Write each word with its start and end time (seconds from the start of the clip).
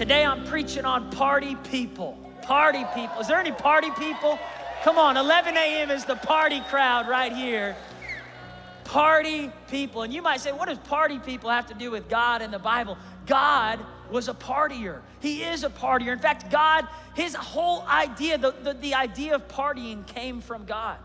today 0.00 0.24
I'm 0.24 0.46
preaching 0.46 0.86
on 0.86 1.10
party 1.10 1.56
people. 1.70 2.16
Party 2.40 2.86
people. 2.94 3.20
Is 3.20 3.28
there 3.28 3.38
any 3.38 3.52
party 3.52 3.90
people? 3.98 4.38
Come 4.82 4.96
on, 4.96 5.18
11 5.18 5.54
a.m. 5.58 5.90
is 5.90 6.06
the 6.06 6.16
party 6.16 6.62
crowd 6.70 7.06
right 7.06 7.30
here. 7.30 7.76
Party 8.84 9.52
people. 9.70 10.00
And 10.00 10.10
you 10.10 10.22
might 10.22 10.40
say, 10.40 10.52
what 10.52 10.68
does 10.68 10.78
party 10.78 11.18
people 11.18 11.50
have 11.50 11.66
to 11.66 11.74
do 11.74 11.90
with 11.90 12.08
God 12.08 12.40
and 12.40 12.50
the 12.50 12.58
Bible? 12.58 12.96
God 13.26 13.78
was 14.10 14.28
a 14.28 14.32
partier. 14.32 15.02
He 15.20 15.42
is 15.42 15.64
a 15.64 15.68
partier. 15.68 16.14
In 16.14 16.18
fact, 16.18 16.50
God, 16.50 16.88
his 17.14 17.34
whole 17.34 17.82
idea, 17.82 18.38
the, 18.38 18.52
the, 18.52 18.72
the 18.72 18.94
idea 18.94 19.34
of 19.34 19.46
partying 19.48 20.06
came 20.06 20.40
from 20.40 20.64
God. 20.64 20.96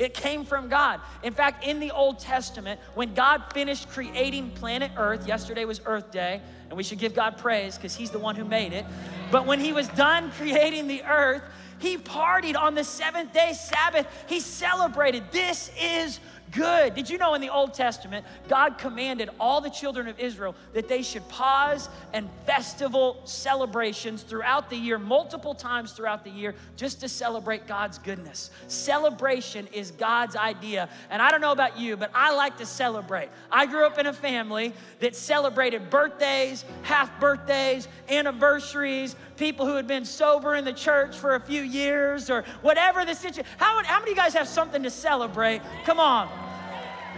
It 0.00 0.14
came 0.14 0.46
from 0.46 0.70
God. 0.70 1.02
In 1.22 1.34
fact, 1.34 1.62
in 1.62 1.78
the 1.78 1.90
Old 1.90 2.18
Testament, 2.18 2.80
when 2.94 3.12
God 3.12 3.44
finished 3.52 3.90
creating 3.90 4.52
planet 4.52 4.90
Earth, 4.96 5.28
yesterday 5.28 5.66
was 5.66 5.82
Earth 5.84 6.10
Day, 6.10 6.40
and 6.70 6.76
we 6.76 6.82
should 6.82 6.98
give 6.98 7.14
God 7.14 7.36
praise 7.36 7.76
because 7.76 7.94
He's 7.94 8.10
the 8.10 8.18
one 8.18 8.34
who 8.34 8.46
made 8.46 8.72
it. 8.72 8.86
But 9.30 9.44
when 9.44 9.60
He 9.60 9.74
was 9.74 9.88
done 9.88 10.30
creating 10.32 10.88
the 10.88 11.02
earth, 11.04 11.42
He 11.80 11.98
partied 11.98 12.56
on 12.56 12.74
the 12.74 12.82
seventh 12.82 13.34
day, 13.34 13.52
Sabbath. 13.52 14.06
He 14.26 14.40
celebrated. 14.40 15.24
This 15.32 15.70
is 15.78 16.18
good. 16.50 16.94
Did 16.94 17.08
you 17.08 17.18
know 17.18 17.34
in 17.34 17.40
the 17.40 17.48
Old 17.48 17.74
Testament, 17.74 18.24
God 18.48 18.78
commanded 18.78 19.30
all 19.38 19.60
the 19.60 19.70
children 19.70 20.08
of 20.08 20.18
Israel 20.18 20.54
that 20.72 20.88
they 20.88 21.02
should 21.02 21.26
pause 21.28 21.88
and 22.12 22.28
festival 22.46 23.20
celebrations 23.24 24.22
throughout 24.22 24.70
the 24.70 24.76
year, 24.76 24.98
multiple 24.98 25.54
times 25.54 25.92
throughout 25.92 26.24
the 26.24 26.30
year, 26.30 26.54
just 26.76 27.00
to 27.00 27.08
celebrate 27.08 27.66
God's 27.66 27.98
goodness. 27.98 28.50
Celebration 28.68 29.66
is 29.72 29.90
God's 29.92 30.36
idea. 30.36 30.88
And 31.10 31.22
I 31.22 31.30
don't 31.30 31.40
know 31.40 31.52
about 31.52 31.78
you, 31.78 31.96
but 31.96 32.10
I 32.14 32.34
like 32.34 32.58
to 32.58 32.66
celebrate. 32.66 33.28
I 33.50 33.66
grew 33.66 33.86
up 33.86 33.98
in 33.98 34.06
a 34.06 34.12
family 34.12 34.72
that 35.00 35.16
celebrated 35.16 35.90
birthdays, 35.90 36.64
half 36.82 37.18
birthdays, 37.20 37.88
anniversaries, 38.08 39.16
people 39.40 39.64
who 39.64 39.74
had 39.74 39.86
been 39.86 40.04
sober 40.04 40.54
in 40.54 40.66
the 40.66 40.72
church 40.72 41.16
for 41.16 41.34
a 41.34 41.40
few 41.40 41.62
years 41.62 42.28
or 42.28 42.44
whatever 42.60 43.06
the 43.06 43.14
situation. 43.14 43.50
How, 43.56 43.82
how 43.84 43.98
many 43.98 44.12
of 44.12 44.16
you 44.16 44.22
guys 44.22 44.34
have 44.34 44.46
something 44.46 44.82
to 44.82 44.90
celebrate? 44.90 45.62
Come 45.86 45.98
on. 45.98 46.28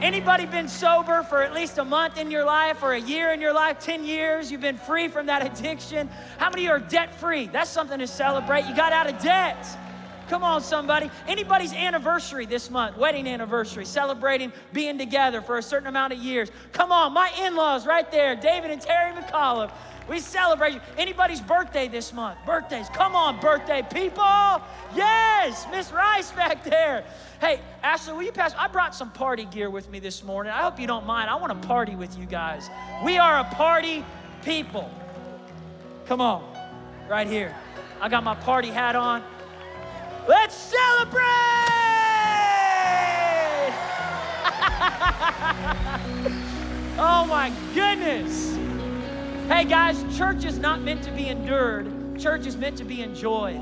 Anybody 0.01 0.47
been 0.47 0.69
sober 0.69 1.25
for 1.25 1.43
at 1.43 1.53
least 1.53 1.79
a 1.79 1.85
month 1.85 2.17
in 2.17 2.31
your 2.31 2.45
life 2.45 2.83
or 2.83 2.93
a 2.93 3.01
year 3.01 3.33
in 3.33 3.41
your 3.41 3.53
life, 3.53 3.81
10 3.81 4.05
years? 4.05 4.53
You've 4.53 4.61
been 4.61 4.79
free 4.79 5.09
from 5.09 5.27
that 5.27 5.45
addiction? 5.59 6.09
How 6.39 6.49
many 6.49 6.69
are 6.69 6.79
debt 6.79 7.13
free? 7.19 7.49
That's 7.49 7.69
something 7.69 7.99
to 7.99 8.07
celebrate. 8.07 8.67
You 8.67 8.77
got 8.77 8.93
out 8.93 9.13
of 9.13 9.21
debt. 9.21 9.67
Come 10.29 10.45
on, 10.45 10.63
somebody. 10.63 11.11
Anybody's 11.27 11.73
anniversary 11.75 12.47
this 12.47 12.71
month, 12.71 12.97
wedding 12.97 13.27
anniversary, 13.27 13.85
celebrating 13.85 14.53
being 14.73 14.97
together 14.97 15.43
for 15.43 15.59
a 15.59 15.63
certain 15.63 15.89
amount 15.89 16.13
of 16.13 16.21
years. 16.21 16.53
Come 16.71 16.93
on, 16.93 17.13
my 17.13 17.31
in 17.43 17.57
laws 17.57 17.85
right 17.85 18.09
there, 18.13 18.37
David 18.37 18.71
and 18.71 18.81
Terry 18.81 19.13
McCullough. 19.13 19.73
We 20.09 20.19
celebrate 20.19 20.81
anybody's 20.99 21.41
birthday 21.41 21.89
this 21.89 22.13
month. 22.13 22.39
Birthdays. 22.45 22.89
Come 22.91 23.15
on, 23.15 23.41
birthday 23.41 23.87
people. 23.93 24.61
Yes, 24.95 25.67
Miss 25.71 25.93
Rice 25.93 26.33
back 26.33 26.65
there. 26.65 27.05
Hey, 27.41 27.61
Ashley, 27.83 28.15
will 28.15 28.23
you 28.23 28.33
pass? 28.33 28.55
I 28.59 28.69
brought 28.69 28.95
some 28.95 29.11
party 29.11 29.45
gear 29.45 29.71
with 29.71 29.91
me 29.91 30.01
this 30.01 30.23
morning. 30.23 30.53
I 30.53 30.63
hope 30.63 30.81
you 30.81 30.87
don't 30.87 31.07
mind. 31.07 31.31
I 31.31 31.37
want 31.37 31.61
to 31.61 31.69
party 31.69 31.95
with 31.95 32.19
you 32.19 32.27
guys. 32.27 32.69
We 33.05 33.19
are 33.19 33.39
a 33.39 33.45
party 33.45 34.05
people. 34.45 34.91
Come 36.07 36.21
on, 36.21 36.45
right 37.09 37.27
here. 37.27 37.55
I 38.01 38.09
got 38.09 38.25
my 38.25 38.35
party 38.35 38.69
hat 38.69 38.97
on. 38.97 39.23
Let's 40.29 40.55
celebrate! 40.55 41.23
oh 46.99 47.27
my 47.29 47.53
goodness. 47.75 48.72
Hey 49.53 49.67
guys, 49.67 50.03
church 50.17 50.47
is 50.47 50.57
not 50.57 50.81
meant 50.81 51.03
to 51.03 51.11
be 51.11 51.29
endured, 51.29 52.19
church 52.19 52.47
is 52.47 52.57
meant 52.57 52.79
to 52.79 52.85
be 52.85 53.03
enjoyed. 53.03 53.61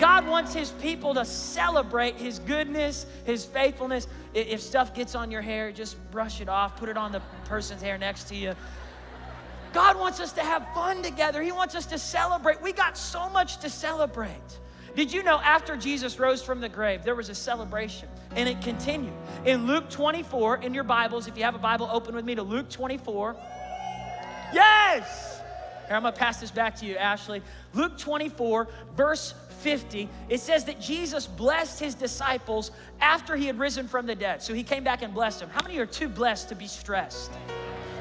God 0.00 0.26
wants 0.26 0.52
His 0.52 0.72
people 0.72 1.14
to 1.14 1.24
celebrate 1.24 2.16
His 2.16 2.40
goodness, 2.40 3.06
His 3.24 3.44
faithfulness. 3.44 4.08
If 4.34 4.60
stuff 4.60 4.92
gets 4.92 5.14
on 5.14 5.30
your 5.30 5.40
hair, 5.40 5.70
just 5.70 5.96
brush 6.10 6.40
it 6.40 6.48
off, 6.48 6.76
put 6.76 6.88
it 6.88 6.96
on 6.96 7.12
the 7.12 7.20
person's 7.44 7.80
hair 7.80 7.96
next 7.96 8.24
to 8.24 8.34
you. 8.34 8.54
God 9.72 9.96
wants 9.96 10.18
us 10.18 10.32
to 10.32 10.40
have 10.40 10.66
fun 10.74 11.00
together. 11.00 11.42
He 11.42 11.52
wants 11.52 11.76
us 11.76 11.86
to 11.86 11.98
celebrate. 11.98 12.60
We 12.60 12.72
got 12.72 12.98
so 12.98 13.28
much 13.28 13.58
to 13.58 13.70
celebrate. 13.70 14.58
Did 14.96 15.12
you 15.12 15.22
know 15.22 15.38
after 15.38 15.76
Jesus 15.76 16.18
rose 16.18 16.42
from 16.42 16.60
the 16.60 16.68
grave, 16.68 17.04
there 17.04 17.14
was 17.14 17.28
a 17.28 17.36
celebration 17.36 18.08
and 18.34 18.48
it 18.48 18.60
continued? 18.62 19.14
In 19.44 19.64
Luke 19.64 19.90
24, 19.90 20.56
in 20.56 20.74
your 20.74 20.82
Bibles, 20.82 21.28
if 21.28 21.38
you 21.38 21.44
have 21.44 21.54
a 21.54 21.58
Bible, 21.58 21.88
open 21.92 22.16
with 22.16 22.24
me 22.24 22.34
to 22.34 22.42
Luke 22.42 22.68
24. 22.68 23.36
Yes! 24.52 25.40
Here, 25.86 25.96
I'm 25.96 26.02
gonna 26.02 26.14
pass 26.14 26.38
this 26.38 26.50
back 26.50 26.76
to 26.76 26.86
you, 26.86 26.96
Ashley. 26.96 27.42
Luke 27.72 27.96
24, 27.96 28.68
verse 28.94 29.34
50, 29.60 30.08
it 30.28 30.40
says 30.40 30.64
that 30.66 30.80
Jesus 30.80 31.26
blessed 31.26 31.80
his 31.80 31.94
disciples 31.94 32.70
after 33.00 33.36
he 33.36 33.46
had 33.46 33.58
risen 33.58 33.88
from 33.88 34.06
the 34.06 34.14
dead. 34.14 34.42
So 34.42 34.54
he 34.54 34.62
came 34.62 34.84
back 34.84 35.02
and 35.02 35.12
blessed 35.12 35.40
them. 35.40 35.50
How 35.50 35.62
many 35.62 35.78
are 35.78 35.86
too 35.86 36.08
blessed 36.08 36.48
to 36.50 36.54
be 36.54 36.66
stressed? 36.66 37.32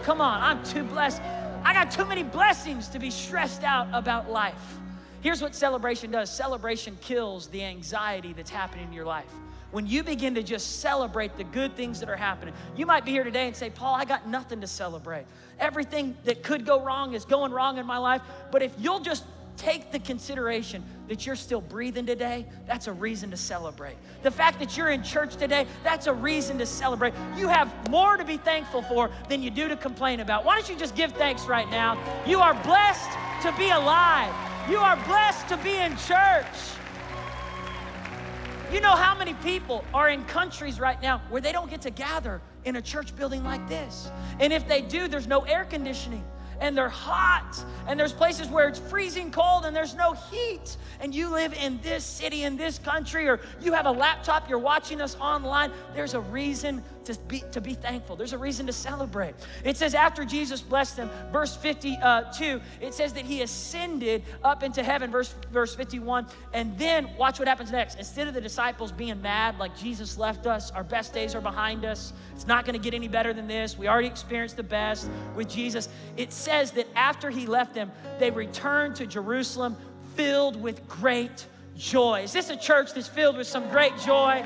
Come 0.03 0.21
on, 0.21 0.41
I'm 0.41 0.63
too 0.63 0.83
blessed. 0.83 1.21
I 1.63 1.73
got 1.73 1.91
too 1.91 2.05
many 2.05 2.23
blessings 2.23 2.87
to 2.89 2.99
be 2.99 3.09
stressed 3.09 3.63
out 3.63 3.87
about 3.91 4.29
life. 4.29 4.79
Here's 5.21 5.41
what 5.41 5.55
celebration 5.55 6.11
does 6.11 6.31
celebration 6.31 6.97
kills 7.01 7.47
the 7.47 7.63
anxiety 7.63 8.33
that's 8.33 8.51
happening 8.51 8.87
in 8.87 8.93
your 8.93 9.05
life 9.05 9.31
when 9.71 9.85
you 9.85 10.03
begin 10.03 10.35
to 10.35 10.43
just 10.43 10.79
celebrate 10.79 11.35
the 11.35 11.43
good 11.43 11.75
things 11.75 11.99
that 11.99 12.09
are 12.09 12.15
happening. 12.15 12.53
You 12.75 12.85
might 12.85 13.03
be 13.03 13.11
here 13.11 13.23
today 13.23 13.47
and 13.47 13.55
say, 13.55 13.69
Paul, 13.69 13.95
I 13.95 14.05
got 14.05 14.27
nothing 14.27 14.61
to 14.61 14.67
celebrate. 14.67 15.25
Everything 15.59 16.15
that 16.23 16.41
could 16.41 16.65
go 16.65 16.81
wrong 16.81 17.13
is 17.13 17.25
going 17.25 17.51
wrong 17.51 17.77
in 17.77 17.85
my 17.85 17.97
life. 17.97 18.21
But 18.51 18.61
if 18.61 18.73
you'll 18.79 19.01
just 19.01 19.25
take 19.57 19.91
the 19.91 19.99
consideration 19.99 20.83
that 21.07 21.25
you're 21.25 21.35
still 21.35 21.61
breathing 21.61 22.05
today, 22.05 22.45
that's 22.67 22.87
a 22.87 22.93
reason 22.93 23.31
to 23.31 23.37
celebrate. 23.37 23.95
The 24.21 24.31
fact 24.31 24.59
that 24.59 24.77
you're 24.77 24.89
in 24.89 25.03
church 25.03 25.35
today, 25.35 25.65
that's 25.83 26.07
a 26.07 26.13
reason 26.13 26.57
to 26.59 26.65
celebrate. 26.65 27.13
You 27.35 27.47
have 27.47 27.73
more 27.89 28.17
to 28.17 28.23
be 28.23 28.37
thankful 28.37 28.83
for 28.83 29.09
than 29.29 29.41
you 29.41 29.49
do 29.49 29.67
to 29.67 29.75
complain 29.75 30.19
about. 30.19 30.45
Why 30.45 30.55
don't 30.55 30.69
you 30.69 30.77
just 30.77 30.95
give 30.95 31.11
thanks 31.13 31.45
right 31.45 31.69
now? 31.69 31.97
You 32.25 32.39
are 32.39 32.53
blessed 32.63 33.09
to 33.41 33.51
be 33.57 33.69
alive, 33.69 34.33
you 34.69 34.77
are 34.77 34.97
blessed 35.05 35.47
to 35.47 35.57
be 35.57 35.75
in 35.75 35.95
church. 35.97 36.45
You 38.71 38.81
know 38.81 38.95
how 38.95 39.17
many 39.17 39.33
people 39.35 39.85
are 39.93 40.09
in 40.09 40.25
countries 40.25 40.77
right 40.79 41.01
now 41.01 41.21
where 41.29 41.41
they 41.41 41.53
don't 41.53 41.69
get 41.69 41.81
to 41.83 41.89
gather 41.89 42.41
in 42.65 42.75
a 42.75 42.81
church 42.81 43.15
building 43.15 43.43
like 43.43 43.65
this? 43.69 44.11
And 44.39 44.51
if 44.51 44.67
they 44.67 44.81
do, 44.81 45.07
there's 45.07 45.27
no 45.27 45.41
air 45.41 45.63
conditioning 45.63 46.23
and 46.59 46.77
they're 46.77 46.89
hot, 46.89 47.63
and 47.87 47.99
there's 47.99 48.13
places 48.13 48.47
where 48.47 48.67
it's 48.67 48.79
freezing 48.79 49.31
cold 49.31 49.65
and 49.65 49.75
there's 49.75 49.93
no 49.93 50.13
heat, 50.13 50.77
and 50.99 51.13
you 51.13 51.29
live 51.29 51.53
in 51.53 51.79
this 51.81 52.03
city, 52.03 52.43
in 52.43 52.57
this 52.57 52.79
country, 52.79 53.27
or 53.27 53.39
you 53.61 53.73
have 53.73 53.85
a 53.85 53.91
laptop, 53.91 54.49
you're 54.49 54.57
watching 54.57 54.99
us 54.99 55.15
online, 55.19 55.71
there's 55.93 56.15
a 56.15 56.19
reason 56.19 56.83
to 57.07 57.19
be, 57.27 57.43
to 57.51 57.61
be 57.61 57.73
thankful. 57.73 58.15
There's 58.15 58.33
a 58.33 58.37
reason 58.37 58.67
to 58.67 58.73
celebrate. 58.73 59.33
It 59.63 59.77
says, 59.77 59.95
after 59.95 60.25
Jesus 60.25 60.61
blessed 60.61 60.97
them, 60.97 61.09
verse 61.31 61.55
52, 61.55 62.01
uh, 62.01 62.31
it 62.81 62.93
says 62.93 63.13
that 63.13 63.25
he 63.25 63.41
ascended 63.41 64.23
up 64.43 64.63
into 64.63 64.83
heaven, 64.83 65.09
verse, 65.11 65.33
verse 65.51 65.75
51. 65.75 66.27
And 66.53 66.77
then 66.77 67.09
watch 67.17 67.39
what 67.39 67.47
happens 67.47 67.71
next. 67.71 67.97
Instead 67.97 68.27
of 68.27 68.33
the 68.33 68.41
disciples 68.41 68.91
being 68.91 69.21
mad, 69.21 69.57
like 69.57 69.75
Jesus 69.77 70.17
left 70.17 70.45
us, 70.45 70.71
our 70.71 70.83
best 70.83 71.13
days 71.13 71.33
are 71.33 71.41
behind 71.41 71.85
us, 71.85 72.13
it's 72.35 72.47
not 72.47 72.65
gonna 72.65 72.77
get 72.77 72.93
any 72.93 73.07
better 73.07 73.33
than 73.33 73.47
this. 73.47 73.77
We 73.77 73.87
already 73.87 74.07
experienced 74.07 74.57
the 74.57 74.63
best 74.63 75.09
with 75.35 75.49
Jesus. 75.49 75.89
It 76.17 76.31
says 76.31 76.71
that 76.71 76.87
after 76.95 77.29
he 77.29 77.47
left 77.47 77.73
them, 77.73 77.91
they 78.19 78.31
returned 78.31 78.95
to 78.97 79.07
Jerusalem 79.07 79.77
filled 80.15 80.61
with 80.61 80.87
great 80.87 81.45
joy. 81.77 82.21
Is 82.23 82.33
this 82.33 82.49
a 82.49 82.57
church 82.57 82.93
that's 82.93 83.07
filled 83.07 83.37
with 83.37 83.47
some 83.47 83.69
great 83.69 83.97
joy? 83.99 84.43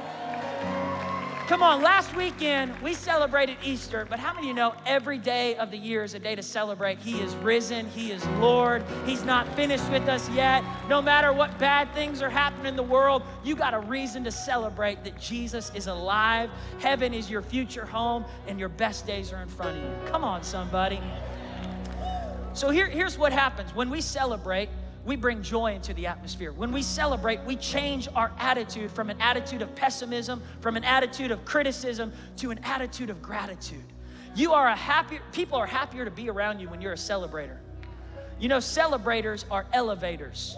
Come 1.48 1.64
on, 1.64 1.82
last 1.82 2.16
weekend 2.16 2.74
we 2.82 2.94
celebrated 2.94 3.58
Easter, 3.62 4.08
but 4.10 4.20
how 4.20 4.34
many 4.34 4.48
of 4.48 4.50
you 4.50 4.54
know 4.54 4.74
every 4.86 5.18
day 5.18 5.56
of 5.56 5.70
the 5.70 5.78
year 5.78 6.04
is 6.04 6.14
a 6.14 6.20
day 6.20 6.34
to 6.34 6.42
celebrate? 6.42 6.98
He 7.00 7.20
is 7.20 7.36
risen, 7.36 7.90
He 7.90 8.12
is 8.12 8.26
Lord, 8.40 8.84
He's 9.06 9.24
not 9.26 9.48
finished 9.56 9.90
with 9.92 10.08
us 10.08 10.30
yet. 10.30 10.64
No 10.88 11.02
matter 11.02 11.34
what 11.34 11.58
bad 11.60 11.94
things 11.94 12.22
are 12.22 12.30
happening 12.30 12.68
in 12.68 12.76
the 12.78 12.84
world, 12.84 13.24
you 13.44 13.56
got 13.56 13.74
a 13.74 13.80
reason 13.80 14.24
to 14.24 14.32
celebrate 14.32 15.04
that 15.04 15.20
Jesus 15.20 15.72
is 15.76 15.88
alive. 15.88 16.50
Heaven 16.80 17.14
is 17.14 17.30
your 17.30 17.42
future 17.42 17.86
home, 17.86 18.24
and 18.48 18.58
your 18.58 18.70
best 18.70 19.06
days 19.06 19.34
are 19.34 19.42
in 19.42 19.50
front 19.50 19.78
of 19.78 19.84
you. 19.84 19.92
Come 20.06 20.24
on, 20.24 20.44
somebody. 20.44 21.02
So 22.54 22.70
here, 22.70 22.88
here's 22.88 23.18
what 23.18 23.34
happens 23.34 23.76
when 23.76 23.90
we 23.90 24.00
celebrate 24.00 24.70
we 25.06 25.16
bring 25.16 25.42
joy 25.42 25.74
into 25.74 25.94
the 25.94 26.08
atmosphere. 26.08 26.52
When 26.52 26.72
we 26.72 26.84
celebrate, 26.84 27.42
we 27.44 27.56
change 27.56 28.08
our 28.16 28.32
attitude 28.38 28.92
from 28.92 29.10
an 29.10 29.20
attitude 29.20 29.62
of 29.62 29.74
pessimism, 29.76 30.42
from 30.60 30.78
an 30.78 30.84
attitude 30.84 31.32
of 31.32 31.44
criticism, 31.46 32.12
to 32.38 32.52
an 32.52 32.60
attitude 32.64 33.10
of 33.10 33.22
gratitude. 33.22 33.84
You 34.36 34.54
are 34.54 34.68
a 34.68 34.76
happier, 34.76 35.22
people 35.32 35.58
are 35.58 35.66
happier 35.66 36.06
to 36.06 36.12
be 36.12 36.30
around 36.30 36.60
you 36.60 36.70
when 36.70 36.82
you're 36.82 36.94
a 36.94 36.98
celebrator. 36.98 37.58
You 38.40 38.48
know, 38.48 38.60
celebrators 38.60 39.46
are 39.52 39.66
elevators. 39.74 40.56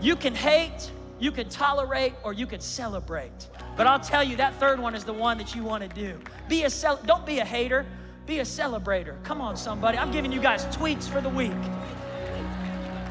You 0.00 0.16
can 0.16 0.34
hate, 0.34 0.90
you 1.18 1.30
can 1.30 1.48
tolerate, 1.48 2.14
or 2.24 2.32
you 2.32 2.46
can 2.46 2.60
celebrate. 2.60 3.48
But 3.76 3.86
I'll 3.86 4.00
tell 4.00 4.22
you, 4.22 4.36
that 4.36 4.54
third 4.54 4.80
one 4.80 4.94
is 4.94 5.04
the 5.04 5.12
one 5.12 5.38
that 5.38 5.54
you 5.54 5.62
want 5.62 5.82
to 5.82 5.88
do. 5.88 6.18
Be 6.48 6.64
a 6.64 6.70
cel- 6.70 7.00
don't 7.06 7.24
be 7.24 7.38
a 7.38 7.44
hater, 7.44 7.86
be 8.26 8.40
a 8.40 8.44
celebrator. 8.44 9.22
Come 9.24 9.40
on, 9.40 9.56
somebody. 9.56 9.96
I'm 9.96 10.10
giving 10.10 10.30
you 10.30 10.40
guys 10.40 10.66
tweets 10.66 11.08
for 11.08 11.20
the 11.20 11.28
week. 11.28 11.52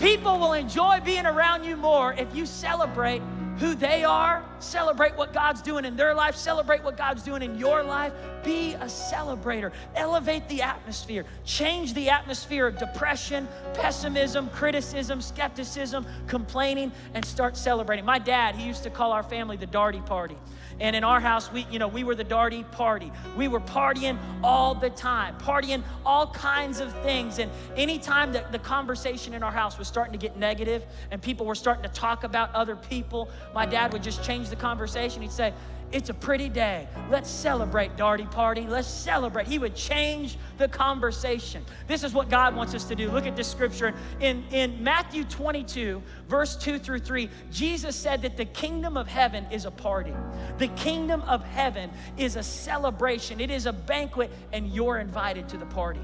People 0.02 0.40
will 0.40 0.54
enjoy 0.54 1.00
being 1.06 1.28
around 1.28 1.64
you 1.64 1.78
more 1.78 2.14
if 2.14 2.36
you 2.36 2.48
celebrate 2.48 3.22
who 3.60 3.76
they 3.76 4.04
are, 4.04 4.44
celebrate 4.58 5.16
what 5.16 5.32
God's 5.32 5.62
doing 5.62 5.86
in 5.86 5.96
their 5.96 6.16
life, 6.16 6.36
celebrate 6.36 6.84
what 6.84 6.98
God's 6.98 7.22
doing 7.22 7.44
in 7.44 7.56
your 7.56 7.84
life. 7.84 8.12
Be 8.44 8.74
a 8.74 8.86
celebrator. 8.86 9.72
Elevate 9.94 10.50
the 10.50 10.64
atmosphere. 10.64 11.24
Change 11.46 11.94
the 11.94 12.10
atmosphere 12.10 12.66
of 12.66 12.80
depression, 12.80 13.48
pessimism, 13.76 14.50
criticism, 14.50 15.22
skepticism, 15.22 16.08
complaining, 16.26 16.92
and 17.14 17.24
start 17.24 17.56
celebrating. 17.56 18.04
My 18.04 18.18
dad, 18.18 18.56
he 18.56 18.66
used 18.66 18.82
to 18.82 18.90
call 18.90 19.12
our 19.12 19.22
family 19.22 19.56
the 19.56 19.68
Darty 19.68 20.04
Party. 20.04 20.38
And 20.82 20.96
in 20.96 21.04
our 21.04 21.20
house, 21.20 21.52
we, 21.52 21.68
you 21.72 21.78
know, 21.80 21.88
we 21.88 22.04
were 22.04 22.16
the 22.16 22.26
Darty 22.26 22.70
party. 22.72 23.12
We 23.38 23.48
were 23.48 23.62
partying 23.62 24.18
all 24.44 24.74
the 24.74 24.90
time, 24.90 25.38
partying 25.38 25.84
all 26.06 26.28
kinds 26.28 26.80
of 26.80 26.92
things. 27.04 27.38
And 27.38 27.52
anytime 27.78 28.34
that 28.34 28.52
the 28.52 28.60
conversation 28.60 29.36
in 29.36 29.44
our 29.44 29.52
house 29.52 29.78
was 29.78 29.88
starting 29.88 30.12
to 30.12 30.18
get 30.18 30.38
negative 30.38 30.84
and 31.12 31.22
people 31.22 31.46
were 31.46 31.56
starting 31.56 31.84
to 31.84 31.90
talk 31.90 32.24
about 32.24 32.54
other 32.56 32.76
people, 32.76 33.30
my 33.54 33.68
dad 33.68 33.94
would 33.94 34.02
just 34.02 34.24
change 34.24 34.50
the 34.50 34.56
conversation. 34.56 35.22
He'd 35.22 35.32
say, 35.32 35.54
it's 35.92 36.10
a 36.10 36.14
pretty 36.14 36.50
day. 36.50 36.88
Let's 37.10 37.30
celebrate, 37.30 37.98
Darty 37.98 38.30
Party. 38.32 38.62
Let's 38.62 38.88
celebrate. 38.88 39.48
He 39.48 39.60
would 39.60 39.76
change 39.76 40.38
the 40.58 40.68
conversation. 40.68 41.66
This 41.88 42.04
is 42.04 42.14
what 42.14 42.30
God 42.30 42.56
wants 42.56 42.74
us 42.74 42.86
to 42.86 42.96
do. 42.96 43.12
Look 43.12 43.28
at 43.28 43.36
this 43.36 43.48
scripture. 43.48 43.94
In, 44.20 44.44
in 44.52 44.82
Matthew 44.84 45.24
22, 45.26 46.02
verse 46.28 46.56
2 46.56 46.80
through 46.80 47.00
3, 47.00 47.30
Jesus 47.52 47.96
said 47.96 48.22
that 48.22 48.38
the 48.38 48.46
kingdom 48.46 48.96
of 48.96 49.08
heaven 49.08 49.46
is 49.52 49.66
a 49.66 49.72
party. 49.72 50.14
The 50.58 50.70
kingdom 50.70 51.22
of 51.24 51.44
heaven 51.44 51.90
is 52.18 52.36
a 52.36 52.44
celebration, 52.44 53.40
it 53.40 53.52
is 53.52 53.66
a 53.66 53.74
banquet, 53.74 54.32
and 54.54 54.70
you're 54.70 55.00
invited 55.00 55.50
to 55.50 55.58
the 55.58 55.66
party. 55.66 56.02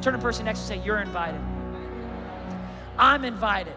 Turn 0.00 0.12
to 0.12 0.18
the 0.18 0.18
person 0.18 0.44
next 0.44 0.60
to 0.60 0.66
say, 0.66 0.82
You're 0.84 1.00
invited. 1.00 1.40
I'm 2.98 3.24
invited. 3.24 3.74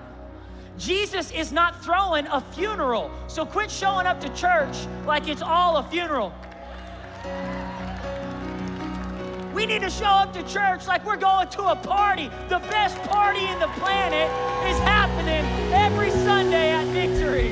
Jesus 0.79 1.29
is 1.31 1.51
not 1.51 1.83
throwing 1.83 2.25
a 2.27 2.39
funeral. 2.39 3.11
So 3.27 3.45
quit 3.45 3.69
showing 3.69 4.07
up 4.07 4.21
to 4.21 4.29
church 4.29 4.87
like 5.05 5.27
it's 5.27 5.41
all 5.41 5.77
a 5.77 5.83
funeral. 5.83 6.33
We 9.53 9.65
need 9.65 9.81
to 9.81 9.89
show 9.89 10.05
up 10.05 10.31
to 10.33 10.43
church 10.43 10.87
like 10.87 11.05
we're 11.05 11.17
going 11.17 11.49
to 11.49 11.63
a 11.63 11.75
party. 11.75 12.29
The 12.47 12.59
best 12.59 12.95
party 13.03 13.45
in 13.45 13.59
the 13.59 13.67
planet 13.67 14.29
is 14.71 14.79
happening 14.83 15.43
every 15.73 16.11
Sunday 16.11 16.71
at 16.71 16.85
Victory. 16.87 17.51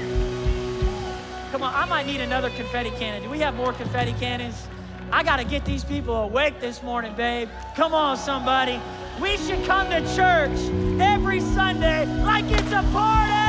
Come 1.51 1.63
on, 1.63 1.73
I 1.73 1.85
might 1.85 2.05
need 2.05 2.21
another 2.21 2.49
confetti 2.51 2.91
cannon. 2.91 3.23
Do 3.23 3.29
we 3.29 3.39
have 3.39 3.55
more 3.55 3.73
confetti 3.73 4.13
cannons? 4.13 4.67
I 5.11 5.23
got 5.23 5.37
to 5.37 5.43
get 5.43 5.65
these 5.65 5.83
people 5.83 6.15
awake 6.15 6.61
this 6.61 6.81
morning, 6.81 7.13
babe. 7.15 7.49
Come 7.75 7.93
on, 7.93 8.15
somebody. 8.15 8.79
We 9.21 9.37
should 9.37 9.65
come 9.65 9.89
to 9.89 10.01
church 10.15 10.59
every 11.01 11.39
Sunday 11.39 12.05
like 12.23 12.45
it's 12.45 12.71
a 12.71 12.83
party. 12.93 13.46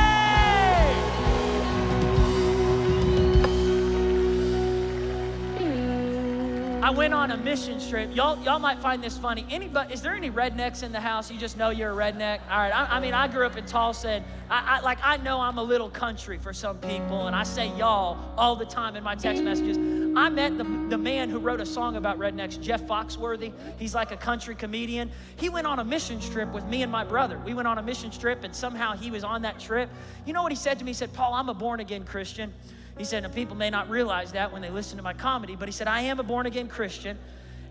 I 6.81 6.91
went 6.91 7.13
on 7.13 7.31
a 7.31 7.37
mission 7.37 7.77
trip. 7.89 8.15
Y'all, 8.15 8.41
y'all 8.41 8.57
might 8.57 8.79
find 8.79 9.03
this 9.03 9.17
funny. 9.17 9.45
Anybody, 9.49 9.93
is 9.93 10.01
there 10.01 10.13
any 10.13 10.31
rednecks 10.31 10.81
in 10.81 10.93
the 10.93 10.99
house? 10.99 11.29
You 11.29 11.37
just 11.37 11.57
know 11.57 11.71
you're 11.71 11.91
a 11.91 11.93
redneck. 11.93 12.39
All 12.49 12.57
right. 12.57 12.73
I, 12.73 12.95
I 12.95 12.99
mean, 13.01 13.13
I 13.13 13.27
grew 13.27 13.45
up 13.45 13.57
in 13.57 13.65
Tulsa, 13.65 14.09
and 14.09 14.25
I, 14.49 14.77
I, 14.77 14.79
like 14.79 14.97
I 15.03 15.17
know 15.17 15.41
I'm 15.41 15.57
a 15.57 15.63
little 15.63 15.89
country 15.89 16.37
for 16.37 16.53
some 16.53 16.77
people, 16.77 17.27
and 17.27 17.35
I 17.35 17.43
say 17.43 17.67
y'all 17.75 18.17
all 18.37 18.55
the 18.55 18.65
time 18.65 18.95
in 18.95 19.03
my 19.03 19.13
text 19.13 19.43
messages. 19.43 19.77
I 20.17 20.29
met 20.29 20.57
the, 20.57 20.63
the 20.63 20.97
man 20.97 21.29
who 21.29 21.39
wrote 21.39 21.59
a 21.59 21.65
song 21.65 21.97
about 21.97 22.17
rednecks, 22.17 22.59
Jeff 22.61 22.81
Foxworthy. 22.83 23.51
He's 23.77 23.93
like 23.93 24.11
a 24.11 24.17
country 24.17 24.55
comedian. 24.55 25.11
He 25.35 25.49
went 25.49 25.67
on 25.67 25.79
a 25.79 25.83
mission 25.83 26.21
trip 26.21 26.49
with 26.53 26.65
me 26.65 26.81
and 26.81 26.91
my 26.91 27.03
brother. 27.03 27.41
We 27.45 27.53
went 27.53 27.67
on 27.67 27.77
a 27.77 27.83
mission 27.83 28.09
trip, 28.09 28.45
and 28.45 28.55
somehow 28.55 28.95
he 28.95 29.11
was 29.11 29.25
on 29.25 29.41
that 29.41 29.59
trip. 29.59 29.89
You 30.25 30.31
know 30.31 30.43
what 30.43 30.53
he 30.53 30.57
said 30.57 30.79
to 30.79 30.85
me? 30.85 30.91
He 30.91 30.95
said, 30.95 31.11
Paul, 31.11 31.33
I'm 31.33 31.49
a 31.49 31.53
born 31.53 31.81
again 31.81 32.05
Christian. 32.05 32.53
He 32.99 33.05
said, 33.05 33.25
and 33.25 33.33
people 33.33 33.55
may 33.55 33.71
not 33.71 33.89
realize 33.89 34.33
that 34.33 34.53
when 34.53 34.61
they 34.61 34.69
listen 34.69 34.97
to 34.97 35.03
my 35.03 35.13
comedy, 35.13 35.55
but 35.55 35.67
he 35.67 35.71
said, 35.71 35.87
I 35.87 36.01
am 36.01 36.19
a 36.19 36.23
born 36.23 36.45
again 36.45 36.67
Christian. 36.67 37.17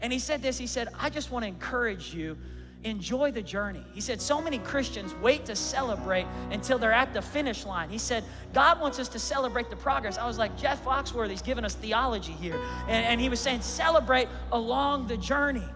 And 0.03 0.13
he 0.13 0.19
said 0.19 0.43
this 0.43 0.59
he 0.59 0.67
said, 0.67 0.89
I 0.99 1.11
just 1.11 1.31
want 1.31 1.45
to 1.45 1.49
encourage 1.49 2.13
you 2.13 2.37
enjoy 2.85 3.33
the 3.33 3.43
journey. 3.43 3.85
He 3.93 4.01
said, 4.01 4.21
So 4.21 4.41
many 4.41 4.59
Christians 4.59 5.15
wait 5.17 5.45
to 5.47 5.57
celebrate 5.57 6.27
until 6.51 6.79
they're 6.79 6.93
at 6.93 7.13
the 7.13 7.23
finish 7.23 7.67
line. 7.67 7.91
He 7.91 7.99
said, 7.99 8.25
God 8.53 8.81
wants 8.81 8.99
us 8.99 9.09
to 9.11 9.19
celebrate 9.19 9.71
the 9.71 9.77
progress. 9.77 10.19
I 10.19 10.27
was 10.27 10.39
like, 10.39 10.57
Jeff 10.57 10.85
Foxworthy's 10.85 11.43
giving 11.43 11.65
us 11.65 11.75
theology 11.75 12.33
here. 12.33 12.59
And, 12.83 13.05
and 13.07 13.21
he 13.21 13.29
was 13.29 13.41
saying, 13.41 13.63
Celebrate 13.63 14.29
along 14.53 15.09
the 15.09 15.17
journey. 15.17 15.69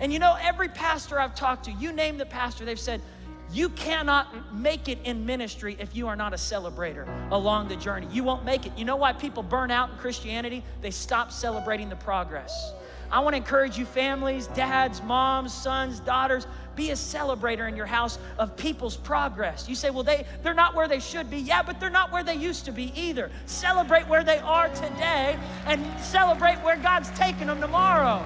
And 0.00 0.12
you 0.12 0.18
know, 0.18 0.36
every 0.40 0.68
pastor 0.68 1.18
I've 1.18 1.34
talked 1.34 1.64
to, 1.64 1.72
you 1.72 1.92
name 1.92 2.18
the 2.18 2.26
pastor, 2.26 2.64
they've 2.64 2.78
said, 2.78 3.00
you 3.50 3.70
cannot 3.70 4.52
make 4.54 4.88
it 4.88 4.98
in 5.04 5.24
ministry 5.24 5.76
if 5.78 5.96
you 5.96 6.06
are 6.08 6.16
not 6.16 6.32
a 6.32 6.36
celebrator 6.36 7.06
along 7.30 7.68
the 7.68 7.76
journey. 7.76 8.06
You 8.10 8.24
won't 8.24 8.44
make 8.44 8.66
it. 8.66 8.72
You 8.76 8.84
know 8.84 8.96
why 8.96 9.12
people 9.12 9.42
burn 9.42 9.70
out 9.70 9.90
in 9.90 9.96
Christianity? 9.96 10.62
They 10.82 10.90
stop 10.90 11.32
celebrating 11.32 11.88
the 11.88 11.96
progress. 11.96 12.72
I 13.10 13.20
want 13.20 13.32
to 13.32 13.38
encourage 13.38 13.78
you, 13.78 13.86
families, 13.86 14.48
dads, 14.48 15.02
moms, 15.02 15.54
sons, 15.54 16.00
daughters, 16.00 16.46
be 16.76 16.90
a 16.90 16.94
celebrator 16.94 17.66
in 17.66 17.74
your 17.74 17.86
house 17.86 18.18
of 18.38 18.54
people's 18.56 18.98
progress. 18.98 19.66
You 19.66 19.74
say, 19.74 19.88
well, 19.88 20.02
they, 20.02 20.26
they're 20.42 20.52
not 20.52 20.74
where 20.74 20.88
they 20.88 21.00
should 21.00 21.30
be. 21.30 21.38
Yeah, 21.38 21.62
but 21.62 21.80
they're 21.80 21.88
not 21.88 22.12
where 22.12 22.22
they 22.22 22.34
used 22.34 22.66
to 22.66 22.72
be 22.72 22.92
either. 22.94 23.30
Celebrate 23.46 24.06
where 24.08 24.24
they 24.24 24.38
are 24.38 24.68
today 24.68 25.38
and 25.66 25.84
celebrate 26.00 26.56
where 26.56 26.76
God's 26.76 27.10
taking 27.10 27.46
them 27.46 27.60
tomorrow. 27.60 28.22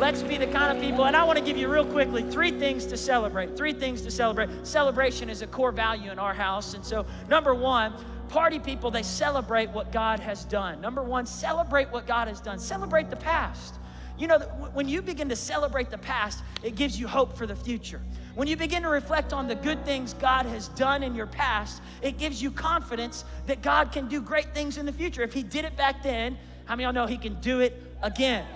Let's 0.00 0.22
be 0.22 0.38
the 0.38 0.46
kind 0.46 0.74
of 0.74 0.82
people, 0.82 1.04
and 1.04 1.14
I 1.14 1.22
want 1.24 1.38
to 1.38 1.44
give 1.44 1.58
you 1.58 1.70
real 1.70 1.84
quickly 1.84 2.22
three 2.22 2.52
things 2.52 2.86
to 2.86 2.96
celebrate. 2.96 3.54
Three 3.54 3.74
things 3.74 4.00
to 4.00 4.10
celebrate. 4.10 4.48
Celebration 4.66 5.28
is 5.28 5.42
a 5.42 5.46
core 5.46 5.72
value 5.72 6.10
in 6.10 6.18
our 6.18 6.32
house. 6.32 6.72
And 6.72 6.82
so, 6.82 7.04
number 7.28 7.54
one, 7.54 7.92
party 8.30 8.58
people, 8.58 8.90
they 8.90 9.02
celebrate 9.02 9.68
what 9.68 9.92
God 9.92 10.18
has 10.18 10.46
done. 10.46 10.80
Number 10.80 11.02
one, 11.02 11.26
celebrate 11.26 11.90
what 11.90 12.06
God 12.06 12.28
has 12.28 12.40
done, 12.40 12.58
celebrate 12.58 13.10
the 13.10 13.16
past. 13.16 13.74
You 14.18 14.26
know, 14.26 14.38
when 14.72 14.88
you 14.88 15.02
begin 15.02 15.28
to 15.28 15.36
celebrate 15.36 15.90
the 15.90 15.98
past, 15.98 16.42
it 16.62 16.76
gives 16.76 16.98
you 16.98 17.06
hope 17.06 17.36
for 17.36 17.46
the 17.46 17.54
future. 17.54 18.00
When 18.36 18.48
you 18.48 18.56
begin 18.56 18.82
to 18.84 18.88
reflect 18.88 19.34
on 19.34 19.48
the 19.48 19.54
good 19.54 19.84
things 19.84 20.14
God 20.14 20.46
has 20.46 20.68
done 20.68 21.02
in 21.02 21.14
your 21.14 21.26
past, 21.26 21.82
it 22.00 22.16
gives 22.16 22.42
you 22.42 22.50
confidence 22.50 23.26
that 23.46 23.60
God 23.60 23.92
can 23.92 24.08
do 24.08 24.22
great 24.22 24.54
things 24.54 24.78
in 24.78 24.86
the 24.86 24.92
future. 24.92 25.20
If 25.20 25.34
He 25.34 25.42
did 25.42 25.66
it 25.66 25.76
back 25.76 26.02
then, 26.02 26.38
how 26.64 26.74
many 26.74 26.84
of 26.86 26.94
y'all 26.94 27.04
know 27.04 27.06
He 27.06 27.18
can 27.18 27.38
do 27.42 27.60
it 27.60 27.82
again? 28.02 28.46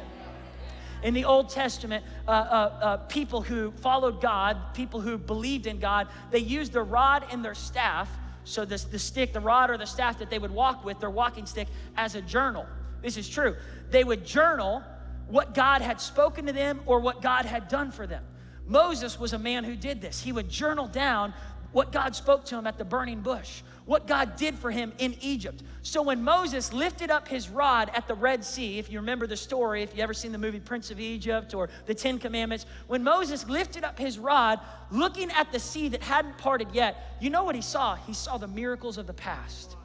In 1.04 1.12
the 1.12 1.26
Old 1.26 1.50
Testament, 1.50 2.02
uh, 2.26 2.30
uh, 2.30 2.34
uh, 2.34 2.96
people 2.96 3.42
who 3.42 3.70
followed 3.73 4.23
God, 4.23 4.56
people 4.73 5.02
who 5.02 5.18
believed 5.18 5.66
in 5.66 5.78
God, 5.78 6.08
they 6.30 6.38
used 6.38 6.73
their 6.73 6.82
rod 6.82 7.26
and 7.30 7.44
their 7.44 7.54
staff. 7.54 8.08
So, 8.44 8.64
this, 8.64 8.84
the 8.84 8.99
stick, 8.99 9.34
the 9.34 9.40
rod 9.40 9.70
or 9.70 9.76
the 9.76 9.87
staff 9.87 10.18
that 10.18 10.30
they 10.30 10.38
would 10.38 10.50
walk 10.50 10.84
with, 10.84 11.00
their 11.00 11.11
walking 11.11 11.44
stick, 11.44 11.68
as 11.96 12.14
a 12.14 12.23
journal. 12.23 12.66
This 13.02 13.18
is 13.18 13.28
true. 13.28 13.54
They 13.90 14.02
would 14.02 14.25
journal 14.25 14.82
what 15.28 15.54
God 15.54 15.82
had 15.82 16.00
spoken 16.00 16.46
to 16.46 16.52
them 16.52 16.80
or 16.87 17.00
what 17.00 17.20
God 17.20 17.44
had 17.44 17.68
done 17.68 17.90
for 17.90 18.06
them. 18.06 18.25
Moses 18.66 19.18
was 19.20 19.34
a 19.34 19.38
man 19.38 19.64
who 19.64 19.76
did 19.76 20.00
this. 20.00 20.23
He 20.23 20.32
would 20.32 20.49
journal 20.49 20.87
down 20.87 21.34
what 21.73 21.92
God 21.92 22.16
spoke 22.16 22.46
to 22.46 22.56
him 22.56 22.66
at 22.66 22.78
the 22.78 22.84
burning 22.84 23.20
bush 23.20 23.62
what 23.86 24.06
God 24.06 24.36
did 24.36 24.54
for 24.54 24.70
him 24.70 24.92
in 24.98 25.14
Egypt. 25.20 25.62
So 25.82 26.02
when 26.02 26.22
Moses 26.22 26.72
lifted 26.72 27.10
up 27.10 27.28
his 27.28 27.50
rod 27.50 27.90
at 27.94 28.08
the 28.08 28.14
Red 28.14 28.44
Sea, 28.44 28.78
if 28.78 28.90
you 28.90 28.98
remember 28.98 29.26
the 29.26 29.36
story, 29.36 29.82
if 29.82 29.94
you 29.94 30.02
ever 30.02 30.14
seen 30.14 30.32
the 30.32 30.38
movie 30.38 30.60
Prince 30.60 30.90
of 30.90 30.98
Egypt 30.98 31.52
or 31.54 31.68
the 31.84 31.94
Ten 31.94 32.18
Commandments, 32.18 32.64
when 32.86 33.04
Moses 33.04 33.46
lifted 33.48 33.84
up 33.84 33.98
his 33.98 34.18
rod 34.18 34.60
looking 34.90 35.30
at 35.30 35.52
the 35.52 35.58
sea 35.58 35.88
that 35.88 36.02
hadn't 36.02 36.38
parted 36.38 36.68
yet, 36.72 37.16
you 37.20 37.28
know 37.28 37.44
what 37.44 37.54
he 37.54 37.60
saw? 37.60 37.96
He 37.96 38.14
saw 38.14 38.38
the 38.38 38.48
miracles 38.48 38.96
of 38.96 39.06
the 39.06 39.12
past. 39.12 39.76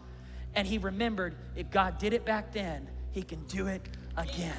And 0.56 0.66
he 0.66 0.78
remembered 0.78 1.36
if 1.56 1.70
God 1.70 1.98
did 1.98 2.14
it 2.14 2.26
back 2.26 2.54
then, 2.54 2.90
he 3.12 3.22
can 3.22 3.44
do 3.48 3.68
it 3.68 3.82
again. 4.16 4.56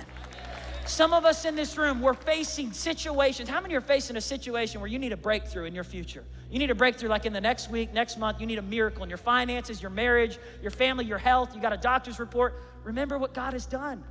Some 0.90 1.12
of 1.12 1.24
us 1.24 1.44
in 1.44 1.54
this 1.54 1.78
room, 1.78 2.02
we're 2.02 2.14
facing 2.14 2.72
situations. 2.72 3.48
How 3.48 3.60
many 3.60 3.76
are 3.76 3.80
facing 3.80 4.16
a 4.16 4.20
situation 4.20 4.80
where 4.80 4.88
you 4.88 4.98
need 4.98 5.12
a 5.12 5.16
breakthrough 5.16 5.66
in 5.66 5.72
your 5.72 5.84
future? 5.84 6.24
You 6.50 6.58
need 6.58 6.72
a 6.72 6.74
breakthrough 6.74 7.08
like 7.08 7.26
in 7.26 7.32
the 7.32 7.40
next 7.40 7.70
week, 7.70 7.92
next 7.94 8.18
month. 8.18 8.40
You 8.40 8.46
need 8.48 8.58
a 8.58 8.62
miracle 8.62 9.04
in 9.04 9.08
your 9.08 9.16
finances, 9.16 9.80
your 9.80 9.92
marriage, 9.92 10.40
your 10.60 10.72
family, 10.72 11.04
your 11.04 11.16
health. 11.16 11.54
You 11.54 11.62
got 11.62 11.72
a 11.72 11.76
doctor's 11.76 12.18
report. 12.18 12.60
Remember 12.82 13.18
what 13.18 13.34
God 13.34 13.52
has 13.52 13.66
done. 13.66 14.02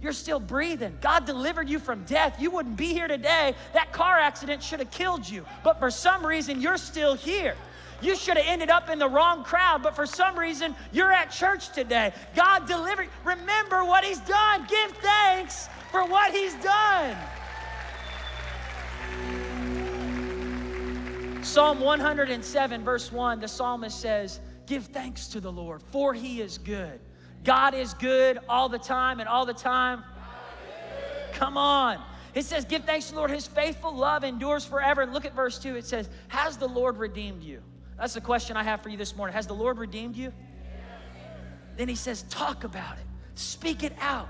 You're 0.00 0.12
still 0.12 0.38
breathing. 0.38 0.96
God 1.00 1.24
delivered 1.24 1.68
you 1.68 1.80
from 1.80 2.04
death. 2.04 2.40
You 2.40 2.52
wouldn't 2.52 2.76
be 2.76 2.92
here 2.92 3.08
today. 3.08 3.56
That 3.72 3.92
car 3.92 4.16
accident 4.16 4.62
should 4.62 4.78
have 4.78 4.92
killed 4.92 5.28
you. 5.28 5.44
But 5.64 5.80
for 5.80 5.90
some 5.90 6.24
reason, 6.24 6.60
you're 6.60 6.78
still 6.78 7.14
here. 7.14 7.56
You 8.00 8.14
should 8.14 8.36
have 8.36 8.46
ended 8.46 8.70
up 8.70 8.90
in 8.90 9.00
the 9.00 9.08
wrong 9.08 9.42
crowd, 9.42 9.82
but 9.82 9.96
for 9.96 10.06
some 10.06 10.38
reason, 10.38 10.76
you're 10.92 11.10
at 11.10 11.32
church 11.32 11.70
today. 11.70 12.12
God 12.36 12.68
delivered. 12.68 13.08
Remember 13.24 13.84
what 13.84 14.04
He's 14.04 14.20
done. 14.20 14.66
Give 14.68 14.92
thanks 14.98 15.68
for 15.90 16.04
what 16.04 16.32
He's 16.32 16.54
done. 16.54 17.16
Psalm 21.42 21.80
107, 21.80 22.84
verse 22.84 23.12
1, 23.12 23.40
the 23.40 23.48
psalmist 23.48 24.00
says, 24.00 24.40
Give 24.66 24.84
thanks 24.84 25.28
to 25.28 25.40
the 25.40 25.50
Lord, 25.50 25.82
for 25.90 26.12
He 26.12 26.40
is 26.40 26.58
good. 26.58 27.00
God 27.44 27.74
is 27.74 27.94
good 27.94 28.38
all 28.48 28.68
the 28.68 28.78
time, 28.78 29.20
and 29.20 29.28
all 29.28 29.46
the 29.46 29.54
time. 29.54 30.02
Come 31.32 31.56
on. 31.56 32.02
It 32.34 32.44
says, 32.44 32.64
Give 32.64 32.84
thanks 32.84 33.06
to 33.06 33.12
the 33.12 33.18
Lord. 33.18 33.30
His 33.30 33.46
faithful 33.46 33.94
love 33.94 34.24
endures 34.24 34.64
forever. 34.64 35.02
And 35.02 35.12
look 35.12 35.24
at 35.24 35.34
verse 35.34 35.58
2. 35.58 35.76
It 35.76 35.86
says, 35.86 36.08
Has 36.28 36.56
the 36.56 36.68
Lord 36.68 36.98
redeemed 36.98 37.42
you? 37.42 37.62
That's 37.98 38.14
the 38.14 38.20
question 38.20 38.56
I 38.56 38.62
have 38.62 38.82
for 38.82 38.88
you 38.88 38.96
this 38.96 39.16
morning. 39.16 39.34
Has 39.34 39.46
the 39.46 39.54
Lord 39.54 39.78
redeemed 39.78 40.16
you? 40.16 40.32
Then 41.76 41.88
he 41.88 41.94
says, 41.94 42.22
talk 42.24 42.64
about 42.64 42.96
it, 42.98 43.04
speak 43.34 43.82
it 43.82 43.92
out. 44.00 44.28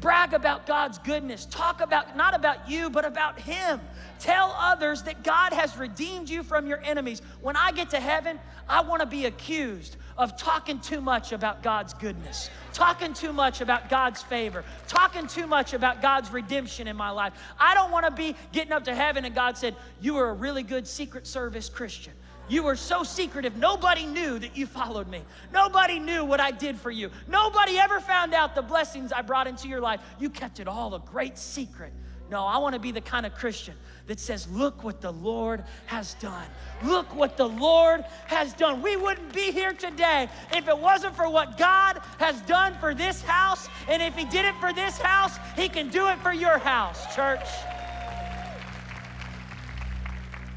Brag 0.00 0.32
about 0.32 0.66
God's 0.66 0.98
goodness. 0.98 1.44
Talk 1.46 1.80
about, 1.80 2.16
not 2.16 2.34
about 2.34 2.70
you, 2.70 2.88
but 2.88 3.04
about 3.04 3.38
Him. 3.38 3.80
Tell 4.18 4.54
others 4.58 5.02
that 5.02 5.22
God 5.22 5.52
has 5.52 5.76
redeemed 5.76 6.28
you 6.28 6.42
from 6.42 6.66
your 6.66 6.80
enemies. 6.82 7.20
When 7.40 7.56
I 7.56 7.72
get 7.72 7.90
to 7.90 8.00
heaven, 8.00 8.38
I 8.68 8.82
want 8.82 9.00
to 9.00 9.06
be 9.06 9.26
accused 9.26 9.96
of 10.16 10.36
talking 10.36 10.78
too 10.80 11.00
much 11.00 11.32
about 11.32 11.62
God's 11.62 11.94
goodness, 11.94 12.50
talking 12.72 13.14
too 13.14 13.32
much 13.32 13.60
about 13.60 13.88
God's 13.88 14.22
favor, 14.22 14.64
talking 14.86 15.26
too 15.26 15.46
much 15.46 15.72
about 15.72 16.02
God's 16.02 16.30
redemption 16.30 16.86
in 16.86 16.96
my 16.96 17.10
life. 17.10 17.32
I 17.58 17.74
don't 17.74 17.90
want 17.90 18.06
to 18.06 18.12
be 18.12 18.36
getting 18.52 18.72
up 18.72 18.84
to 18.84 18.94
heaven 18.94 19.24
and 19.24 19.34
God 19.34 19.56
said, 19.56 19.76
You 20.00 20.18
are 20.18 20.30
a 20.30 20.34
really 20.34 20.62
good 20.62 20.86
Secret 20.86 21.26
Service 21.26 21.68
Christian. 21.68 22.12
You 22.50 22.64
were 22.64 22.74
so 22.74 23.04
secretive, 23.04 23.56
nobody 23.56 24.04
knew 24.04 24.40
that 24.40 24.56
you 24.56 24.66
followed 24.66 25.06
me. 25.06 25.22
Nobody 25.52 26.00
knew 26.00 26.24
what 26.24 26.40
I 26.40 26.50
did 26.50 26.78
for 26.78 26.90
you. 26.90 27.10
Nobody 27.28 27.78
ever 27.78 28.00
found 28.00 28.34
out 28.34 28.56
the 28.56 28.62
blessings 28.62 29.12
I 29.12 29.22
brought 29.22 29.46
into 29.46 29.68
your 29.68 29.80
life. 29.80 30.00
You 30.18 30.30
kept 30.30 30.58
it 30.58 30.66
all 30.66 30.94
a 30.96 30.98
great 30.98 31.38
secret. 31.38 31.92
No, 32.28 32.44
I 32.44 32.58
want 32.58 32.74
to 32.74 32.80
be 32.80 32.90
the 32.92 33.00
kind 33.00 33.24
of 33.24 33.34
Christian 33.34 33.74
that 34.06 34.18
says, 34.18 34.48
Look 34.48 34.82
what 34.82 35.00
the 35.00 35.12
Lord 35.12 35.64
has 35.86 36.14
done. 36.14 36.46
Look 36.84 37.14
what 37.14 37.36
the 37.36 37.48
Lord 37.48 38.04
has 38.26 38.52
done. 38.52 38.82
We 38.82 38.96
wouldn't 38.96 39.32
be 39.32 39.52
here 39.52 39.72
today 39.72 40.28
if 40.52 40.68
it 40.68 40.78
wasn't 40.78 41.16
for 41.16 41.28
what 41.28 41.56
God 41.56 42.00
has 42.18 42.40
done 42.42 42.74
for 42.80 42.94
this 42.94 43.22
house. 43.22 43.68
And 43.88 44.02
if 44.02 44.14
He 44.16 44.24
did 44.24 44.44
it 44.44 44.54
for 44.60 44.72
this 44.72 44.98
house, 44.98 45.38
He 45.56 45.68
can 45.68 45.88
do 45.88 46.08
it 46.08 46.18
for 46.20 46.32
your 46.32 46.58
house, 46.58 47.14
church. 47.14 47.46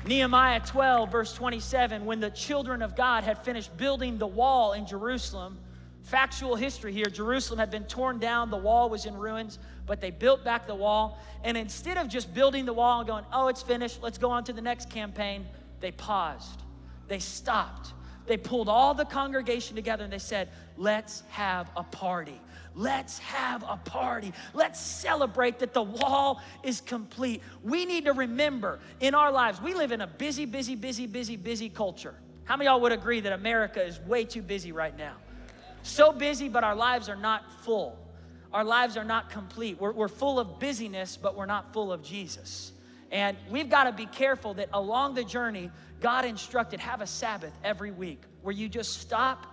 Nehemiah 0.05 0.59
12, 0.59 1.11
verse 1.11 1.33
27, 1.33 2.05
when 2.05 2.19
the 2.19 2.29
children 2.29 2.81
of 2.81 2.95
God 2.95 3.23
had 3.23 3.43
finished 3.45 3.75
building 3.77 4.17
the 4.17 4.27
wall 4.27 4.73
in 4.73 4.85
Jerusalem, 4.85 5.57
factual 6.03 6.55
history 6.55 6.91
here 6.91 7.05
Jerusalem 7.05 7.57
had 7.57 7.71
been 7.71 7.85
torn 7.85 8.19
down, 8.19 8.49
the 8.49 8.57
wall 8.57 8.89
was 8.89 9.05
in 9.05 9.15
ruins, 9.15 9.59
but 9.85 10.01
they 10.01 10.11
built 10.11 10.43
back 10.43 10.67
the 10.67 10.75
wall. 10.75 11.19
And 11.45 11.55
instead 11.55 11.97
of 11.97 12.09
just 12.09 12.33
building 12.33 12.65
the 12.65 12.73
wall 12.73 12.99
and 12.99 13.07
going, 13.07 13.23
oh, 13.31 13.47
it's 13.47 13.61
finished, 13.61 14.03
let's 14.03 14.17
go 14.17 14.29
on 14.29 14.43
to 14.43 14.53
the 14.53 14.61
next 14.61 14.89
campaign, 14.89 15.45
they 15.79 15.91
paused, 15.91 16.61
they 17.07 17.19
stopped. 17.19 17.93
They 18.25 18.37
pulled 18.37 18.69
all 18.69 18.93
the 18.93 19.05
congregation 19.05 19.75
together 19.75 20.03
and 20.03 20.11
they 20.11 20.19
said, 20.19 20.49
let's 20.77 21.23
have 21.29 21.69
a 21.75 21.83
party. 21.83 22.39
Let's 22.75 23.19
have 23.19 23.63
a 23.67 23.77
party. 23.77 24.33
Let's 24.53 24.79
celebrate 24.79 25.59
that 25.59 25.73
the 25.73 25.83
wall 25.83 26.41
is 26.63 26.81
complete. 26.81 27.41
We 27.63 27.85
need 27.85 28.05
to 28.05 28.13
remember 28.13 28.79
in 28.99 29.13
our 29.13 29.31
lives, 29.31 29.61
we 29.61 29.73
live 29.73 29.91
in 29.91 30.01
a 30.01 30.07
busy, 30.07 30.45
busy, 30.45 30.75
busy, 30.75 31.05
busy, 31.05 31.35
busy 31.35 31.69
culture. 31.69 32.15
How 32.45 32.57
many 32.57 32.67
y'all 32.67 32.81
would 32.81 32.91
agree 32.91 33.19
that 33.21 33.33
America 33.33 33.83
is 33.83 33.99
way 34.01 34.25
too 34.25 34.41
busy 34.41 34.71
right 34.71 34.97
now? 34.97 35.15
So 35.83 36.11
busy, 36.11 36.49
but 36.49 36.63
our 36.63 36.75
lives 36.75 37.09
are 37.09 37.15
not 37.15 37.43
full. 37.63 37.97
Our 38.51 38.63
lives 38.63 38.97
are 38.97 39.03
not 39.03 39.29
complete. 39.29 39.79
We're, 39.79 39.91
we're 39.91 40.07
full 40.07 40.39
of 40.39 40.59
busyness, 40.59 41.17
but 41.17 41.35
we're 41.35 41.45
not 41.45 41.73
full 41.73 41.91
of 41.91 42.03
Jesus. 42.03 42.71
And 43.11 43.37
we've 43.49 43.69
got 43.69 43.83
to 43.85 43.91
be 43.91 44.05
careful 44.05 44.55
that 44.55 44.69
along 44.73 45.13
the 45.13 45.23
journey, 45.23 45.69
God 46.01 46.25
instructed 46.25 46.79
have 46.79 47.01
a 47.01 47.07
Sabbath 47.07 47.53
every 47.63 47.91
week 47.91 48.21
where 48.41 48.53
you 48.53 48.67
just 48.67 48.99
stop 48.99 49.45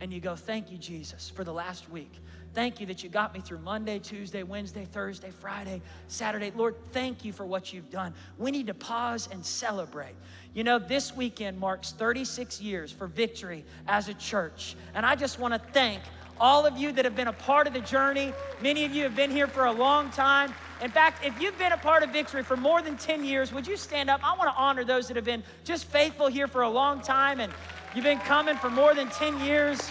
and 0.00 0.12
you 0.12 0.20
go, 0.20 0.36
Thank 0.36 0.70
you, 0.70 0.78
Jesus, 0.78 1.30
for 1.30 1.44
the 1.44 1.52
last 1.52 1.90
week. 1.90 2.12
Thank 2.54 2.80
you 2.80 2.86
that 2.86 3.02
you 3.02 3.08
got 3.08 3.32
me 3.32 3.40
through 3.40 3.60
Monday, 3.60 3.98
Tuesday, 3.98 4.42
Wednesday, 4.42 4.84
Thursday, 4.84 5.30
Friday, 5.30 5.80
Saturday. 6.08 6.52
Lord, 6.54 6.74
thank 6.92 7.24
you 7.24 7.32
for 7.32 7.46
what 7.46 7.72
you've 7.72 7.90
done. 7.90 8.12
We 8.36 8.50
need 8.50 8.66
to 8.66 8.74
pause 8.74 9.28
and 9.32 9.44
celebrate. 9.44 10.14
You 10.52 10.62
know, 10.62 10.78
this 10.78 11.16
weekend 11.16 11.58
marks 11.58 11.92
36 11.92 12.60
years 12.60 12.92
for 12.92 13.06
victory 13.06 13.64
as 13.88 14.08
a 14.08 14.14
church. 14.14 14.76
And 14.94 15.06
I 15.06 15.14
just 15.14 15.38
want 15.38 15.54
to 15.54 15.60
thank 15.72 16.02
all 16.38 16.66
of 16.66 16.76
you 16.76 16.92
that 16.92 17.04
have 17.04 17.16
been 17.16 17.28
a 17.28 17.32
part 17.32 17.66
of 17.66 17.72
the 17.72 17.80
journey. 17.80 18.32
Many 18.60 18.84
of 18.84 18.92
you 18.92 19.02
have 19.04 19.16
been 19.16 19.30
here 19.30 19.46
for 19.46 19.66
a 19.66 19.72
long 19.72 20.10
time. 20.10 20.52
In 20.82 20.90
fact, 20.90 21.24
if 21.24 21.40
you've 21.40 21.56
been 21.58 21.72
a 21.72 21.76
part 21.76 22.02
of 22.02 22.10
Victory 22.10 22.42
for 22.42 22.56
more 22.56 22.82
than 22.82 22.96
10 22.96 23.24
years, 23.24 23.52
would 23.52 23.66
you 23.66 23.76
stand 23.76 24.10
up? 24.10 24.20
I 24.24 24.36
want 24.36 24.50
to 24.50 24.56
honor 24.60 24.84
those 24.84 25.06
that 25.08 25.16
have 25.16 25.24
been 25.24 25.42
just 25.64 25.86
faithful 25.86 26.26
here 26.26 26.48
for 26.48 26.62
a 26.62 26.68
long 26.68 27.00
time 27.00 27.40
and 27.40 27.52
you've 27.94 28.04
been 28.04 28.18
coming 28.18 28.56
for 28.56 28.68
more 28.68 28.94
than 28.94 29.08
10 29.08 29.40
years. 29.40 29.90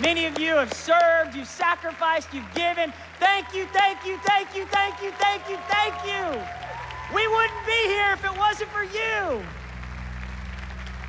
Many 0.00 0.26
of 0.26 0.38
you 0.38 0.56
have 0.56 0.72
served, 0.74 1.34
you've 1.34 1.48
sacrificed, 1.48 2.28
you've 2.32 2.52
given. 2.54 2.92
Thank 3.18 3.54
you, 3.54 3.64
thank 3.72 4.04
you, 4.04 4.18
thank 4.18 4.54
you, 4.54 4.66
thank 4.66 5.02
you, 5.02 5.10
thank 5.12 5.48
you, 5.48 5.56
thank 5.68 5.94
you. 6.04 6.42
We 7.14 7.26
wouldn't 7.26 7.66
be 7.66 7.82
here 7.86 8.12
if 8.12 8.24
it 8.24 8.36
wasn't 8.36 8.68
for 8.70 8.84
you. 8.84 9.42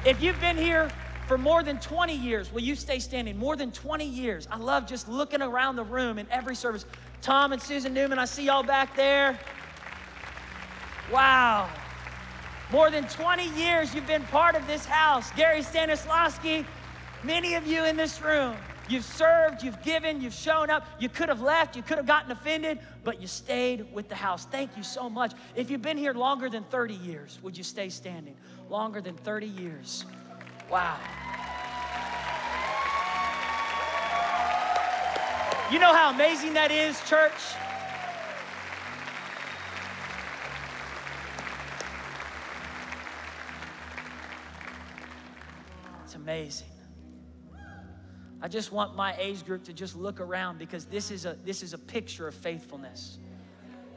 If 0.05 0.21
you've 0.21 0.39
been 0.39 0.55
here 0.57 0.89
for 1.27 1.37
more 1.37 1.63
than 1.63 1.79
20 1.79 2.15
years, 2.15 2.53
will 2.53 2.61
you 2.61 2.75
stay 2.75 2.99
standing? 2.99 3.37
More 3.37 3.57
than 3.57 3.71
20 3.71 4.05
years. 4.05 4.47
I 4.49 4.57
love 4.57 4.87
just 4.87 5.09
looking 5.09 5.41
around 5.41 5.75
the 5.75 5.83
room 5.83 6.17
in 6.17 6.25
every 6.31 6.55
service. 6.55 6.85
Tom 7.21 7.51
and 7.51 7.61
Susan 7.61 7.93
Newman, 7.93 8.19
I 8.19 8.25
see 8.25 8.45
y'all 8.45 8.63
back 8.63 8.95
there. 8.95 9.37
Wow. 11.11 11.69
More 12.71 12.89
than 12.89 13.05
20 13.09 13.49
years 13.59 13.93
you've 13.93 14.07
been 14.07 14.23
part 14.23 14.55
of 14.55 14.65
this 14.65 14.85
house. 14.85 15.29
Gary 15.31 15.61
Stanislawski, 15.61 16.65
many 17.23 17.55
of 17.55 17.67
you 17.67 17.83
in 17.83 17.97
this 17.97 18.21
room. 18.21 18.55
You've 18.89 19.03
served, 19.03 19.63
you've 19.63 19.81
given, 19.81 20.21
you've 20.21 20.33
shown 20.33 20.69
up. 20.69 20.87
You 20.97 21.09
could 21.09 21.27
have 21.27 21.41
left, 21.41 21.75
you 21.75 21.81
could 21.81 21.97
have 21.97 22.05
gotten 22.05 22.31
offended, 22.31 22.79
but 23.03 23.19
you 23.19 23.27
stayed 23.27 23.93
with 23.93 24.07
the 24.07 24.15
house. 24.15 24.45
Thank 24.45 24.77
you 24.77 24.83
so 24.83 25.09
much. 25.09 25.33
If 25.55 25.69
you've 25.69 25.81
been 25.81 25.97
here 25.97 26.13
longer 26.13 26.49
than 26.49 26.63
30 26.65 26.93
years, 26.93 27.39
would 27.43 27.57
you 27.57 27.63
stay 27.63 27.89
standing? 27.89 28.35
Longer 28.69 29.01
than 29.01 29.15
30 29.17 29.47
years. 29.47 30.05
Wow. 30.69 30.97
You 35.69 35.79
know 35.79 35.93
how 35.93 36.11
amazing 36.11 36.53
that 36.53 36.71
is, 36.71 36.97
church? 37.09 37.33
It's 46.05 46.15
amazing. 46.15 46.76
I 48.47 48.49
just 48.49 48.71
want 48.71 48.95
my 48.95 49.13
age 49.19 49.45
group 49.45 49.65
to 49.65 49.73
just 49.73 49.93
look 49.97 50.21
around 50.21 50.57
because 50.57 50.85
this 50.85 51.11
is 51.11 51.25
a 51.25 51.37
this 51.43 51.61
is 51.61 51.73
a 51.73 51.77
picture 51.77 52.29
of 52.29 52.33
faithfulness. 52.33 53.19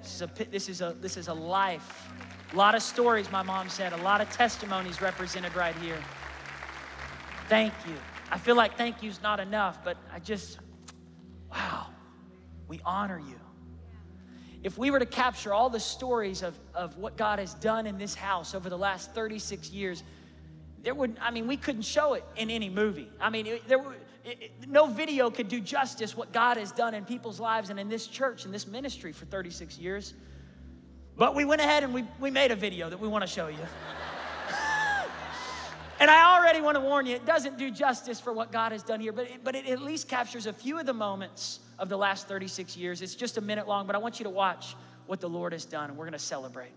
This 0.03 0.13
is 0.17 0.23
a 0.23 0.31
this 0.51 0.69
is 0.69 0.81
a 0.81 0.97
this 1.01 1.17
is 1.17 1.29
a 1.29 1.33
life. 1.33 2.11
A 2.53 2.57
lot 2.57 2.75
of 2.75 2.83
stories, 2.83 3.31
my 3.31 3.45
mom 3.45 3.69
said, 3.69 3.93
a 3.93 3.99
lot 3.99 4.21
of 4.21 4.29
testimonies 4.33 5.01
represented 5.01 5.55
right 5.55 5.77
here. 5.77 6.01
Thank 7.49 7.73
you. 7.87 7.95
I 8.33 8.39
feel 8.39 8.57
like 8.57 8.77
thank 8.77 9.05
you's 9.05 9.23
not 9.23 9.39
enough, 9.39 9.85
but 9.85 9.97
I 10.13 10.19
just 10.19 10.59
wow. 11.49 11.87
We 12.67 12.81
honor 12.85 13.21
you. 13.21 13.39
If 14.65 14.77
we 14.77 14.91
were 14.91 14.99
to 14.99 15.07
capture 15.07 15.55
all 15.55 15.71
the 15.71 15.79
stories 15.79 16.43
of, 16.43 16.59
of 16.75 16.97
what 16.97 17.17
God 17.17 17.39
has 17.39 17.55
done 17.55 17.87
in 17.87 17.99
this 17.99 18.17
house 18.17 18.57
over 18.57 18.69
the 18.69 18.79
last 18.79 19.15
36 19.15 19.71
years, 19.71 20.03
there 20.83 20.95
would, 20.95 21.17
I 21.21 21.31
mean, 21.31 21.47
we 21.47 21.57
couldn't 21.57 21.83
show 21.83 22.15
it 22.15 22.25
in 22.37 22.51
any 22.51 22.69
movie. 22.69 23.11
I 23.21 23.31
mean, 23.31 23.47
it, 23.47 23.69
there, 23.69 23.81
it, 24.25 24.39
it, 24.43 24.69
no 24.69 24.87
video 24.87 25.31
could 25.31 25.49
do 25.49 25.61
justice 25.61 26.17
what 26.17 26.33
God 26.33 26.57
has 26.57 26.73
done 26.73 26.95
in 26.95 27.05
people's 27.05 27.41
lives 27.41 27.71
and 27.71 27.79
in 27.79 27.89
this 27.89 28.07
church 28.07 28.45
and 28.45 28.55
this 28.55 28.67
ministry 28.67 29.13
for 29.13 29.27
36 29.27 29.79
years. 29.79 30.15
But 31.17 31.35
we 31.35 31.45
went 31.45 31.61
ahead 31.61 31.83
and 31.83 31.93
we, 31.93 32.05
we 32.19 32.31
made 32.31 32.51
a 32.51 32.57
video 32.57 32.89
that 32.89 32.99
we 32.99 33.09
want 33.09 33.23
to 33.23 33.29
show 33.29 33.49
you. 33.49 33.59
and 36.01 36.11
I 36.11 36.39
already 36.39 36.63
want 36.63 36.77
to 36.77 36.81
warn 36.81 37.05
you, 37.05 37.17
it 37.17 37.27
doesn't 37.27 37.59
do 37.59 37.71
justice 37.71 38.21
for 38.21 38.33
what 38.33 38.51
God 38.53 38.73
has 38.73 38.83
done 38.83 39.01
here, 39.01 39.13
but 39.13 39.27
it, 39.27 39.45
but 39.45 39.55
it 39.55 39.67
at 39.67 39.83
least 39.83 40.09
captures 40.09 40.47
a 40.47 40.53
few 40.53 40.79
of 40.79 40.87
the 40.87 40.95
moments 40.95 41.61
of 41.79 41.89
the 41.89 41.97
last 41.97 42.27
36 42.27 42.77
years. 42.77 43.03
It's 43.03 43.15
just 43.15 43.37
a 43.37 43.43
minute 43.43 43.69
long, 43.69 43.87
but 43.87 43.95
I 43.95 43.99
want 43.99 44.19
you 44.19 44.25
to 44.25 44.31
watch 44.31 44.75
what 45.07 45.21
the 45.21 45.29
Lord 45.29 45.53
has 45.53 45.65
done, 45.65 45.91
and 45.91 45.99
we're 45.99 46.07
going 46.07 46.13
to 46.13 46.19
celebrate. 46.19 46.73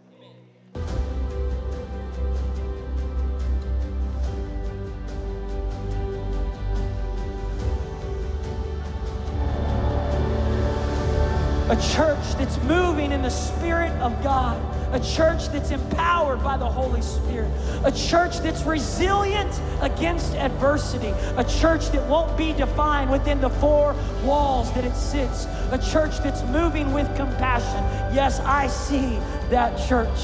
A 11.73 11.75
church 11.95 12.35
that's 12.37 12.61
moving 12.65 13.11
in 13.11 13.23
the 13.23 13.31
Spirit 13.31 13.91
of 13.93 14.21
God, 14.21 14.61
a 14.93 14.99
church 14.99 15.47
that's 15.47 15.71
empowered 15.71 16.43
by 16.43 16.55
the 16.55 16.69
Holy 16.69 17.01
Spirit, 17.01 17.49
a 17.83 17.91
church 17.91 18.37
that's 18.41 18.61
resilient 18.61 19.59
against 19.81 20.35
adversity, 20.35 21.11
a 21.35 21.43
church 21.43 21.89
that 21.89 22.07
won't 22.07 22.37
be 22.37 22.53
defined 22.53 23.09
within 23.09 23.41
the 23.41 23.49
four 23.49 23.95
walls 24.23 24.71
that 24.73 24.85
it 24.85 24.95
sits, 24.95 25.45
a 25.71 25.79
church 25.91 26.19
that's 26.19 26.43
moving 26.43 26.93
with 26.93 27.07
compassion. 27.15 27.83
Yes, 28.15 28.39
I 28.41 28.67
see 28.67 29.17
that 29.49 29.75
church. 29.87 30.19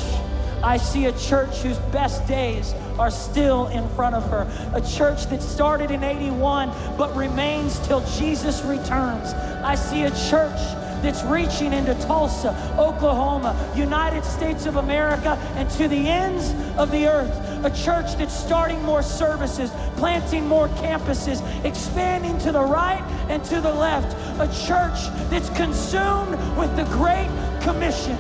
I 0.62 0.78
see 0.78 1.06
a 1.06 1.14
church 1.14 1.58
whose 1.64 1.80
best 1.92 2.28
days 2.28 2.76
are 3.00 3.10
still 3.10 3.68
in 3.70 3.90
front 3.96 4.14
of 4.14 4.30
her. 4.30 4.46
A 4.76 4.82
church 4.82 5.26
that 5.28 5.42
started 5.42 5.90
in 5.90 6.04
81 6.04 6.70
but 6.96 7.16
remains 7.16 7.80
till 7.88 8.02
Jesus 8.20 8.62
returns. 8.62 9.34
I 9.64 9.74
see 9.74 10.04
a 10.04 10.12
church 10.30 10.60
that's 11.02 11.24
reaching 11.24 11.74
into 11.74 11.94
Tulsa, 12.06 12.50
Oklahoma, 12.78 13.56
United 13.76 14.24
States 14.24 14.66
of 14.66 14.78
America, 14.78 15.38
and 15.56 15.70
to 15.72 15.88
the 15.88 16.08
ends 16.08 16.54
of 16.78 16.92
the 16.92 17.08
earth. 17.08 17.66
A 17.66 17.70
church 17.70 18.16
that's 18.16 18.34
starting 18.34 18.82
more 18.84 19.02
services, 19.02 19.72
planting 19.98 20.48
more 20.48 20.68
campuses, 20.70 21.42
expanding 21.66 22.38
to 22.40 22.52
the 22.52 22.64
right 22.64 23.04
and 23.30 23.44
to 23.46 23.62
the 23.62 23.74
left. 23.74 24.16
A 24.40 24.48
church 24.66 25.00
that's 25.30 25.50
consumed 25.50 26.38
with 26.58 26.76
the 26.76 26.86
Great 26.92 27.30
Commission 27.62 28.18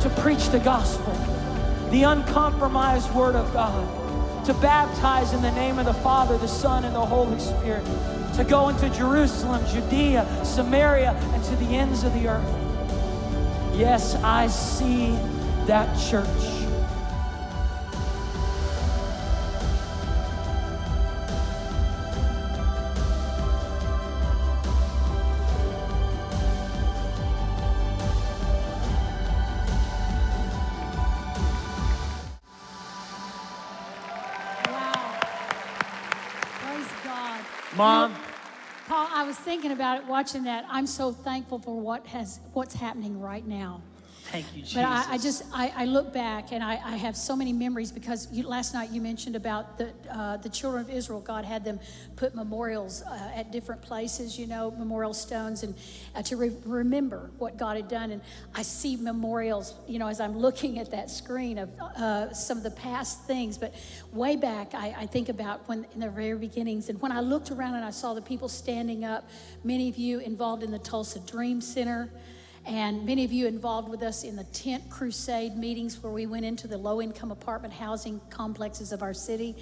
to 0.00 0.12
preach 0.18 0.48
the 0.48 0.58
gospel 0.58 1.16
the 1.92 2.04
uncompromised 2.04 3.14
Word 3.14 3.36
of 3.36 3.52
God, 3.52 4.46
to 4.46 4.54
baptize 4.54 5.34
in 5.34 5.42
the 5.42 5.52
name 5.52 5.78
of 5.78 5.84
the 5.84 5.92
Father, 5.92 6.38
the 6.38 6.48
Son, 6.48 6.86
and 6.86 6.94
the 6.94 7.04
Holy 7.04 7.38
Spirit, 7.38 7.84
to 8.36 8.44
go 8.44 8.68
into 8.68 8.88
Jerusalem, 8.90 9.64
Judea, 9.66 10.26
Samaria, 10.44 11.12
and 11.12 11.44
to 11.44 11.56
the 11.56 11.76
ends 11.76 12.04
of 12.04 12.12
the 12.14 12.28
earth. 12.28 13.76
Yes, 13.76 14.14
I 14.16 14.46
see 14.48 15.10
that 15.66 15.98
church. 15.98 16.61
Thinking 39.62 39.78
about 39.78 39.98
it 39.98 40.06
watching 40.08 40.42
that. 40.42 40.66
I'm 40.68 40.88
so 40.88 41.12
thankful 41.12 41.60
for 41.60 41.78
what 41.78 42.04
has 42.08 42.40
what's 42.52 42.74
happening 42.74 43.20
right 43.20 43.46
now. 43.46 43.80
Thank 44.32 44.46
you, 44.56 44.62
Jesus. 44.62 44.76
But 44.76 44.86
I, 44.86 45.04
I 45.10 45.18
just, 45.18 45.42
I, 45.52 45.72
I, 45.76 45.84
look 45.84 46.10
back 46.10 46.52
and 46.52 46.64
I, 46.64 46.80
I, 46.82 46.96
have 46.96 47.18
so 47.18 47.36
many 47.36 47.52
memories 47.52 47.92
because 47.92 48.28
you, 48.32 48.48
last 48.48 48.72
night 48.72 48.88
you 48.88 49.02
mentioned 49.02 49.36
about 49.36 49.76
the, 49.76 49.92
uh, 50.10 50.38
the 50.38 50.48
children 50.48 50.82
of 50.82 50.88
Israel. 50.88 51.20
God 51.20 51.44
had 51.44 51.66
them 51.66 51.78
put 52.16 52.34
memorials 52.34 53.02
uh, 53.02 53.30
at 53.34 53.52
different 53.52 53.82
places, 53.82 54.38
you 54.38 54.46
know, 54.46 54.70
memorial 54.70 55.12
stones, 55.12 55.64
and 55.64 55.74
uh, 56.14 56.22
to 56.22 56.38
re- 56.38 56.56
remember 56.64 57.30
what 57.36 57.58
God 57.58 57.76
had 57.76 57.88
done. 57.88 58.10
And 58.10 58.22
I 58.54 58.62
see 58.62 58.96
memorials, 58.96 59.74
you 59.86 59.98
know, 59.98 60.08
as 60.08 60.18
I'm 60.18 60.38
looking 60.38 60.78
at 60.78 60.90
that 60.92 61.10
screen 61.10 61.58
of 61.58 61.68
uh, 61.78 62.32
some 62.32 62.56
of 62.56 62.62
the 62.62 62.70
past 62.70 63.24
things. 63.24 63.58
But 63.58 63.74
way 64.14 64.36
back, 64.36 64.72
I, 64.72 64.94
I 65.00 65.06
think 65.06 65.28
about 65.28 65.68
when 65.68 65.84
in 65.92 66.00
the 66.00 66.08
very 66.08 66.38
beginnings. 66.38 66.88
And 66.88 66.98
when 67.02 67.12
I 67.12 67.20
looked 67.20 67.50
around 67.50 67.74
and 67.74 67.84
I 67.84 67.90
saw 67.90 68.14
the 68.14 68.22
people 68.22 68.48
standing 68.48 69.04
up, 69.04 69.28
many 69.62 69.90
of 69.90 69.98
you 69.98 70.20
involved 70.20 70.62
in 70.62 70.70
the 70.70 70.78
Tulsa 70.78 71.20
Dream 71.20 71.60
Center 71.60 72.08
and 72.64 73.04
many 73.04 73.24
of 73.24 73.32
you 73.32 73.46
involved 73.46 73.88
with 73.88 74.02
us 74.02 74.22
in 74.22 74.36
the 74.36 74.44
tent 74.44 74.88
crusade 74.88 75.56
meetings 75.56 76.02
where 76.02 76.12
we 76.12 76.26
went 76.26 76.44
into 76.44 76.68
the 76.68 76.78
low 76.78 77.02
income 77.02 77.30
apartment 77.30 77.74
housing 77.74 78.20
complexes 78.30 78.92
of 78.92 79.02
our 79.02 79.14
city 79.14 79.56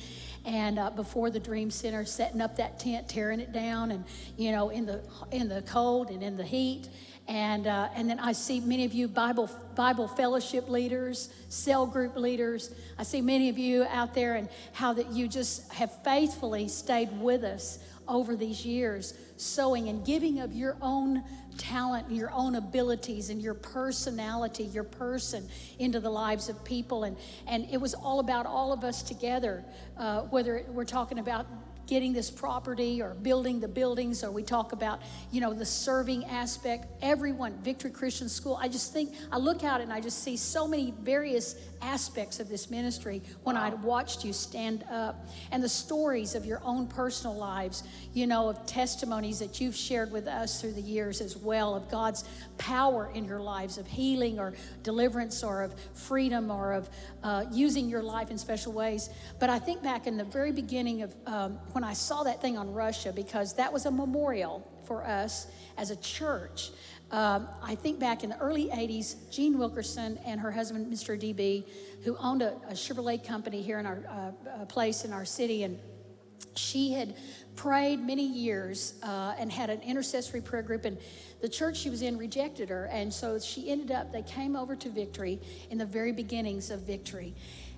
and 0.44 0.78
uh, 0.78 0.90
before 0.90 1.30
the 1.30 1.40
dream 1.40 1.70
center 1.70 2.04
setting 2.04 2.40
up 2.40 2.56
that 2.56 2.78
tent 2.78 3.08
tearing 3.08 3.40
it 3.40 3.52
down 3.52 3.90
and 3.90 4.04
you 4.36 4.52
know 4.52 4.68
in 4.68 4.84
the 4.84 5.00
in 5.30 5.48
the 5.48 5.62
cold 5.62 6.10
and 6.10 6.22
in 6.22 6.36
the 6.36 6.44
heat 6.44 6.88
and 7.30 7.68
uh, 7.68 7.88
and 7.94 8.10
then 8.10 8.18
I 8.18 8.32
see 8.32 8.58
many 8.58 8.84
of 8.84 8.92
you 8.92 9.06
Bible 9.06 9.48
Bible 9.76 10.08
fellowship 10.08 10.68
leaders, 10.68 11.32
cell 11.48 11.86
group 11.86 12.16
leaders. 12.16 12.74
I 12.98 13.04
see 13.04 13.20
many 13.20 13.48
of 13.48 13.56
you 13.56 13.84
out 13.84 14.14
there 14.14 14.34
and 14.34 14.48
how 14.72 14.92
that 14.94 15.12
you 15.12 15.28
just 15.28 15.72
have 15.72 16.02
faithfully 16.02 16.66
stayed 16.66 17.08
with 17.20 17.44
us 17.44 17.78
over 18.08 18.34
these 18.34 18.66
years, 18.66 19.14
sowing 19.36 19.88
and 19.88 20.04
giving 20.04 20.40
of 20.40 20.52
your 20.52 20.76
own 20.82 21.22
talent 21.60 22.08
and 22.08 22.16
your 22.16 22.30
own 22.32 22.54
abilities 22.54 23.28
and 23.28 23.40
your 23.40 23.54
personality, 23.54 24.64
your 24.64 24.84
person 24.84 25.46
into 25.78 26.00
the 26.00 26.10
lives 26.10 26.48
of 26.48 26.64
people. 26.64 27.04
And, 27.04 27.16
and 27.46 27.68
it 27.70 27.76
was 27.76 27.92
all 27.92 28.18
about 28.18 28.46
all 28.46 28.72
of 28.72 28.82
us 28.82 29.02
together, 29.02 29.62
uh, 29.98 30.22
whether 30.22 30.64
we're 30.68 30.84
talking 30.84 31.18
about 31.18 31.46
getting 31.90 32.12
this 32.12 32.30
property 32.30 33.02
or 33.02 33.14
building 33.14 33.58
the 33.58 33.66
buildings 33.66 34.22
or 34.22 34.30
we 34.30 34.44
talk 34.44 34.70
about 34.72 35.02
you 35.32 35.40
know 35.40 35.52
the 35.52 35.66
serving 35.66 36.24
aspect. 36.26 36.86
Everyone 37.02 37.52
victory 37.62 37.90
christian 37.90 38.28
school 38.28 38.56
i 38.62 38.68
just 38.68 38.92
think 38.92 39.12
i 39.32 39.36
look 39.36 39.64
out 39.64 39.80
and 39.80 39.92
i 39.92 40.00
just 40.00 40.22
see 40.22 40.36
so 40.36 40.68
many 40.68 40.94
various 41.02 41.56
aspects 41.82 42.40
of 42.40 42.48
this 42.48 42.70
ministry 42.70 43.22
when 43.42 43.56
wow. 43.56 43.64
I'd 43.64 43.82
watched 43.82 44.24
you 44.24 44.32
stand 44.32 44.84
up. 44.90 45.28
And 45.50 45.62
the 45.62 45.68
stories 45.68 46.34
of 46.34 46.44
your 46.44 46.60
own 46.64 46.86
personal 46.86 47.36
lives, 47.36 47.84
you 48.12 48.26
know, 48.26 48.48
of 48.48 48.64
testimonies 48.66 49.38
that 49.38 49.60
you've 49.60 49.76
shared 49.76 50.10
with 50.10 50.26
us 50.26 50.60
through 50.60 50.72
the 50.72 50.82
years 50.82 51.20
as 51.20 51.36
well 51.36 51.74
of 51.74 51.90
God's 51.90 52.24
power 52.60 53.10
in 53.14 53.24
your 53.24 53.40
lives 53.40 53.78
of 53.78 53.86
healing 53.86 54.38
or 54.38 54.52
deliverance 54.82 55.42
or 55.42 55.62
of 55.62 55.74
freedom 55.94 56.50
or 56.50 56.74
of 56.74 56.90
uh, 57.22 57.46
using 57.50 57.88
your 57.88 58.02
life 58.02 58.30
in 58.30 58.36
special 58.36 58.72
ways. 58.72 59.08
But 59.38 59.48
I 59.48 59.58
think 59.58 59.82
back 59.82 60.06
in 60.06 60.18
the 60.18 60.24
very 60.24 60.52
beginning 60.52 61.02
of 61.02 61.16
um, 61.26 61.58
when 61.72 61.82
I 61.82 61.94
saw 61.94 62.22
that 62.24 62.42
thing 62.42 62.58
on 62.58 62.72
Russia, 62.72 63.12
because 63.12 63.54
that 63.54 63.72
was 63.72 63.86
a 63.86 63.90
memorial 63.90 64.66
for 64.84 65.02
us 65.04 65.46
as 65.78 65.90
a 65.90 65.96
church. 65.96 66.70
Um, 67.10 67.48
I 67.62 67.74
think 67.74 67.98
back 67.98 68.22
in 68.22 68.30
the 68.30 68.38
early 68.38 68.68
80s, 68.68 69.30
Jean 69.30 69.58
Wilkerson 69.58 70.18
and 70.24 70.38
her 70.38 70.52
husband, 70.52 70.92
Mr. 70.92 71.18
DB, 71.18 71.64
who 72.04 72.16
owned 72.18 72.42
a, 72.42 72.52
a 72.68 72.74
Chevrolet 72.74 73.26
company 73.26 73.62
here 73.62 73.78
in 73.78 73.86
our 73.86 74.04
uh, 74.08 74.64
place 74.66 75.04
in 75.04 75.12
our 75.12 75.24
city, 75.24 75.64
and 75.64 75.78
she 76.56 76.92
had 76.92 77.14
prayed 77.56 78.00
many 78.00 78.24
years 78.24 78.94
uh, 79.02 79.34
and 79.38 79.50
had 79.50 79.70
an 79.70 79.80
intercessory 79.82 80.40
prayer 80.40 80.62
group 80.62 80.84
and 80.84 80.98
the 81.40 81.48
church 81.48 81.76
she 81.76 81.90
was 81.90 82.02
in 82.02 82.16
rejected 82.16 82.68
her 82.68 82.86
and 82.86 83.12
so 83.12 83.38
she 83.38 83.70
ended 83.70 83.90
up 83.90 84.12
they 84.12 84.22
came 84.22 84.56
over 84.56 84.76
to 84.76 84.88
victory 84.88 85.40
in 85.70 85.78
the 85.78 85.86
very 85.86 86.12
beginnings 86.12 86.70
of 86.70 86.80
victory. 86.80 87.34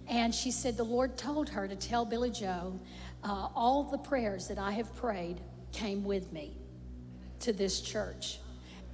And 0.09 0.35
she 0.35 0.51
said 0.51 0.77
the 0.77 0.85
lord 0.85 1.17
told 1.17 1.49
her 1.49 1.67
to 1.67 1.77
tell 1.77 2.05
billy 2.05 2.31
joe 2.31 2.79
uh, 3.25 3.49
all 3.55 3.85
the 3.85 3.99
prayers 3.99 4.49
that 4.49 4.59
i 4.59 4.73
have 4.73 4.95
prayed 4.97 5.41
came 5.73 6.05
with 6.05 6.33
me 6.33 6.57
to 7.43 7.53
this 7.53 7.81
church. 7.81 8.39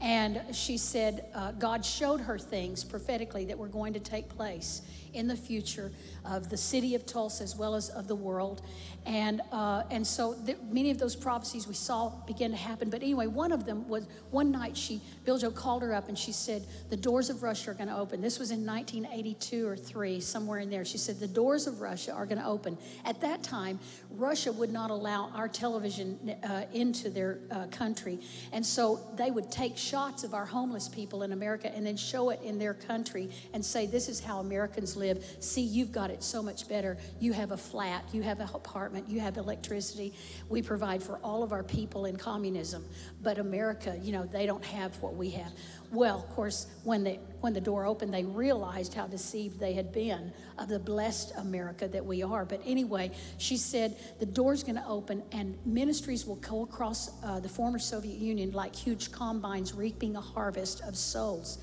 And 0.00 0.42
she 0.52 0.78
said, 0.78 1.26
uh, 1.34 1.52
God 1.52 1.84
showed 1.84 2.20
her 2.20 2.38
things 2.38 2.84
prophetically 2.84 3.44
that 3.46 3.58
were 3.58 3.68
going 3.68 3.92
to 3.94 4.00
take 4.00 4.28
place 4.28 4.82
in 5.18 5.26
the 5.26 5.36
future 5.36 5.90
of 6.24 6.48
the 6.48 6.56
city 6.56 6.94
of 6.94 7.04
Tulsa 7.04 7.42
as 7.42 7.56
well 7.56 7.74
as 7.74 7.88
of 7.90 8.06
the 8.06 8.14
world. 8.14 8.62
And, 9.08 9.40
uh, 9.52 9.84
and 9.90 10.06
so 10.06 10.34
th- 10.34 10.58
many 10.70 10.90
of 10.90 10.98
those 10.98 11.16
prophecies 11.16 11.66
we 11.66 11.72
saw 11.72 12.10
begin 12.26 12.50
to 12.50 12.58
happen. 12.58 12.90
But 12.90 13.02
anyway, 13.02 13.26
one 13.26 13.52
of 13.52 13.64
them 13.64 13.88
was 13.88 14.06
one 14.30 14.50
night 14.50 14.76
she, 14.76 15.00
Bill 15.24 15.38
Joe 15.38 15.50
called 15.50 15.80
her 15.80 15.94
up 15.94 16.08
and 16.08 16.18
she 16.18 16.30
said, 16.30 16.66
The 16.90 16.96
doors 16.96 17.30
of 17.30 17.42
Russia 17.42 17.70
are 17.70 17.74
going 17.74 17.88
to 17.88 17.96
open. 17.96 18.20
This 18.20 18.38
was 18.38 18.50
in 18.50 18.66
1982 18.66 19.66
or 19.66 19.76
3, 19.76 20.20
somewhere 20.20 20.58
in 20.58 20.68
there. 20.68 20.84
She 20.84 20.98
said, 20.98 21.18
The 21.18 21.26
doors 21.26 21.66
of 21.66 21.80
Russia 21.80 22.12
are 22.12 22.26
going 22.26 22.38
to 22.38 22.46
open. 22.46 22.76
At 23.06 23.18
that 23.22 23.42
time, 23.42 23.80
Russia 24.10 24.52
would 24.52 24.70
not 24.70 24.90
allow 24.90 25.30
our 25.34 25.48
television 25.48 26.36
uh, 26.44 26.64
into 26.74 27.08
their 27.08 27.38
uh, 27.50 27.66
country. 27.68 28.18
And 28.52 28.64
so 28.64 29.00
they 29.16 29.30
would 29.30 29.50
take 29.50 29.78
shots 29.78 30.22
of 30.22 30.34
our 30.34 30.44
homeless 30.44 30.86
people 30.86 31.22
in 31.22 31.32
America 31.32 31.74
and 31.74 31.86
then 31.86 31.96
show 31.96 32.28
it 32.28 32.40
in 32.42 32.58
their 32.58 32.74
country 32.74 33.30
and 33.54 33.64
say, 33.64 33.86
This 33.86 34.10
is 34.10 34.20
how 34.20 34.40
Americans 34.40 34.96
live. 34.96 35.07
See, 35.40 35.62
you've 35.62 35.92
got 35.92 36.10
it 36.10 36.22
so 36.22 36.42
much 36.42 36.68
better. 36.68 36.98
You 37.20 37.32
have 37.32 37.52
a 37.52 37.56
flat, 37.56 38.04
you 38.12 38.22
have 38.22 38.40
an 38.40 38.48
apartment, 38.54 39.08
you 39.08 39.20
have 39.20 39.36
electricity. 39.36 40.14
We 40.48 40.62
provide 40.62 41.02
for 41.02 41.18
all 41.18 41.42
of 41.42 41.52
our 41.52 41.62
people 41.62 42.06
in 42.06 42.16
communism. 42.16 42.84
But 43.22 43.38
America, 43.38 43.98
you 44.02 44.12
know, 44.12 44.26
they 44.26 44.46
don't 44.46 44.64
have 44.64 45.00
what 45.02 45.14
we 45.14 45.30
have. 45.30 45.52
Well, 45.90 46.18
of 46.18 46.28
course, 46.34 46.66
when 46.84 47.02
the, 47.04 47.18
when 47.40 47.54
the 47.54 47.60
door 47.60 47.86
opened, 47.86 48.12
they 48.12 48.24
realized 48.24 48.92
how 48.92 49.06
deceived 49.06 49.58
they 49.58 49.72
had 49.72 49.90
been 49.90 50.32
of 50.58 50.68
the 50.68 50.78
blessed 50.78 51.32
America 51.38 51.88
that 51.88 52.04
we 52.04 52.22
are. 52.22 52.44
But 52.44 52.60
anyway, 52.66 53.10
she 53.38 53.56
said 53.56 53.96
the 54.18 54.26
door's 54.26 54.62
going 54.62 54.76
to 54.76 54.86
open 54.86 55.22
and 55.32 55.56
ministries 55.64 56.26
will 56.26 56.36
go 56.36 56.62
across 56.62 57.10
uh, 57.22 57.40
the 57.40 57.48
former 57.48 57.78
Soviet 57.78 58.18
Union 58.18 58.52
like 58.52 58.74
huge 58.74 59.10
combines 59.12 59.72
reaping 59.72 60.16
a 60.16 60.20
harvest 60.20 60.82
of 60.82 60.96
souls. 60.96 61.58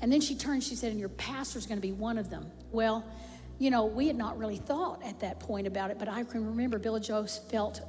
And 0.00 0.12
then 0.12 0.20
she 0.20 0.34
turned, 0.34 0.62
she 0.62 0.74
said, 0.74 0.90
and 0.90 1.00
your 1.00 1.08
pastor's 1.10 1.66
going 1.66 1.78
to 1.78 1.86
be 1.86 1.92
one 1.92 2.18
of 2.18 2.28
them. 2.30 2.50
Well, 2.72 3.04
you 3.58 3.70
know, 3.70 3.86
we 3.86 4.06
had 4.06 4.16
not 4.16 4.38
really 4.38 4.56
thought 4.56 5.02
at 5.04 5.20
that 5.20 5.40
point 5.40 5.66
about 5.66 5.90
it, 5.90 5.98
but 5.98 6.08
I 6.08 6.24
can 6.24 6.46
remember 6.46 6.78
Billy 6.78 7.00
Joe 7.00 7.24
felt 7.26 7.80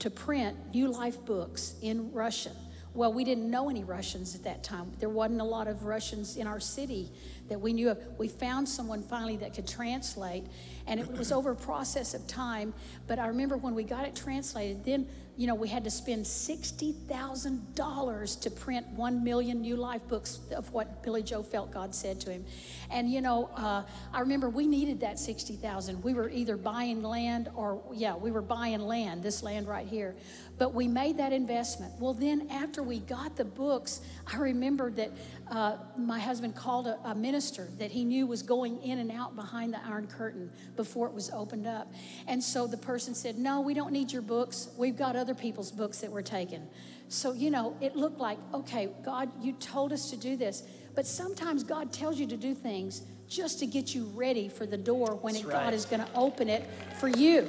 to 0.00 0.10
print 0.10 0.56
New 0.74 0.88
Life 0.90 1.24
books 1.24 1.74
in 1.80 2.12
Russian 2.12 2.52
Well, 2.96 3.12
we 3.12 3.24
didn't 3.24 3.50
know 3.50 3.68
any 3.68 3.84
Russians 3.84 4.34
at 4.34 4.44
that 4.44 4.64
time. 4.64 4.90
There 4.98 5.10
wasn't 5.10 5.42
a 5.42 5.44
lot 5.44 5.68
of 5.68 5.84
Russians 5.84 6.38
in 6.38 6.46
our 6.46 6.58
city 6.58 7.12
that 7.50 7.60
we 7.60 7.74
knew 7.74 7.90
of. 7.90 7.98
We 8.16 8.26
found 8.26 8.66
someone 8.66 9.02
finally 9.02 9.36
that 9.36 9.52
could 9.52 9.68
translate, 9.68 10.44
and 10.86 10.98
it 10.98 11.06
was 11.12 11.30
over 11.30 11.50
a 11.50 11.56
process 11.56 12.14
of 12.14 12.26
time. 12.26 12.72
But 13.06 13.18
I 13.18 13.26
remember 13.26 13.58
when 13.58 13.74
we 13.74 13.84
got 13.84 14.06
it 14.06 14.16
translated, 14.16 14.82
then 14.86 15.06
you 15.36 15.46
know, 15.46 15.54
we 15.54 15.68
had 15.68 15.84
to 15.84 15.90
spend 15.90 16.24
$60,000 16.24 18.40
to 18.40 18.50
print 18.50 18.86
one 18.88 19.22
million 19.22 19.60
new 19.60 19.76
life 19.76 20.00
books 20.08 20.40
of 20.54 20.72
what 20.72 21.02
Billy 21.02 21.22
Joe 21.22 21.42
felt 21.42 21.70
God 21.70 21.94
said 21.94 22.18
to 22.20 22.30
him. 22.30 22.42
And, 22.90 23.10
you 23.10 23.20
know, 23.20 23.50
uh, 23.54 23.82
I 24.14 24.20
remember 24.20 24.48
we 24.48 24.66
needed 24.66 25.00
that 25.00 25.18
60,000. 25.18 26.02
We 26.02 26.14
were 26.14 26.30
either 26.30 26.56
buying 26.56 27.02
land 27.02 27.50
or, 27.54 27.82
yeah, 27.92 28.16
we 28.16 28.30
were 28.30 28.40
buying 28.40 28.80
land, 28.80 29.22
this 29.22 29.42
land 29.42 29.68
right 29.68 29.86
here. 29.86 30.16
But 30.58 30.72
we 30.72 30.88
made 30.88 31.18
that 31.18 31.32
investment. 31.32 31.92
Well, 31.98 32.14
then 32.14 32.48
after 32.50 32.82
we 32.82 33.00
got 33.00 33.36
the 33.36 33.44
books, 33.44 34.00
I 34.26 34.38
remember 34.38 34.90
that 34.92 35.10
uh, 35.50 35.76
my 35.98 36.18
husband 36.18 36.54
called 36.56 36.86
a, 36.86 36.98
a 37.04 37.14
minister 37.14 37.68
that 37.78 37.90
he 37.90 38.04
knew 38.04 38.26
was 38.26 38.42
going 38.42 38.82
in 38.82 38.98
and 38.98 39.10
out 39.10 39.36
behind 39.36 39.74
the 39.74 39.84
Iron 39.84 40.06
Curtain 40.06 40.50
before 40.76 41.06
it 41.08 41.12
was 41.12 41.30
opened 41.30 41.66
up. 41.66 41.92
And 42.26 42.42
so 42.42 42.66
the 42.66 42.78
person 42.78 43.14
said, 43.14 43.36
No, 43.36 43.60
we 43.60 43.74
don't 43.74 43.92
need 43.92 44.10
your 44.10 44.22
books. 44.22 44.68
We've 44.78 44.96
got 44.96 45.14
other 45.14 45.34
people's 45.34 45.70
books 45.70 46.00
that 46.00 46.10
were 46.10 46.22
taken. 46.22 46.66
So, 47.08 47.32
you 47.32 47.50
know, 47.50 47.76
it 47.80 47.94
looked 47.94 48.18
like, 48.18 48.38
okay, 48.52 48.88
God, 49.04 49.30
you 49.40 49.52
told 49.52 49.92
us 49.92 50.10
to 50.10 50.16
do 50.16 50.36
this. 50.36 50.64
But 50.94 51.06
sometimes 51.06 51.62
God 51.62 51.92
tells 51.92 52.18
you 52.18 52.26
to 52.26 52.36
do 52.36 52.54
things 52.54 53.02
just 53.28 53.58
to 53.60 53.66
get 53.66 53.94
you 53.94 54.04
ready 54.14 54.48
for 54.48 54.66
the 54.66 54.76
door 54.78 55.16
when 55.16 55.36
it, 55.36 55.44
right. 55.44 55.52
God 55.52 55.74
is 55.74 55.84
going 55.84 56.04
to 56.04 56.08
open 56.14 56.48
it 56.48 56.68
for 56.98 57.08
you. 57.08 57.46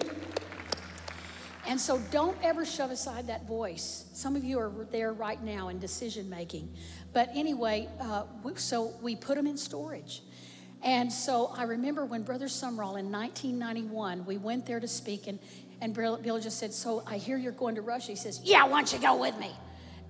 And 1.67 1.79
so 1.79 1.99
don't 2.11 2.37
ever 2.41 2.65
shove 2.65 2.91
aside 2.91 3.27
that 3.27 3.45
voice. 3.45 4.05
Some 4.13 4.37
of 4.37 4.43
you 4.45 4.57
are 4.57 4.71
there 4.89 5.11
right 5.11 5.41
now 5.43 5.67
in 5.67 5.79
decision 5.79 6.29
making. 6.29 6.73
But 7.11 7.29
anyway, 7.35 7.89
uh, 7.99 8.23
so 8.55 8.93
we 9.01 9.17
put 9.17 9.35
them 9.35 9.47
in 9.47 9.57
storage. 9.57 10.21
And 10.81 11.11
so 11.11 11.51
I 11.57 11.63
remember 11.63 12.05
when 12.05 12.23
Brother 12.23 12.45
Sumrall 12.45 12.97
in 12.97 13.11
1991, 13.11 14.25
we 14.25 14.37
went 14.37 14.65
there 14.65 14.79
to 14.79 14.87
speak, 14.87 15.27
and, 15.27 15.39
and 15.81 15.93
Bill, 15.93 16.39
just 16.39 16.57
said, 16.57 16.73
So 16.73 17.03
I 17.05 17.17
hear 17.17 17.37
you're 17.37 17.51
going 17.51 17.75
to 17.75 17.81
Russia. 17.81 18.11
He 18.11 18.15
says, 18.15 18.39
Yeah, 18.43 18.65
why 18.65 18.79
don't 18.79 18.93
you 18.93 18.99
go 18.99 19.17
with 19.17 19.37
me? 19.37 19.51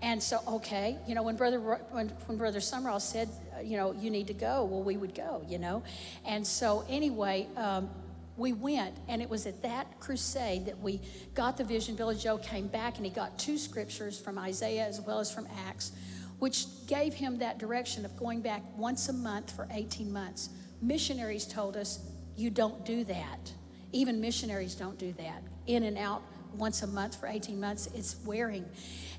And 0.02 0.22
so, 0.22 0.40
okay, 0.48 0.98
you 1.08 1.16
know, 1.16 1.24
when 1.24 1.36
Brother, 1.36 1.60
when, 1.60 2.10
when 2.10 2.38
Brother 2.38 2.60
Sumrall 2.60 3.02
said, 3.02 3.30
uh, 3.58 3.62
you 3.62 3.78
know, 3.78 3.94
you 3.94 4.12
need 4.12 4.28
to 4.28 4.34
go, 4.34 4.64
well, 4.64 4.84
we 4.84 4.96
would 4.96 5.16
go, 5.16 5.44
you 5.48 5.58
know. 5.58 5.82
And 6.24 6.46
so, 6.46 6.86
anyway, 6.88 7.48
um, 7.58 7.90
we 8.38 8.54
went, 8.54 8.96
and 9.08 9.22
it 9.22 9.30
was 9.30 9.48
at 9.48 9.62
that 9.64 10.00
crusade 10.00 10.66
that 10.68 10.80
we 10.80 11.02
got 11.34 11.58
the 11.58 11.64
vision. 11.64 11.96
Billy 11.96 12.16
Joe 12.16 12.38
came 12.38 12.68
back 12.68 12.98
and 12.98 13.06
he 13.06 13.12
got 13.12 13.38
two 13.40 13.58
scriptures 13.58 14.20
from 14.20 14.38
Isaiah 14.38 14.86
as 14.86 15.02
well 15.02 15.20
as 15.20 15.32
from 15.32 15.48
Acts, 15.68 15.92
which 16.40 16.68
gave 16.86 17.14
him 17.14 17.40
that 17.40 17.58
direction 17.58 18.06
of 18.06 18.16
going 18.16 18.42
back 18.42 18.62
once 18.78 19.10
a 19.10 19.14
month 19.14 19.56
for 19.56 19.68
18 19.72 20.12
months. 20.12 20.50
Missionaries 20.82 21.46
told 21.46 21.76
us, 21.76 22.00
you 22.36 22.52
don't 22.52 22.86
do 22.86 23.04
that. 23.06 23.52
Even 23.92 24.22
missionaries 24.22 24.76
don't 24.76 25.00
do 25.00 25.12
that. 25.14 25.42
In 25.66 25.84
and 25.84 25.98
out 25.98 26.22
once 26.54 26.84
a 26.84 26.88
month 26.88 27.20
for 27.20 27.28
18 27.28 27.60
months, 27.60 27.90
it's 27.96 28.18
wearing. 28.24 28.66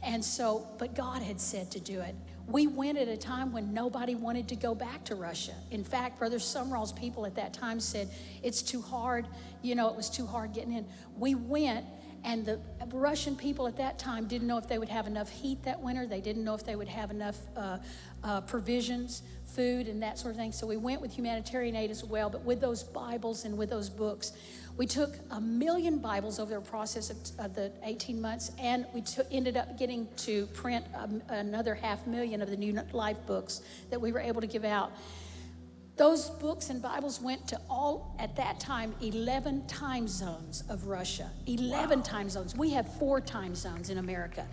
And 0.03 0.25
so, 0.25 0.69
but 0.79 0.95
God 0.95 1.23
had 1.23 1.41
said 1.41 1.71
to 1.73 1.81
do 1.81 2.01
it. 2.01 2.15
We 2.49 2.67
went 2.67 2.97
at 2.97 3.09
a 3.09 3.17
time 3.17 3.53
when 3.53 3.75
nobody 3.75 4.15
wanted 4.15 4.49
to 4.49 4.57
go 4.57 4.75
back 4.75 5.05
to 5.05 5.15
Russia. 5.15 5.53
In 5.71 5.85
fact, 5.85 6.19
Brother 6.19 6.39
Sumrall's 6.39 6.93
people 6.93 7.27
at 7.27 7.35
that 7.35 7.53
time 7.53 7.79
said, 7.79 8.09
it's 8.43 8.63
too 8.63 8.81
hard. 8.81 9.29
You 9.61 9.75
know, 9.75 9.91
it 9.91 9.97
was 9.97 10.09
too 10.09 10.27
hard 10.27 10.55
getting 10.55 10.73
in. 10.73 10.87
We 11.19 11.35
went, 11.35 11.85
and 12.25 12.47
the 12.47 12.59
Russian 12.91 13.37
people 13.37 13.67
at 13.67 13.77
that 13.77 13.99
time 13.99 14.27
didn't 14.27 14.49
know 14.49 14.57
if 14.57 14.67
they 14.67 14.79
would 14.79 14.89
have 14.89 15.07
enough 15.07 15.29
heat 15.29 15.63
that 15.65 15.79
winter. 15.79 16.07
They 16.07 16.23
didn't 16.23 16.43
know 16.43 16.55
if 16.55 16.65
they 16.65 16.75
would 16.75 16.89
have 16.89 17.11
enough 17.11 17.37
uh, 17.55 17.79
uh, 18.25 18.41
provisions, 18.41 19.23
food, 19.45 19.87
and 19.87 20.03
that 20.03 20.19
sort 20.19 20.33
of 20.33 20.39
thing. 20.39 20.53
So 20.53 20.67
we 20.67 20.79
went 20.79 21.03
with 21.03 21.13
humanitarian 21.13 21.77
aid 21.77 21.91
as 21.91 22.03
well, 22.03 22.31
but 22.31 22.45
with 22.45 22.63
those 22.63 22.83
Bibles 22.83 23.45
and 23.45 23.59
with 23.59 23.69
those 23.69 23.91
books. 23.91 24.33
We 24.79 24.87
took 24.87 25.17
a 25.33 25.41
million 25.41 25.99
Bibles 25.99 26.39
over 26.39 26.55
the 26.55 26.61
process 26.61 27.11
of, 27.11 27.17
of 27.41 27.55
the 27.57 27.73
18 27.83 28.21
months, 28.21 28.53
and 28.61 28.87
we 28.95 29.01
took, 29.01 29.27
ended 29.33 29.57
up 29.57 29.77
getting 29.77 30.07
to 30.19 30.47
print 30.47 30.85
um, 30.95 31.21
another 31.31 31.75
half 31.75 32.07
million 32.07 32.41
of 32.41 32.49
the 32.49 32.57
New 32.57 32.81
Life 32.93 33.17
books 33.27 33.63
that 33.91 34.01
we 34.01 34.13
were 34.13 34.21
able 34.21 34.41
to 34.41 34.47
give 34.47 34.65
out. 34.65 34.93
Those 35.97 36.31
books 36.31 36.71
and 36.71 36.81
Bibles 36.81 37.21
went 37.21 37.49
to 37.49 37.61
all, 37.69 38.15
at 38.21 38.37
that 38.37 38.61
time, 38.61 38.95
11 39.01 39.67
time 39.67 40.07
zones 40.07 40.63
of 40.69 40.87
Russia. 40.87 41.29
11 41.49 41.99
wow. 41.99 42.05
time 42.05 42.31
zones. 42.31 42.55
We 42.55 42.71
have 42.71 42.87
four 43.01 43.21
time 43.21 43.57
zones 43.57 43.91
in 43.91 43.99
America. 43.99 44.47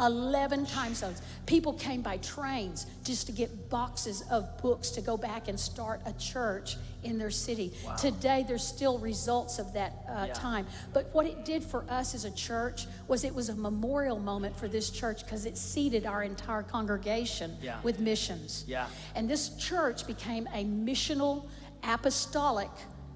11 0.00 0.66
time 0.66 0.94
zones. 0.94 1.22
People 1.46 1.72
came 1.72 2.02
by 2.02 2.16
trains 2.18 2.86
just 3.04 3.26
to 3.26 3.32
get 3.32 3.68
boxes 3.68 4.22
of 4.30 4.56
books 4.60 4.90
to 4.90 5.00
go 5.00 5.16
back 5.16 5.48
and 5.48 5.58
start 5.58 6.00
a 6.06 6.12
church 6.14 6.76
in 7.02 7.18
their 7.18 7.30
city. 7.30 7.72
Wow. 7.84 7.96
Today, 7.96 8.44
there's 8.46 8.66
still 8.66 8.98
results 8.98 9.58
of 9.58 9.72
that 9.74 10.04
uh, 10.08 10.24
yeah. 10.26 10.32
time. 10.32 10.66
But 10.92 11.10
what 11.12 11.26
it 11.26 11.44
did 11.44 11.62
for 11.62 11.84
us 11.88 12.14
as 12.14 12.24
a 12.24 12.30
church 12.30 12.86
was 13.08 13.24
it 13.24 13.34
was 13.34 13.50
a 13.50 13.54
memorial 13.54 14.18
moment 14.18 14.56
for 14.56 14.68
this 14.68 14.90
church 14.90 15.24
because 15.24 15.46
it 15.46 15.56
seeded 15.56 16.06
our 16.06 16.22
entire 16.22 16.62
congregation 16.62 17.56
yeah. 17.62 17.80
with 17.82 18.00
missions. 18.00 18.64
Yeah. 18.66 18.86
And 19.14 19.28
this 19.28 19.50
church 19.56 20.06
became 20.06 20.48
a 20.54 20.64
missional, 20.64 21.46
apostolic 21.82 22.70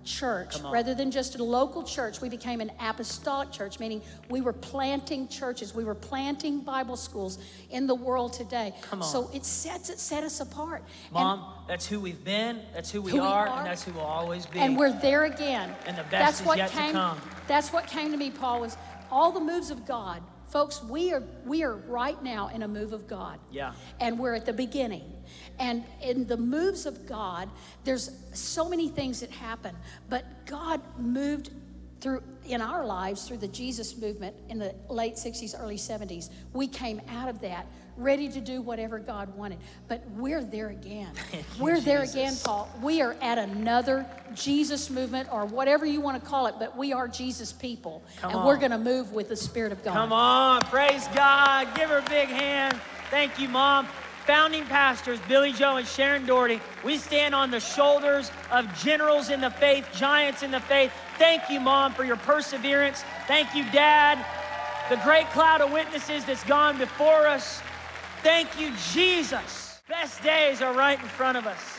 church. 0.08 0.60
Rather 0.62 0.94
than 0.94 1.10
just 1.10 1.38
a 1.38 1.44
local 1.44 1.82
church, 1.82 2.20
we 2.20 2.28
became 2.28 2.60
an 2.60 2.72
apostolic 2.80 3.52
church, 3.52 3.78
meaning 3.78 4.00
we 4.30 4.40
were 4.40 4.52
planting 4.52 5.28
churches. 5.28 5.74
We 5.74 5.84
were 5.84 5.94
planting 5.94 6.60
Bible 6.60 6.96
schools 6.96 7.38
in 7.70 7.86
the 7.86 7.94
world 7.94 8.32
today. 8.32 8.72
So 9.02 9.30
it 9.34 9.44
sets 9.44 9.90
it 9.90 9.98
set 10.00 10.24
us 10.24 10.40
apart. 10.40 10.82
Mom, 11.12 11.38
and 11.38 11.68
that's 11.68 11.86
who 11.86 12.00
we've 12.00 12.24
been, 12.24 12.62
that's 12.72 12.90
who 12.90 13.02
we, 13.02 13.10
who 13.12 13.20
are, 13.20 13.44
we 13.44 13.50
are, 13.50 13.58
and 13.58 13.66
that's 13.66 13.84
who 13.84 13.92
we'll 13.92 14.02
always 14.02 14.46
be. 14.46 14.58
And 14.58 14.76
we're 14.76 14.98
there 15.00 15.24
again. 15.24 15.74
And 15.86 15.96
the 15.96 16.02
best 16.04 16.10
that's 16.10 16.40
is 16.40 16.46
what 16.46 16.58
yet 16.58 16.70
came, 16.70 16.86
to 16.88 16.92
come. 16.92 17.20
That's 17.46 17.72
what 17.72 17.86
came 17.86 18.10
to 18.10 18.16
me, 18.16 18.30
Paul, 18.30 18.60
was 18.60 18.76
all 19.10 19.30
the 19.32 19.40
moves 19.40 19.70
of 19.70 19.86
God. 19.86 20.22
Folks, 20.48 20.82
we 20.82 21.12
are 21.12 21.22
we 21.44 21.62
are 21.62 21.74
right 21.74 22.20
now 22.22 22.48
in 22.48 22.62
a 22.62 22.68
move 22.68 22.92
of 22.92 23.06
God. 23.06 23.38
Yeah. 23.50 23.72
And 24.00 24.18
we're 24.18 24.34
at 24.34 24.46
the 24.46 24.52
beginning. 24.52 25.12
And 25.58 25.84
in 26.02 26.26
the 26.26 26.36
moves 26.36 26.86
of 26.86 27.06
God, 27.06 27.50
there's 27.84 28.10
so 28.32 28.68
many 28.68 28.88
things 28.88 29.20
that 29.20 29.30
happen, 29.30 29.76
but 30.08 30.24
God 30.46 30.80
moved 30.98 31.50
through 32.00 32.22
in 32.44 32.62
our 32.62 32.86
lives 32.86 33.26
through 33.26 33.38
the 33.38 33.48
Jesus 33.48 33.98
movement 33.98 34.34
in 34.48 34.58
the 34.58 34.74
late 34.88 35.14
60s, 35.14 35.54
early 35.60 35.76
70s. 35.76 36.30
We 36.52 36.66
came 36.66 37.00
out 37.08 37.28
of 37.28 37.40
that 37.40 37.66
ready 37.98 38.28
to 38.28 38.40
do 38.40 38.62
whatever 38.62 38.98
God 38.98 39.34
wanted. 39.36 39.58
But 39.88 40.02
we're 40.12 40.42
there 40.42 40.68
again. 40.68 41.10
we're 41.60 41.80
there 41.80 42.02
again, 42.02 42.34
Paul. 42.42 42.68
We 42.82 43.02
are 43.02 43.16
at 43.20 43.38
another 43.38 44.06
Jesus 44.34 44.88
movement 44.88 45.28
or 45.32 45.44
whatever 45.44 45.84
you 45.84 46.00
want 46.00 46.22
to 46.22 46.28
call 46.28 46.46
it, 46.46 46.54
but 46.58 46.76
we 46.76 46.92
are 46.92 47.08
Jesus 47.08 47.52
people. 47.52 48.02
Come 48.20 48.30
and 48.30 48.40
on. 48.40 48.46
we're 48.46 48.56
going 48.56 48.70
to 48.70 48.78
move 48.78 49.12
with 49.12 49.28
the 49.28 49.36
Spirit 49.36 49.72
of 49.72 49.82
God. 49.84 49.94
Come 49.94 50.12
on. 50.12 50.60
Praise 50.62 51.06
God. 51.14 51.74
Give 51.74 51.90
her 51.90 51.98
a 51.98 52.08
big 52.08 52.28
hand. 52.28 52.78
Thank 53.10 53.38
you, 53.38 53.48
Mom 53.48 53.86
founding 54.28 54.66
pastors, 54.66 55.18
Billy 55.26 55.54
Joe 55.54 55.76
and 55.76 55.88
Sharon 55.88 56.26
Daugherty, 56.26 56.60
we 56.84 56.98
stand 56.98 57.34
on 57.34 57.50
the 57.50 57.60
shoulders 57.60 58.30
of 58.50 58.66
generals 58.78 59.30
in 59.30 59.40
the 59.40 59.50
faith, 59.50 59.88
giants 59.94 60.42
in 60.42 60.50
the 60.50 60.60
faith. 60.60 60.92
Thank 61.16 61.48
you, 61.48 61.60
Mom, 61.60 61.94
for 61.94 62.04
your 62.04 62.16
perseverance. 62.18 63.02
Thank 63.26 63.54
you, 63.54 63.64
Dad, 63.72 64.22
the 64.90 64.96
great 65.02 65.30
cloud 65.30 65.62
of 65.62 65.72
witnesses 65.72 66.26
that's 66.26 66.44
gone 66.44 66.76
before 66.76 67.26
us. 67.26 67.62
Thank 68.28 68.60
you, 68.60 68.72
Jesus. 68.92 69.80
Best 69.88 70.22
days 70.22 70.60
are 70.60 70.74
right 70.74 71.00
in 71.00 71.08
front 71.08 71.38
of 71.38 71.46
us. 71.46 71.78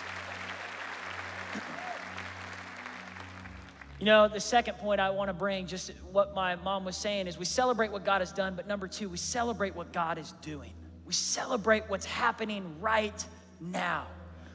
You 3.99 4.07
know, 4.07 4.27
the 4.27 4.39
second 4.39 4.79
point 4.79 4.99
I 4.99 5.11
want 5.11 5.29
to 5.29 5.33
bring, 5.33 5.67
just 5.67 5.91
what 6.11 6.33
my 6.33 6.55
mom 6.55 6.85
was 6.85 6.97
saying, 6.97 7.27
is 7.27 7.37
we 7.37 7.45
celebrate 7.45 7.91
what 7.91 8.03
God 8.03 8.21
has 8.21 8.31
done, 8.31 8.55
but 8.55 8.65
number 8.65 8.87
two, 8.87 9.09
we 9.09 9.17
celebrate 9.17 9.75
what 9.75 9.93
God 9.93 10.17
is 10.17 10.33
doing. 10.41 10.73
We 11.05 11.13
celebrate 11.13 11.83
what's 11.87 12.07
happening 12.07 12.81
right 12.81 13.23
now. 13.61 14.07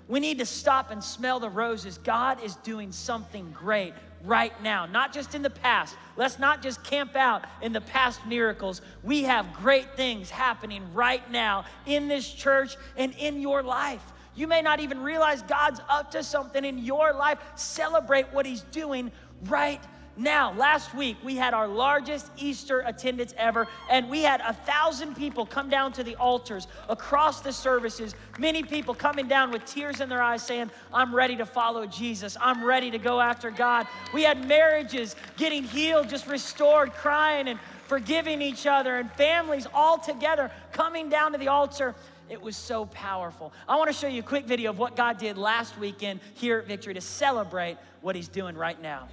We 0.06 0.20
need 0.20 0.38
to 0.38 0.46
stop 0.46 0.90
and 0.90 1.02
smell 1.02 1.40
the 1.40 1.48
roses. 1.48 1.98
God 1.98 2.42
is 2.42 2.56
doing 2.56 2.92
something 2.92 3.50
great 3.52 3.94
right 4.24 4.60
now, 4.62 4.86
not 4.86 5.12
just 5.12 5.34
in 5.34 5.42
the 5.42 5.50
past. 5.50 5.96
Let's 6.16 6.38
not 6.38 6.62
just 6.62 6.82
camp 6.84 7.16
out 7.16 7.44
in 7.62 7.72
the 7.72 7.80
past 7.80 8.24
miracles. 8.26 8.82
We 9.02 9.22
have 9.24 9.52
great 9.54 9.96
things 9.96 10.30
happening 10.30 10.82
right 10.92 11.28
now 11.30 11.64
in 11.86 12.08
this 12.08 12.30
church 12.30 12.76
and 12.96 13.14
in 13.14 13.40
your 13.40 13.62
life. 13.62 14.02
You 14.34 14.46
may 14.46 14.62
not 14.62 14.80
even 14.80 15.00
realize 15.00 15.42
God's 15.42 15.80
up 15.88 16.10
to 16.10 16.22
something 16.22 16.64
in 16.64 16.78
your 16.78 17.12
life. 17.12 17.38
Celebrate 17.54 18.26
what 18.32 18.46
He's 18.46 18.62
doing 18.62 19.12
right 19.44 19.80
now, 20.16 20.53
last 20.53 20.94
week, 20.94 21.16
we 21.24 21.35
had 21.35 21.55
our 21.55 21.66
largest 21.66 22.31
Easter 22.37 22.81
attendance 22.81 23.35
ever, 23.37 23.66
and 23.90 24.09
we 24.09 24.22
had 24.22 24.40
a 24.42 24.53
thousand 24.53 25.16
people 25.16 25.44
come 25.44 25.68
down 25.68 25.92
to 25.94 26.05
the 26.05 26.14
altars 26.16 26.68
across 26.88 27.40
the 27.40 27.53
services. 27.53 28.14
Many 28.38 28.62
people 28.62 28.94
coming 28.94 29.27
down 29.27 29.50
with 29.50 29.64
tears 29.64 30.00
in 30.00 30.09
their 30.09 30.22
eyes 30.22 30.44
saying, 30.44 30.70
I'm 30.92 31.12
ready 31.12 31.35
to 31.37 31.46
follow 31.46 31.85
Jesus. 31.87 32.37
I'm 32.40 32.62
ready 32.62 32.92
to 32.92 32.98
go 32.98 33.20
after 33.20 33.50
God. 33.50 33.88
We 34.12 34.22
had 34.22 34.46
marriages 34.46 35.16
getting 35.37 35.64
healed, 35.64 36.09
just 36.09 36.29
restored, 36.29 36.92
crying, 36.92 37.48
and 37.48 37.59
forgiving 37.88 38.40
each 38.40 38.68
other, 38.68 38.96
and 38.96 39.11
families 39.12 39.66
all 39.74 39.98
together 39.98 40.53
coming 40.70 41.09
down 41.09 41.33
to 41.33 41.38
the 41.38 41.48
altar. 41.48 41.92
It 42.31 42.40
was 42.40 42.57
so 42.57 42.87
powerful. 42.87 43.53
I 43.68 43.77
want 43.77 43.90
to 43.90 43.96
show 43.96 44.07
you 44.07 44.20
a 44.20 44.24
quick 44.24 44.46
video 44.46 44.70
of 44.70 44.79
what 44.79 44.94
God 44.94 45.18
did 45.18 45.37
last 45.37 45.77
weekend 45.77 46.20
here 46.35 46.59
at 46.59 46.66
Victory 46.68 46.94
to 46.94 47.00
celebrate 47.00 47.79
what 48.00 48.14
He's 48.14 48.29
doing 48.29 48.57
right 48.57 48.81
now. 48.81 49.09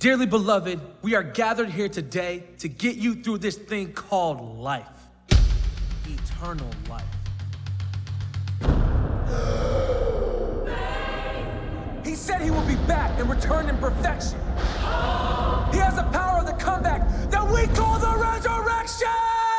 Dearly 0.00 0.24
beloved, 0.24 0.80
we 1.02 1.14
are 1.14 1.22
gathered 1.22 1.68
here 1.68 1.90
today 1.90 2.44
to 2.60 2.68
get 2.68 2.96
you 2.96 3.16
through 3.16 3.36
this 3.36 3.58
thing 3.58 3.92
called 3.92 4.58
life 4.58 4.86
eternal 6.06 6.70
life. 6.88 7.04
He 12.02 12.14
said 12.14 12.40
he 12.40 12.50
will 12.50 12.66
be 12.66 12.76
back 12.86 13.20
and 13.20 13.28
return 13.28 13.68
in 13.68 13.76
perfection. 13.76 14.38
He 15.70 15.76
has 15.76 15.96
the 15.96 16.08
power 16.10 16.40
of 16.40 16.46
the 16.46 16.54
comeback 16.54 17.06
that 17.30 17.46
we 17.52 17.66
call 17.76 17.98
the 17.98 18.16
resurrection! 18.18 19.49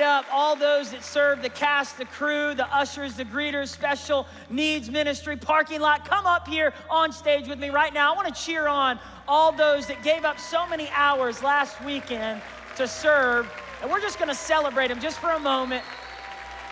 Up 0.00 0.24
all 0.32 0.56
those 0.56 0.92
that 0.92 1.04
serve 1.04 1.42
the 1.42 1.50
cast, 1.50 1.98
the 1.98 2.06
crew, 2.06 2.54
the 2.54 2.66
ushers, 2.74 3.16
the 3.16 3.24
greeters, 3.24 3.68
special 3.68 4.26
needs 4.48 4.90
ministry, 4.90 5.36
parking 5.36 5.80
lot. 5.80 6.08
Come 6.08 6.24
up 6.24 6.48
here 6.48 6.72
on 6.88 7.12
stage 7.12 7.48
with 7.48 7.58
me 7.58 7.68
right 7.68 7.92
now. 7.92 8.10
I 8.12 8.16
want 8.16 8.34
to 8.34 8.42
cheer 8.42 8.66
on 8.66 8.98
all 9.28 9.52
those 9.52 9.86
that 9.88 10.02
gave 10.02 10.24
up 10.24 10.40
so 10.40 10.66
many 10.66 10.88
hours 10.90 11.42
last 11.42 11.84
weekend 11.84 12.40
to 12.76 12.88
serve. 12.88 13.46
And 13.82 13.90
we're 13.90 14.00
just 14.00 14.18
going 14.18 14.30
to 14.30 14.34
celebrate 14.34 14.88
them 14.88 15.00
just 15.00 15.18
for 15.18 15.30
a 15.30 15.38
moment. 15.38 15.84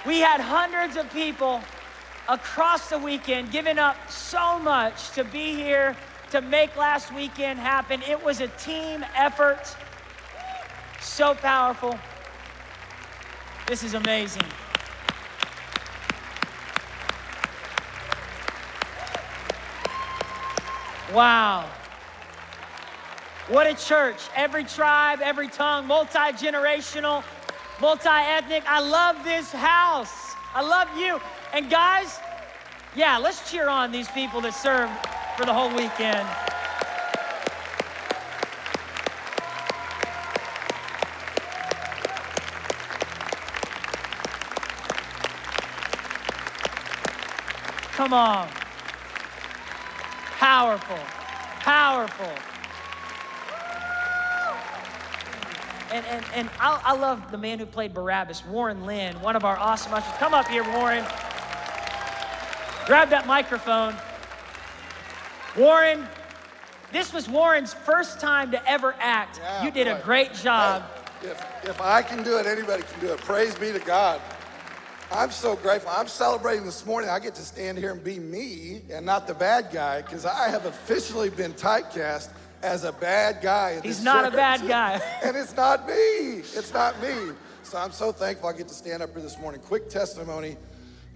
We 0.06 0.20
had 0.20 0.40
hundreds 0.40 0.96
of 0.96 1.12
people 1.12 1.60
across 2.28 2.88
the 2.88 2.98
weekend 2.98 3.50
giving 3.52 3.78
up 3.78 3.96
so 4.10 4.58
much 4.58 5.10
to 5.10 5.24
be 5.24 5.54
here 5.54 5.94
to 6.30 6.40
make 6.40 6.74
last 6.76 7.12
weekend 7.14 7.58
happen. 7.58 8.00
It 8.08 8.24
was 8.24 8.40
a 8.40 8.48
team 8.48 9.04
effort. 9.14 9.76
So 11.00 11.34
powerful. 11.34 11.98
This 13.68 13.84
is 13.84 13.92
amazing. 13.92 14.44
Wow. 21.12 21.68
What 23.48 23.66
a 23.66 23.74
church. 23.74 24.16
Every 24.34 24.64
tribe, 24.64 25.20
every 25.20 25.48
tongue, 25.48 25.86
multi 25.86 26.18
generational, 26.18 27.22
multi 27.78 28.08
ethnic. 28.08 28.62
I 28.66 28.80
love 28.80 29.22
this 29.22 29.52
house. 29.52 30.34
I 30.54 30.62
love 30.62 30.88
you. 30.96 31.20
And 31.52 31.68
guys, 31.68 32.18
yeah, 32.96 33.18
let's 33.18 33.50
cheer 33.50 33.68
on 33.68 33.92
these 33.92 34.08
people 34.08 34.40
that 34.40 34.54
served 34.54 34.92
for 35.36 35.44
the 35.44 35.52
whole 35.52 35.68
weekend. 35.68 36.26
Come 47.98 48.12
on. 48.12 48.48
Powerful. 50.38 51.00
Powerful. 51.58 52.30
And, 55.92 56.06
and, 56.06 56.24
and 56.32 56.50
I, 56.60 56.80
I 56.84 56.96
love 56.96 57.32
the 57.32 57.38
man 57.38 57.58
who 57.58 57.66
played 57.66 57.92
Barabbas, 57.92 58.46
Warren 58.46 58.86
Lynn, 58.86 59.20
one 59.20 59.34
of 59.34 59.44
our 59.44 59.58
awesome 59.58 59.92
ushers. 59.92 60.14
Come 60.18 60.32
up 60.32 60.46
here, 60.46 60.62
Warren. 60.62 61.04
Grab 62.86 63.10
that 63.10 63.26
microphone. 63.26 63.96
Warren, 65.56 66.06
this 66.92 67.12
was 67.12 67.28
Warren's 67.28 67.74
first 67.74 68.20
time 68.20 68.52
to 68.52 68.70
ever 68.70 68.94
act. 69.00 69.40
Yeah, 69.42 69.64
you 69.64 69.72
did 69.72 69.88
a 69.88 70.00
great 70.04 70.34
job. 70.34 70.84
Hey, 71.20 71.30
if, 71.30 71.64
if 71.64 71.80
I 71.80 72.02
can 72.02 72.22
do 72.22 72.38
it, 72.38 72.46
anybody 72.46 72.84
can 72.84 73.00
do 73.00 73.12
it. 73.12 73.18
Praise 73.18 73.56
be 73.56 73.72
to 73.72 73.80
God. 73.80 74.20
I'm 75.10 75.30
so 75.30 75.56
grateful. 75.56 75.90
I'm 75.96 76.06
celebrating 76.06 76.66
this 76.66 76.84
morning. 76.84 77.08
I 77.08 77.18
get 77.18 77.34
to 77.36 77.42
stand 77.42 77.78
here 77.78 77.92
and 77.92 78.04
be 78.04 78.18
me 78.18 78.82
and 78.92 79.06
not 79.06 79.26
the 79.26 79.32
bad 79.32 79.70
guy 79.72 80.02
because 80.02 80.26
I 80.26 80.50
have 80.50 80.66
officially 80.66 81.30
been 81.30 81.54
typecast 81.54 82.28
as 82.62 82.84
a 82.84 82.92
bad 82.92 83.40
guy. 83.40 83.70
in 83.70 83.82
He's 83.82 84.02
not 84.02 84.26
a 84.26 84.30
bad 84.30 84.68
guy. 84.68 85.00
and 85.24 85.34
it's 85.34 85.56
not 85.56 85.86
me. 85.86 85.94
It's 85.94 86.74
not 86.74 87.00
me. 87.00 87.32
So 87.62 87.78
I'm 87.78 87.90
so 87.90 88.12
thankful 88.12 88.50
I 88.50 88.52
get 88.52 88.68
to 88.68 88.74
stand 88.74 89.02
up 89.02 89.12
here 89.14 89.22
this 89.22 89.38
morning. 89.38 89.62
Quick 89.62 89.88
testimony. 89.88 90.58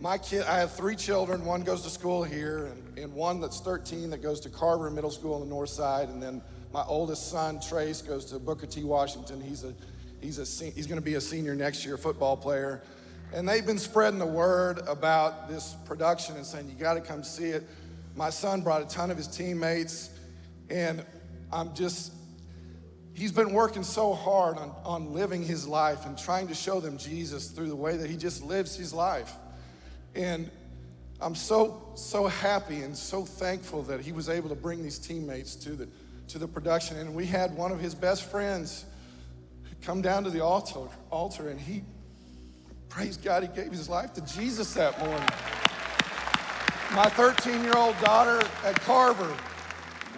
My 0.00 0.16
kid, 0.16 0.44
I 0.44 0.59
have 0.59 0.72
three 0.72 0.96
children. 0.96 1.44
One 1.44 1.62
goes 1.62 1.83
to 1.83 1.90
school 1.90 2.24
here, 2.24 2.66
and, 2.66 2.98
and 2.98 3.14
one 3.14 3.40
that's 3.40 3.61
13 3.61 4.09
that 4.11 4.22
goes 4.22 4.40
to 4.40 4.48
Carver 4.48 4.90
Middle 4.90 5.11
School 5.11 5.35
on 5.35 5.40
the 5.40 5.46
north 5.46 5.68
side. 5.68 6.09
And 6.09 6.22
then 6.22 6.40
my 6.72 6.83
oldest 6.85 7.31
son, 7.31 7.61
Trace, 7.61 8.00
goes 8.00 8.24
to 8.26 8.38
Booker 8.38 8.66
T. 8.66 8.85
Washington. 8.85 9.40
He's 9.40 9.64
a 9.64 9.74
he's 10.22 10.38
a 10.38 10.64
he's 10.70 10.87
going 10.87 10.98
to 10.98 11.05
be 11.05 11.14
a 11.14 11.20
senior 11.20 11.55
next 11.55 11.85
year, 11.85 11.98
football 11.98 12.38
player. 12.38 12.83
And 13.35 13.49
they've 13.49 13.64
been 13.64 13.79
spreading 13.79 14.18
the 14.18 14.27
word 14.27 14.81
about 14.87 15.49
this 15.49 15.75
production 15.87 16.37
and 16.37 16.45
saying 16.45 16.68
you 16.68 16.75
got 16.75 16.95
to 16.95 17.01
come 17.01 17.25
see 17.25 17.47
it. 17.47 17.66
My 18.14 18.29
son 18.29 18.61
brought 18.61 18.83
a 18.83 18.87
ton 18.87 19.11
of 19.11 19.16
his 19.16 19.27
teammates, 19.27 20.11
and 20.68 21.05
I'm 21.51 21.75
just 21.75 22.12
he's 23.14 23.33
been 23.33 23.53
working 23.53 23.83
so 23.83 24.14
hard 24.14 24.59
on, 24.59 24.75
on 24.85 25.12
living 25.12 25.42
his 25.42 25.66
life 25.66 26.07
and 26.07 26.16
trying 26.16 26.49
to 26.49 26.55
show 26.55 26.81
them 26.81 26.99
Jesus 26.99 27.49
through 27.49 27.68
the 27.68 27.77
way 27.77 27.97
that 27.97 28.11
he 28.11 28.16
just 28.16 28.42
lives 28.42 28.77
his 28.77 28.92
life. 28.92 29.33
And 30.14 30.51
I'm 31.21 31.35
so, 31.35 31.92
so 31.95 32.27
happy 32.27 32.83
and 32.83 32.97
so 32.97 33.25
thankful 33.25 33.83
that 33.85 34.01
he 34.01 34.12
was 34.12 34.29
able 34.29 34.49
to 34.49 34.55
bring 34.55 34.83
these 34.83 34.99
teammates 34.99 35.55
to 35.57 35.71
the, 35.71 35.88
to 36.29 36.38
the 36.38 36.49
production. 36.49 36.99
And 36.99 37.14
we 37.14 37.27
had 37.27 37.55
one 37.57 37.71
of 37.71 37.81
his 37.81 37.95
best 37.95 38.31
friends 38.31 38.85
come 39.83 40.03
down 40.03 40.25
to 40.25 40.31
the 40.31 40.42
altar, 40.42 40.88
altar 41.11 41.49
and 41.49 41.61
he, 41.61 41.83
praise 42.92 43.16
God, 43.16 43.42
he 43.42 43.48
gave 43.48 43.72
his 43.72 43.88
life 43.88 44.12
to 44.12 44.20
Jesus 44.20 44.74
that 44.74 44.98
morning. 44.98 45.26
My 46.94 47.07
13 47.07 47.62
year 47.64 47.72
old 47.74 47.98
daughter 48.00 48.46
at 48.66 48.78
Carver 48.83 49.35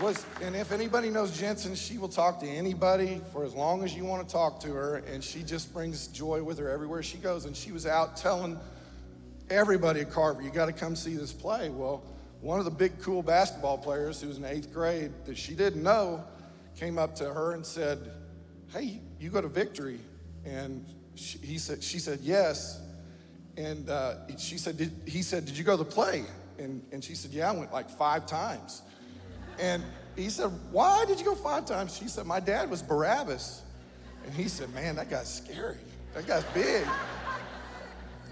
was, 0.00 0.26
and 0.42 0.56
if 0.56 0.72
anybody 0.72 1.08
knows 1.08 1.38
Jensen, 1.38 1.76
she 1.76 1.98
will 1.98 2.08
talk 2.08 2.40
to 2.40 2.48
anybody 2.48 3.20
for 3.32 3.44
as 3.44 3.54
long 3.54 3.84
as 3.84 3.94
you 3.94 4.04
want 4.04 4.26
to 4.26 4.32
talk 4.32 4.58
to 4.62 4.72
her, 4.72 4.96
and 4.96 5.22
she 5.22 5.44
just 5.44 5.72
brings 5.72 6.08
joy 6.08 6.42
with 6.42 6.58
her 6.58 6.68
everywhere 6.68 7.00
she 7.04 7.16
goes. 7.16 7.44
And 7.44 7.56
she 7.56 7.70
was 7.70 7.86
out 7.86 8.16
telling 8.16 8.58
everybody 9.50 10.00
at 10.00 10.10
Carver, 10.10 10.42
you 10.42 10.50
got 10.50 10.66
to 10.66 10.72
come 10.72 10.96
see 10.96 11.14
this 11.14 11.32
play. 11.32 11.70
Well, 11.70 12.02
one 12.40 12.58
of 12.58 12.64
the 12.64 12.72
big 12.72 13.00
cool 13.00 13.22
basketball 13.22 13.78
players 13.78 14.20
who 14.20 14.26
was 14.26 14.38
in 14.38 14.44
eighth 14.44 14.74
grade 14.74 15.12
that 15.26 15.38
she 15.38 15.54
didn't 15.54 15.84
know 15.84 16.24
came 16.76 16.98
up 16.98 17.14
to 17.16 17.32
her 17.32 17.52
and 17.52 17.64
said, 17.64 18.10
Hey, 18.72 19.00
you 19.20 19.30
go 19.30 19.40
to 19.40 19.46
Victory. 19.46 20.00
And 20.44 20.84
she, 21.14 21.38
he 21.38 21.58
said, 21.58 21.82
she 21.82 21.98
said, 21.98 22.20
Yes. 22.22 22.80
And 23.56 23.88
uh, 23.88 24.16
she 24.36 24.58
said, 24.58 24.76
did, 24.76 24.92
he 25.06 25.22
said, 25.22 25.44
Did 25.44 25.56
you 25.56 25.64
go 25.64 25.76
to 25.76 25.84
the 25.84 25.90
play? 25.90 26.24
And, 26.58 26.82
and 26.92 27.02
she 27.02 27.14
said, 27.14 27.30
Yeah, 27.30 27.50
I 27.50 27.54
went 27.54 27.72
like 27.72 27.88
five 27.88 28.26
times. 28.26 28.82
And 29.58 29.82
he 30.16 30.28
said, 30.28 30.50
Why 30.70 31.04
did 31.06 31.18
you 31.18 31.24
go 31.24 31.34
five 31.34 31.66
times? 31.66 31.96
She 31.96 32.08
said, 32.08 32.26
My 32.26 32.40
dad 32.40 32.70
was 32.70 32.82
Barabbas. 32.82 33.62
And 34.24 34.34
he 34.34 34.48
said, 34.48 34.72
Man, 34.74 34.96
that 34.96 35.10
guy's 35.10 35.32
scary. 35.32 35.78
That 36.14 36.26
guy's 36.26 36.44
big. 36.54 36.86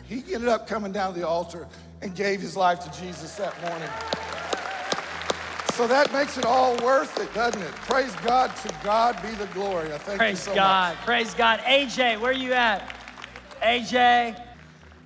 He 0.05 0.35
ended 0.35 0.49
up 0.49 0.67
coming 0.67 0.93
down 0.93 1.15
to 1.15 1.21
the 1.21 1.27
altar 1.27 1.67
and 2.01 2.15
gave 2.15 2.41
his 2.41 2.57
life 2.57 2.81
to 2.81 3.01
Jesus 3.01 3.37
that 3.37 3.61
morning. 3.63 3.89
So 5.73 5.87
that 5.87 6.13
makes 6.13 6.37
it 6.37 6.45
all 6.45 6.77
worth 6.85 7.19
it, 7.19 7.33
doesn't 7.33 7.63
it? 7.63 7.73
Praise 7.73 8.15
God. 8.17 8.55
To 8.57 8.75
God 8.85 9.21
be 9.23 9.31
the 9.31 9.47
glory. 9.47 9.91
I 9.91 9.97
thank 9.97 10.17
you 10.17 10.19
Praise 10.19 10.41
so 10.41 10.55
God. 10.55 10.97
much. 10.97 11.05
Praise 11.07 11.33
God. 11.33 11.61
AJ, 11.61 12.21
where 12.21 12.31
are 12.31 12.35
you 12.35 12.53
at? 12.53 12.95
AJ. 13.63 14.39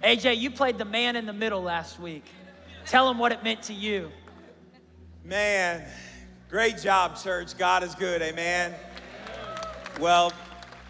AJ, 0.02 0.38
you 0.38 0.50
played 0.50 0.76
the 0.76 0.84
man 0.84 1.14
in 1.14 1.24
the 1.24 1.32
middle 1.32 1.62
last 1.62 2.00
week. 2.00 2.24
Tell 2.84 3.08
him 3.08 3.16
what 3.16 3.30
it 3.30 3.44
meant 3.44 3.62
to 3.62 3.72
you. 3.72 4.10
Man, 5.22 5.84
great 6.50 6.78
job, 6.78 7.16
church. 7.16 7.56
God 7.56 7.84
is 7.84 7.94
good, 7.94 8.20
amen. 8.20 8.74
Well, 10.00 10.32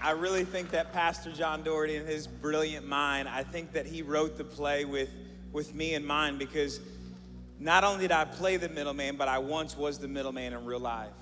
I 0.03 0.13
really 0.13 0.45
think 0.45 0.71
that 0.71 0.91
Pastor 0.95 1.31
John 1.33 1.63
Daugherty 1.63 1.97
and 1.97 2.09
his 2.09 2.27
brilliant 2.27 2.89
mind, 2.89 3.29
I 3.29 3.43
think 3.43 3.73
that 3.73 3.85
he 3.85 4.01
wrote 4.01 4.39
the 4.39 4.45
play 4.45 4.87
with, 4.87 5.11
with 5.53 5.75
me 5.75 5.93
in 5.93 6.07
mind 6.07 6.39
because 6.39 6.81
not 7.59 7.85
only 7.85 8.03
did 8.03 8.13
I 8.13 8.25
play 8.25 8.57
the 8.57 8.69
middleman, 8.69 9.17
but 9.17 9.29
I 9.29 9.39
once 9.39 9.77
was 9.77 9.99
the 9.99 10.09
middleman 10.09 10.53
in 10.53 10.65
real 10.65 10.81
life. 10.81 11.13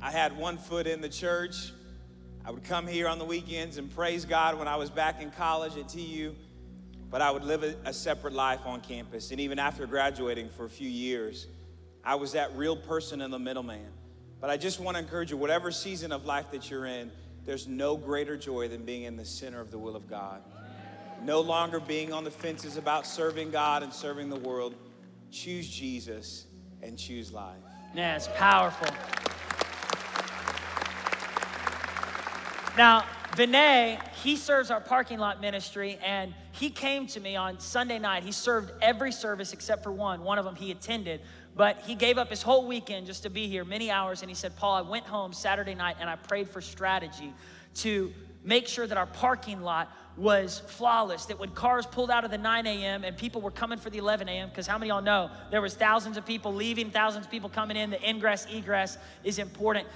I 0.00 0.10
had 0.10 0.36
one 0.36 0.58
foot 0.58 0.86
in 0.86 1.00
the 1.00 1.08
church. 1.08 1.72
I 2.44 2.50
would 2.50 2.64
come 2.64 2.86
here 2.86 3.06
on 3.06 3.18
the 3.18 3.24
weekends 3.24 3.78
and 3.78 3.94
praise 3.94 4.24
God 4.24 4.58
when 4.58 4.66
I 4.66 4.76
was 4.76 4.90
back 4.90 5.22
in 5.22 5.30
college 5.30 5.76
at 5.76 5.88
TU, 5.88 6.34
but 7.10 7.22
I 7.22 7.30
would 7.30 7.44
live 7.44 7.62
a, 7.62 7.76
a 7.84 7.92
separate 7.92 8.32
life 8.32 8.60
on 8.64 8.80
campus. 8.80 9.30
And 9.30 9.40
even 9.40 9.58
after 9.58 9.86
graduating 9.86 10.48
for 10.48 10.64
a 10.64 10.70
few 10.70 10.88
years, 10.88 11.46
I 12.04 12.16
was 12.16 12.32
that 12.32 12.56
real 12.56 12.76
person 12.76 13.20
in 13.20 13.30
the 13.30 13.38
middleman. 13.38 13.86
But 14.40 14.50
I 14.50 14.56
just 14.56 14.80
want 14.80 14.96
to 14.96 15.02
encourage 15.02 15.30
you, 15.30 15.36
whatever 15.36 15.70
season 15.70 16.10
of 16.10 16.24
life 16.24 16.50
that 16.50 16.68
you're 16.68 16.86
in, 16.86 17.12
there's 17.44 17.68
no 17.68 17.96
greater 17.96 18.36
joy 18.36 18.66
than 18.68 18.84
being 18.84 19.04
in 19.04 19.16
the 19.16 19.24
center 19.24 19.60
of 19.60 19.70
the 19.70 19.78
will 19.78 19.94
of 19.94 20.08
God. 20.08 20.42
No 21.22 21.40
longer 21.40 21.78
being 21.78 22.12
on 22.12 22.24
the 22.24 22.30
fences 22.30 22.76
about 22.76 23.06
serving 23.06 23.52
God 23.52 23.84
and 23.84 23.92
serving 23.92 24.30
the 24.30 24.36
world. 24.36 24.74
Choose 25.32 25.66
Jesus 25.68 26.46
and 26.82 26.98
choose 26.98 27.32
life. 27.32 27.56
Yeah, 27.94 28.16
it's 28.16 28.28
powerful. 28.36 28.86
Now, 32.76 33.04
Vinay, 33.32 33.98
he 34.18 34.36
serves 34.36 34.70
our 34.70 34.80
parking 34.80 35.18
lot 35.18 35.40
ministry, 35.40 35.98
and 36.04 36.34
he 36.52 36.68
came 36.68 37.06
to 37.08 37.20
me 37.20 37.34
on 37.34 37.58
Sunday 37.60 37.98
night. 37.98 38.24
He 38.24 38.32
served 38.32 38.72
every 38.82 39.10
service 39.10 39.54
except 39.54 39.82
for 39.82 39.90
one. 39.90 40.22
One 40.22 40.38
of 40.38 40.44
them 40.44 40.54
he 40.54 40.70
attended, 40.70 41.22
but 41.56 41.78
he 41.80 41.94
gave 41.94 42.18
up 42.18 42.28
his 42.28 42.42
whole 42.42 42.66
weekend 42.66 43.06
just 43.06 43.22
to 43.22 43.30
be 43.30 43.48
here, 43.48 43.64
many 43.64 43.90
hours. 43.90 44.20
And 44.20 44.30
he 44.30 44.34
said, 44.34 44.54
Paul, 44.54 44.74
I 44.74 44.82
went 44.82 45.06
home 45.06 45.32
Saturday 45.32 45.74
night 45.74 45.96
and 45.98 46.10
I 46.10 46.16
prayed 46.16 46.50
for 46.50 46.60
strategy 46.60 47.32
to 47.76 48.12
make 48.44 48.68
sure 48.68 48.86
that 48.86 48.98
our 48.98 49.06
parking 49.06 49.62
lot 49.62 49.90
was 50.16 50.62
flawless 50.66 51.26
that 51.26 51.38
when 51.38 51.50
cars 51.50 51.86
pulled 51.86 52.10
out 52.10 52.24
of 52.24 52.30
the 52.30 52.36
9 52.36 52.66
a.m 52.66 53.02
and 53.02 53.16
people 53.16 53.40
were 53.40 53.50
coming 53.50 53.78
for 53.78 53.88
the 53.88 53.96
11 53.96 54.28
a.m 54.28 54.48
because 54.50 54.66
how 54.66 54.76
many 54.76 54.90
y'all 54.90 55.00
know 55.00 55.30
there 55.50 55.62
was 55.62 55.74
thousands 55.74 56.18
of 56.18 56.26
people 56.26 56.52
leaving 56.52 56.90
thousands 56.90 57.24
of 57.24 57.30
people 57.30 57.48
coming 57.48 57.78
in 57.78 57.88
the 57.88 58.08
ingress 58.08 58.46
egress 58.52 58.98
is 59.24 59.38
important 59.38 59.86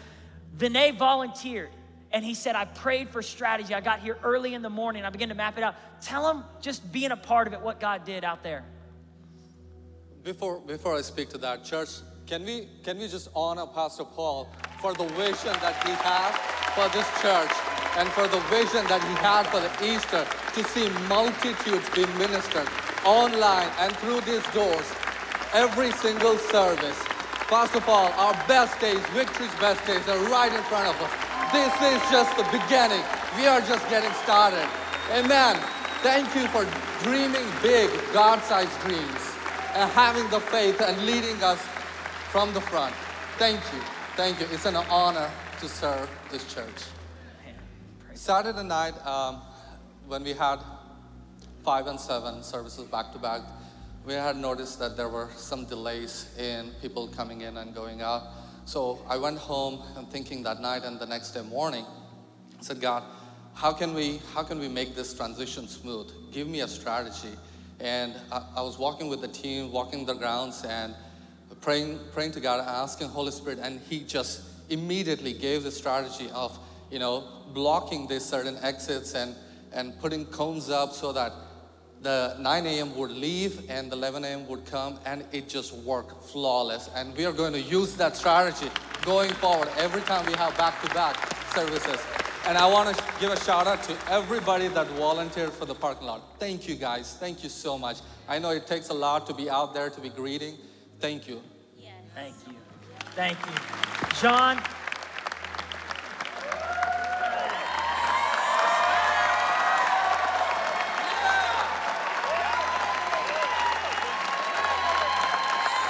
vinay 0.56 0.96
volunteered 0.96 1.68
and 2.12 2.24
he 2.24 2.34
said, 2.34 2.56
I 2.56 2.64
prayed 2.64 3.10
for 3.10 3.22
strategy. 3.22 3.74
I 3.74 3.80
got 3.80 4.00
here 4.00 4.18
early 4.22 4.54
in 4.54 4.62
the 4.62 4.70
morning. 4.70 5.04
I 5.04 5.10
began 5.10 5.28
to 5.28 5.34
map 5.34 5.58
it 5.58 5.64
out. 5.64 5.74
Tell 6.00 6.30
him 6.30 6.44
just 6.60 6.90
being 6.92 7.10
a 7.10 7.16
part 7.16 7.46
of 7.46 7.52
it, 7.52 7.60
what 7.60 7.80
God 7.80 8.04
did 8.04 8.24
out 8.24 8.42
there. 8.42 8.64
Before, 10.22 10.60
before 10.60 10.96
I 10.96 11.02
speak 11.02 11.28
to 11.30 11.38
that, 11.38 11.64
church, 11.64 11.90
can 12.26 12.44
we, 12.44 12.68
can 12.82 12.98
we 12.98 13.08
just 13.08 13.28
honor 13.34 13.66
Pastor 13.66 14.04
Paul 14.04 14.50
for 14.80 14.94
the 14.94 15.04
vision 15.08 15.52
that 15.60 15.84
he 15.84 15.92
has 15.92 16.34
for 16.74 16.88
this 16.96 17.06
church 17.20 17.85
and 17.96 18.08
for 18.10 18.28
the 18.28 18.40
vision 18.52 18.84
that 18.86 19.02
he 19.02 19.14
had 19.24 19.44
for 19.48 19.60
the 19.60 19.72
Easter 19.84 20.26
to 20.54 20.62
see 20.70 20.88
multitudes 21.08 21.88
be 21.96 22.04
ministered 22.18 22.68
online 23.04 23.68
and 23.80 23.94
through 23.96 24.20
these 24.22 24.44
doors 24.52 24.84
every 25.54 25.92
single 25.92 26.36
service. 26.36 26.98
Pastor 27.48 27.80
Paul, 27.80 28.12
our 28.16 28.34
best 28.48 28.78
days, 28.80 29.00
victory's 29.14 29.54
best 29.56 29.84
days 29.86 30.06
are 30.08 30.18
right 30.28 30.52
in 30.52 30.62
front 30.64 30.88
of 30.88 30.96
us. 31.00 31.12
This 31.52 31.72
is 31.94 32.00
just 32.10 32.36
the 32.36 32.44
beginning. 32.50 33.02
We 33.38 33.46
are 33.46 33.60
just 33.60 33.88
getting 33.88 34.12
started. 34.24 34.68
Amen. 35.12 35.56
Thank 36.02 36.34
you 36.34 36.48
for 36.48 36.66
dreaming 37.04 37.46
big, 37.62 37.88
God 38.12 38.42
sized 38.42 38.78
dreams, 38.80 39.22
and 39.74 39.90
having 39.92 40.28
the 40.30 40.40
faith 40.40 40.80
and 40.80 41.06
leading 41.06 41.40
us 41.42 41.60
from 42.30 42.52
the 42.52 42.60
front. 42.60 42.94
Thank 43.38 43.60
you. 43.72 43.80
Thank 44.16 44.40
you. 44.40 44.46
It's 44.50 44.66
an 44.66 44.76
honor 44.76 45.30
to 45.60 45.68
serve 45.68 46.10
this 46.30 46.52
church. 46.52 46.82
Saturday 48.16 48.62
night, 48.62 48.94
um, 49.06 49.42
when 50.06 50.24
we 50.24 50.32
had 50.32 50.58
five 51.62 51.86
and 51.86 52.00
seven 52.00 52.42
services 52.42 52.84
back 52.84 53.12
to 53.12 53.18
back, 53.18 53.42
we 54.06 54.14
had 54.14 54.36
noticed 54.36 54.78
that 54.78 54.96
there 54.96 55.08
were 55.08 55.28
some 55.36 55.66
delays 55.66 56.34
in 56.38 56.70
people 56.80 57.08
coming 57.08 57.42
in 57.42 57.58
and 57.58 57.74
going 57.74 58.00
out. 58.00 58.22
So 58.64 59.00
I 59.06 59.18
went 59.18 59.38
home 59.38 59.82
and 59.96 60.08
thinking 60.10 60.42
that 60.44 60.60
night 60.60 60.82
and 60.82 60.98
the 60.98 61.04
next 61.04 61.32
day 61.32 61.42
morning, 61.42 61.84
I 62.58 62.62
said, 62.62 62.80
God, 62.80 63.02
how 63.52 63.72
can 63.72 63.92
we 63.92 64.20
how 64.32 64.42
can 64.42 64.58
we 64.58 64.68
make 64.68 64.94
this 64.94 65.12
transition 65.12 65.68
smooth? 65.68 66.10
Give 66.32 66.48
me 66.48 66.60
a 66.60 66.68
strategy. 66.68 67.36
And 67.80 68.14
I, 68.32 68.42
I 68.56 68.62
was 68.62 68.78
walking 68.78 69.08
with 69.08 69.20
the 69.20 69.28
team, 69.28 69.72
walking 69.72 70.06
the 70.06 70.14
grounds, 70.14 70.64
and 70.64 70.94
praying 71.60 72.00
praying 72.12 72.32
to 72.32 72.40
God, 72.40 72.60
asking 72.66 73.08
Holy 73.08 73.30
Spirit, 73.30 73.58
and 73.60 73.80
He 73.90 74.00
just 74.00 74.42
immediately 74.70 75.34
gave 75.34 75.64
the 75.64 75.70
strategy 75.70 76.30
of 76.32 76.58
you 76.90 76.98
know 76.98 77.24
blocking 77.52 78.06
these 78.06 78.24
certain 78.24 78.56
exits 78.62 79.14
and 79.14 79.34
and 79.72 79.98
putting 80.00 80.24
cones 80.26 80.70
up 80.70 80.92
so 80.92 81.12
that 81.12 81.32
the 82.02 82.36
9 82.38 82.66
a.m. 82.66 82.96
would 82.96 83.10
leave 83.10 83.68
and 83.70 83.90
the 83.90 83.96
11 83.96 84.24
a.m. 84.24 84.46
would 84.48 84.64
come 84.64 84.98
and 85.04 85.24
it 85.32 85.48
just 85.48 85.72
worked 85.74 86.24
flawless. 86.24 86.88
And 86.94 87.16
we 87.16 87.24
are 87.24 87.32
going 87.32 87.52
to 87.52 87.60
use 87.60 87.96
that 87.96 88.16
strategy 88.16 88.70
going 89.02 89.32
forward 89.32 89.68
every 89.76 90.02
time 90.02 90.24
we 90.26 90.34
have 90.34 90.56
back-to-back 90.56 91.16
services. 91.52 92.00
And 92.46 92.56
I 92.56 92.70
want 92.70 92.96
to 92.96 93.04
give 93.18 93.32
a 93.32 93.40
shout 93.40 93.66
out 93.66 93.82
to 93.84 93.96
everybody 94.08 94.68
that 94.68 94.86
volunteered 94.88 95.52
for 95.52 95.64
the 95.64 95.74
parking 95.74 96.06
lot. 96.06 96.38
Thank 96.38 96.68
you 96.68 96.76
guys. 96.76 97.16
Thank 97.18 97.42
you 97.42 97.48
so 97.48 97.76
much. 97.76 97.98
I 98.28 98.38
know 98.38 98.50
it 98.50 98.66
takes 98.66 98.90
a 98.90 98.94
lot 98.94 99.26
to 99.26 99.34
be 99.34 99.50
out 99.50 99.74
there 99.74 99.90
to 99.90 100.00
be 100.00 100.10
greeting. 100.10 100.56
Thank 101.00 101.26
you. 101.28 101.40
Yes. 101.76 101.94
Thank 102.14 102.34
you. 102.46 102.54
Thank 103.16 103.38
you. 103.46 104.20
John, 104.20 104.62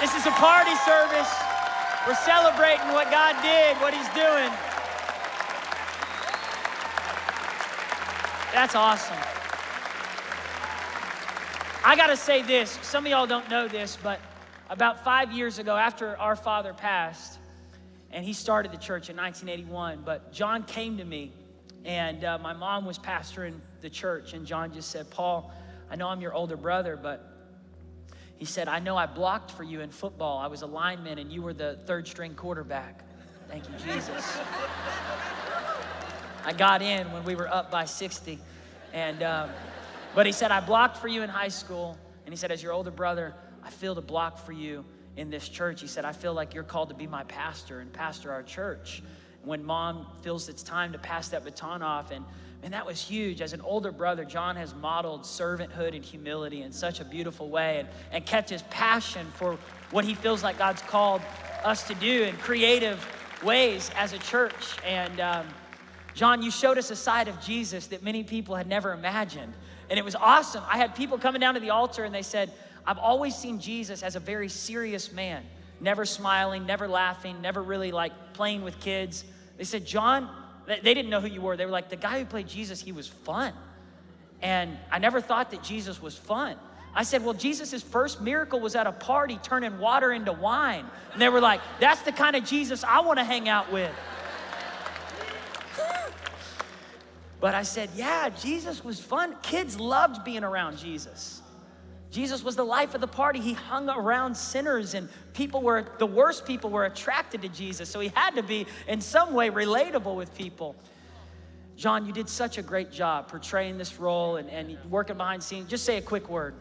This 0.01 0.15
is 0.15 0.27
a 0.27 0.31
party 0.33 0.75
service. 0.85 1.33
We're 2.07 2.15
celebrating 2.17 2.93
what 2.93 3.11
God 3.11 3.35
did, 3.43 3.77
what 3.79 3.95
He's 3.95 4.09
doing. 4.11 4.53
That's 8.53 8.75
awesome. 8.75 9.17
I 11.83 11.97
got 11.97 12.09
to 12.09 12.17
say 12.17 12.43
this. 12.43 12.79
Some 12.83 13.07
of 13.07 13.11
y'all 13.11 13.27
don't 13.27 13.49
know 13.49 13.69
this, 13.69 13.97
but 14.03 14.21
about 14.69 15.03
five 15.03 15.33
years 15.33 15.59
ago, 15.59 15.77
after 15.77 16.19
our 16.19 16.37
father 16.37 16.75
passed, 16.75 17.39
and 18.11 18.25
he 18.25 18.33
started 18.33 18.73
the 18.73 18.79
church 18.79 19.09
in 19.09 19.17
1981, 19.17 20.03
but 20.05 20.33
John 20.33 20.65
came 20.65 20.99
to 20.99 21.05
me, 21.05 21.33
and 21.85 22.25
uh, 22.25 22.39
my 22.39 22.53
mom 22.53 22.85
was 22.85 22.99
pastoring 22.99 23.55
the 23.81 23.89
church, 23.89 24.35
and 24.35 24.47
John 24.47 24.75
just 24.75 24.91
said, 24.91 25.09
Paul, 25.11 25.53
I 25.91 25.97
know 25.97 26.09
I'm 26.09 26.21
your 26.21 26.35
older 26.35 26.57
brother, 26.57 26.99
but 27.01 27.36
he 28.39 28.45
said, 28.45 28.69
I 28.69 28.79
know 28.79 28.97
I 28.97 29.07
blocked 29.07 29.51
for 29.51 29.63
you 29.63 29.81
in 29.81 29.91
football. 29.91 30.39
I 30.39 30.47
was 30.47 30.63
a 30.63 30.67
lineman 30.67 31.19
and 31.19 31.33
you 31.33 31.43
were 31.43 31.55
the 31.55 31.79
third 31.87 32.07
string 32.07 32.35
quarterback. 32.35 33.03
Thank 33.49 33.65
you, 33.69 33.75
Jesus. 33.79 34.39
I 36.45 36.53
got 36.53 36.83
in 36.83 37.11
when 37.13 37.25
we 37.25 37.35
were 37.35 37.49
up 37.49 37.71
by 37.71 37.87
60. 37.87 38.39
And, 38.93 39.23
um, 39.23 39.51
but 40.15 40.27
he 40.27 40.33
said, 40.33 40.51
I 40.51 40.61
blocked 40.61 40.99
for 40.99 41.09
you 41.09 41.23
in 41.23 41.31
high 41.31 41.49
school. 41.49 41.97
And 42.25 42.33
he 42.33 42.37
said, 42.37 42.51
as 42.51 42.63
your 42.63 42.73
older 42.73 42.91
brother, 42.91 43.35
I 43.65 43.71
feel 43.71 43.95
to 43.95 44.01
block 44.01 44.45
for 44.45 44.53
you 44.53 44.85
in 45.17 45.31
this 45.31 45.49
church. 45.49 45.81
He 45.81 45.87
said, 45.87 46.05
I 46.05 46.13
feel 46.13 46.35
like 46.35 46.55
you're 46.55 46.65
called 46.65 46.91
to 46.91 46.95
be 46.95 47.07
my 47.07 47.25
pastor 47.25 47.81
and 47.81 47.93
pastor 47.93 48.31
our 48.33 48.43
church. 48.43 49.03
When 49.45 49.65
mom 49.65 50.07
feels 50.23 50.49
it's 50.49 50.63
time 50.63 50.93
to 50.93 50.99
pass 50.99 51.29
that 51.29 51.45
baton 51.45 51.83
off 51.83 52.11
and 52.11 52.25
and 52.63 52.73
that 52.73 52.85
was 52.85 53.01
huge. 53.01 53.41
As 53.41 53.53
an 53.53 53.61
older 53.61 53.93
brother, 53.93 54.25
John 54.25 54.57
has 54.57 54.75
modeled 54.75 55.23
servanthood 55.23 55.95
and 55.95 56.05
humility 56.05 56.63
in 56.63 56.73
such 56.73 57.01
a 57.01 57.05
beautiful 57.05 57.49
way 57.49 57.79
and, 57.79 57.89
and 58.13 58.27
kept 58.27 58.51
his 58.51 58.63
passion 58.63 59.27
for 59.35 59.59
what 59.91 60.05
he 60.05 60.15
feels 60.15 60.43
like 60.43 60.59
God's 60.59 60.83
called 60.83 61.23
us 61.65 61.87
to 61.87 61.95
do 61.95 62.23
in 62.25 62.37
creative 62.39 63.07
ways 63.43 63.91
as 63.97 64.13
a 64.13 64.19
church. 64.19 64.77
And 64.85 65.21
um, 65.21 65.47
John, 66.15 66.43
you 66.43 66.51
showed 66.51 66.79
us 66.79 66.91
a 66.91 66.97
side 66.97 67.29
of 67.29 67.41
Jesus 67.41 67.89
that 67.89 68.03
many 68.03 68.25
people 68.25 68.55
had 68.55 68.67
never 68.67 68.93
imagined. 68.93 69.53
And 69.89 69.99
it 69.99 70.05
was 70.05 70.17
awesome. 70.17 70.65
I 70.69 70.79
had 70.79 70.95
people 70.95 71.19
coming 71.19 71.41
down 71.41 71.55
to 71.55 71.61
the 71.61 71.71
altar 71.71 72.05
and 72.05 72.15
they 72.15 72.23
said, 72.23 72.53
I've 72.87 72.99
always 72.99 73.37
seen 73.37 73.61
Jesus 73.61 74.03
as 74.03 74.17
a 74.17 74.21
very 74.21 74.49
serious 74.49 75.13
man, 75.13 75.45
never 75.81 76.05
smiling, 76.05 76.67
never 76.67 76.89
laughing, 76.89 77.41
never 77.41 77.63
really 77.63 77.93
like 77.93 78.13
playing 78.33 78.63
with 78.63 78.79
kids. 78.81 79.25
They 79.57 79.65
said, 79.65 79.87
John, 79.87 80.29
they 80.67 80.95
didn't 80.95 81.11
know 81.11 81.21
who 81.21 81.29
you 81.29 81.41
were. 81.41 81.57
They 81.57 81.65
were 81.65 81.73
like, 81.73 81.89
the 81.89 81.97
guy 81.97 82.19
who 82.19 82.25
played 82.25 82.49
Jesus, 82.49 82.81
he 82.81 82.93
was 82.93 83.07
fun. 83.07 83.53
And 84.43 84.77
I 84.91 84.99
never 84.99 85.21
thought 85.21 85.53
that 85.53 85.63
Jesus 85.63 86.03
was 86.03 86.17
fun. 86.17 86.57
I 86.95 87.03
said, 87.03 87.25
well, 87.25 87.35
Jesus' 87.35 87.83
first 87.83 88.21
miracle 88.21 88.59
was 88.59 88.75
at 88.75 88.87
a 88.87 88.93
party 88.93 89.39
turning 89.43 89.79
water 89.79 90.13
into 90.13 90.33
wine. 90.33 90.87
And 91.13 91.21
they 91.21 91.29
were 91.29 91.41
like, 91.41 91.61
that's 91.79 92.03
the 92.03 92.13
kind 92.13 92.35
of 92.37 92.45
Jesus 92.45 92.83
I 92.85 93.01
want 93.01 93.19
to 93.19 93.25
hang 93.25 93.49
out 93.49 93.71
with. 93.71 93.93
but 97.41 97.55
I 97.55 97.63
said, 97.63 97.91
yeah, 97.95 98.31
Jesus 98.31 98.83
was 98.83 98.99
fun. 98.99 99.37
Kids 99.43 99.79
loved 99.79 100.25
being 100.25 100.43
around 100.43 100.79
Jesus. 100.79 101.43
Jesus 102.17 102.43
was 102.43 102.57
the 102.57 102.65
life 102.65 102.95
of 102.95 103.03
the 103.03 103.07
party. 103.07 103.41
He 103.41 103.53
hung 103.53 103.91
around 103.91 104.35
sinners, 104.35 104.95
and 104.95 105.07
people 105.35 105.61
were, 105.61 105.85
the 105.99 106.07
worst 106.07 106.47
people 106.47 106.71
were 106.71 106.87
attracted 106.87 107.43
to 107.43 107.49
Jesus. 107.51 107.91
So 107.91 108.01
he 108.01 108.09
had 108.15 108.35
to 108.37 108.43
be, 108.43 108.65
in 108.89 109.03
some 109.03 109.35
way, 109.35 109.51
relatable 109.51 110.17
with 110.17 110.35
people. 110.35 110.75
John, 111.77 112.07
you 112.07 112.15
did 112.15 112.27
such 112.31 112.57
a 112.57 112.63
great 112.63 112.91
job 112.91 113.29
portraying 113.29 113.77
this 113.77 114.01
role 114.01 114.37
and, 114.37 114.49
and 114.49 114.79
working 114.91 115.19
behind 115.19 115.43
the 115.43 115.45
scenes. 115.45 115.69
Just 115.69 115.85
say 115.85 115.99
a 115.99 116.01
quick 116.01 116.31
word. 116.31 116.55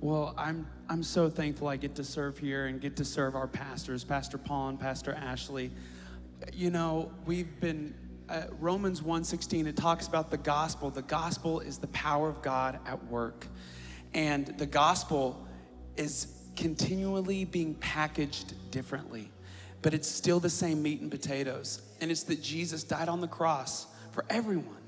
Well, 0.00 0.34
I'm 0.38 0.68
I'm 0.88 1.02
so 1.02 1.28
thankful 1.28 1.66
I 1.66 1.76
get 1.76 1.96
to 1.96 2.04
serve 2.04 2.38
here 2.38 2.66
and 2.66 2.80
get 2.80 2.94
to 2.98 3.04
serve 3.04 3.34
our 3.34 3.48
pastors, 3.48 4.04
Pastor 4.04 4.38
Paul 4.38 4.68
and 4.68 4.78
Pastor 4.78 5.14
Ashley. 5.14 5.72
You 6.52 6.70
know, 6.70 7.10
we've 7.24 7.58
been 7.58 7.92
uh, 8.28 8.42
Romans 8.60 9.00
1:16 9.00 9.66
it 9.66 9.74
talks 9.74 10.06
about 10.06 10.30
the 10.30 10.36
gospel. 10.36 10.90
The 10.90 11.02
gospel 11.02 11.58
is 11.58 11.78
the 11.78 11.88
power 11.88 12.28
of 12.28 12.40
God 12.40 12.78
at 12.86 13.04
work. 13.06 13.48
And 14.16 14.46
the 14.46 14.66
gospel 14.66 15.46
is 15.98 16.28
continually 16.56 17.44
being 17.44 17.74
packaged 17.74 18.54
differently, 18.70 19.30
but 19.82 19.92
it's 19.92 20.08
still 20.08 20.40
the 20.40 20.48
same 20.48 20.82
meat 20.82 21.02
and 21.02 21.10
potatoes. 21.10 21.82
And 22.00 22.10
it's 22.10 22.22
that 22.24 22.42
Jesus 22.42 22.82
died 22.82 23.10
on 23.10 23.20
the 23.20 23.28
cross 23.28 23.86
for 24.12 24.24
everyone 24.30 24.82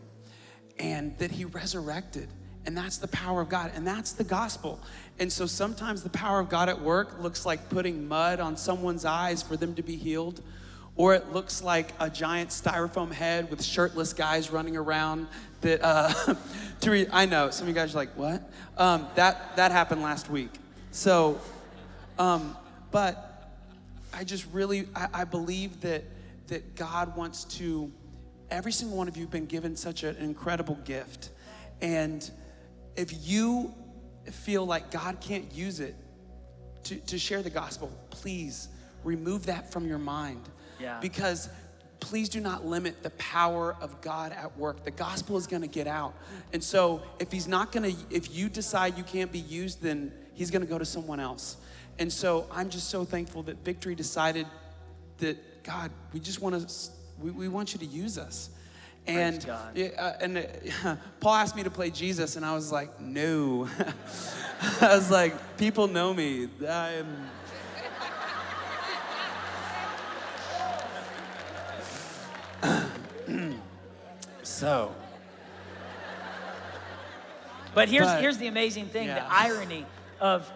and 0.78 1.16
that 1.18 1.30
he 1.30 1.44
resurrected. 1.44 2.28
And 2.64 2.74
that's 2.74 2.96
the 2.96 3.08
power 3.08 3.42
of 3.42 3.50
God, 3.50 3.72
and 3.74 3.86
that's 3.86 4.12
the 4.12 4.24
gospel. 4.24 4.80
And 5.18 5.30
so 5.30 5.44
sometimes 5.44 6.02
the 6.02 6.10
power 6.10 6.40
of 6.40 6.48
God 6.48 6.70
at 6.70 6.80
work 6.80 7.20
looks 7.20 7.44
like 7.44 7.68
putting 7.68 8.08
mud 8.08 8.40
on 8.40 8.56
someone's 8.56 9.04
eyes 9.04 9.42
for 9.42 9.58
them 9.58 9.74
to 9.74 9.82
be 9.82 9.96
healed, 9.96 10.42
or 10.98 11.14
it 11.14 11.32
looks 11.32 11.62
like 11.62 11.94
a 12.00 12.10
giant 12.10 12.50
styrofoam 12.50 13.10
head 13.10 13.48
with 13.50 13.64
shirtless 13.64 14.12
guys 14.12 14.50
running 14.50 14.76
around. 14.76 15.28
That 15.62 15.80
uh, 15.82 16.34
to 16.80 16.90
re- 16.90 17.06
I 17.10 17.24
know 17.24 17.50
some 17.50 17.64
of 17.64 17.68
you 17.68 17.74
guys 17.74 17.94
are 17.94 17.98
like, 17.98 18.14
what? 18.16 18.42
Um, 18.76 19.06
that 19.14 19.56
that 19.56 19.72
happened 19.72 20.02
last 20.02 20.28
week. 20.28 20.50
So, 20.90 21.40
um, 22.18 22.56
but 22.90 23.54
I 24.12 24.24
just 24.24 24.46
really 24.52 24.88
I, 24.94 25.08
I 25.14 25.24
believe 25.24 25.80
that 25.80 26.04
that 26.48 26.76
God 26.76 27.16
wants 27.16 27.44
to. 27.44 27.90
Every 28.50 28.72
single 28.72 28.96
one 28.96 29.08
of 29.08 29.16
you 29.16 29.24
have 29.24 29.30
been 29.30 29.46
given 29.46 29.76
such 29.76 30.02
an 30.02 30.16
incredible 30.16 30.78
gift, 30.84 31.30
and 31.80 32.28
if 32.96 33.28
you 33.28 33.72
feel 34.24 34.66
like 34.66 34.90
God 34.90 35.20
can't 35.20 35.52
use 35.52 35.80
it 35.80 35.94
to, 36.84 36.96
to 36.96 37.18
share 37.18 37.42
the 37.42 37.50
gospel, 37.50 37.92
please 38.10 38.68
remove 39.04 39.46
that 39.46 39.70
from 39.70 39.86
your 39.86 39.98
mind. 39.98 40.40
Yeah. 40.80 40.98
Because 41.00 41.48
please 42.00 42.28
do 42.28 42.40
not 42.40 42.64
limit 42.64 43.02
the 43.02 43.10
power 43.10 43.76
of 43.80 44.00
God 44.00 44.32
at 44.32 44.56
work. 44.56 44.84
The 44.84 44.90
gospel 44.90 45.36
is 45.36 45.46
going 45.46 45.62
to 45.62 45.68
get 45.68 45.86
out. 45.86 46.14
And 46.52 46.62
so 46.62 47.02
if 47.18 47.32
he's 47.32 47.48
not 47.48 47.72
going 47.72 47.94
to, 47.94 48.14
if 48.14 48.34
you 48.34 48.48
decide 48.48 48.96
you 48.96 49.04
can't 49.04 49.32
be 49.32 49.40
used, 49.40 49.82
then 49.82 50.12
he's 50.34 50.50
going 50.50 50.62
to 50.62 50.68
go 50.68 50.78
to 50.78 50.84
someone 50.84 51.20
else. 51.20 51.56
And 51.98 52.12
so 52.12 52.46
I'm 52.52 52.70
just 52.70 52.88
so 52.88 53.04
thankful 53.04 53.42
that 53.44 53.64
Victory 53.64 53.94
decided 53.94 54.46
that, 55.18 55.64
God, 55.64 55.90
we 56.12 56.20
just 56.20 56.40
want 56.40 56.68
to, 56.68 56.90
we, 57.20 57.30
we 57.32 57.48
want 57.48 57.72
you 57.72 57.80
to 57.80 57.86
use 57.86 58.18
us. 58.18 58.50
And, 59.06 59.48
uh, 59.48 60.12
and 60.20 60.46
uh, 60.84 60.96
Paul 61.20 61.34
asked 61.34 61.56
me 61.56 61.62
to 61.62 61.70
play 61.70 61.90
Jesus, 61.90 62.36
and 62.36 62.44
I 62.44 62.54
was 62.54 62.70
like, 62.70 63.00
no. 63.00 63.68
I 64.80 64.94
was 64.94 65.10
like, 65.10 65.56
people 65.56 65.88
know 65.88 66.12
me. 66.12 66.48
I'm. 66.68 67.30
So, 74.58 74.92
But 77.74 77.88
here's, 77.88 78.06
But- 78.06 78.20
here's 78.20 78.38
the 78.38 78.48
amazing 78.48 78.86
thing 78.86 79.06
Yeah. 79.06 79.20
the 79.20 79.32
irony 79.32 79.86
of, 80.20 80.50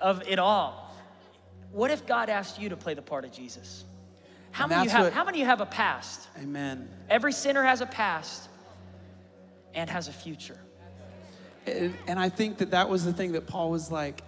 of 0.00 0.22
it 0.26 0.38
all. 0.40 0.92
What 1.70 1.92
if 1.92 2.06
God 2.06 2.28
asked 2.28 2.58
you 2.60 2.70
to 2.70 2.76
play 2.76 2.94
the 2.94 3.02
part 3.02 3.24
of 3.24 3.30
Jesus? 3.30 3.84
How 4.50 4.64
And 4.64 4.70
many, 4.70 4.84
you 4.84 4.90
have, 4.90 5.04
what- 5.04 5.12
how 5.12 5.22
many 5.24 5.38
of 5.38 5.40
you 5.42 5.46
have 5.46 5.60
a 5.60 5.66
past? 5.66 6.28
amen. 6.42 6.88
Every 7.08 7.32
sinner 7.32 7.62
has 7.62 7.80
a 7.82 7.86
past 7.86 8.48
and 9.74 9.88
has 9.88 10.08
a 10.08 10.12
future. 10.12 10.58
And, 11.66 11.94
and 12.08 12.18
I 12.18 12.28
think 12.30 12.58
that 12.58 12.72
that 12.72 12.88
was 12.88 13.04
the 13.04 13.12
thing 13.12 13.30
that 13.32 13.46
Paul 13.46 13.70
was 13.70 13.92
like, 13.92 14.22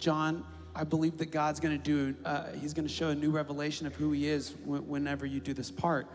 John, 0.00 0.44
I 0.74 0.82
believe 0.82 1.18
that 1.18 1.30
God's 1.30 1.60
going 1.60 1.80
to 1.80 1.84
do, 1.84 2.16
uh, 2.24 2.46
he's 2.60 2.74
going 2.74 2.88
to 2.88 2.92
show 2.92 3.10
a 3.10 3.14
new 3.14 3.30
revelation 3.30 3.86
of 3.86 3.94
who 3.94 4.10
he 4.10 4.26
is 4.26 4.50
wh- 4.64 4.88
whenever 4.88 5.24
you 5.24 5.38
do 5.38 5.54
this 5.54 5.70
part. 5.70 6.08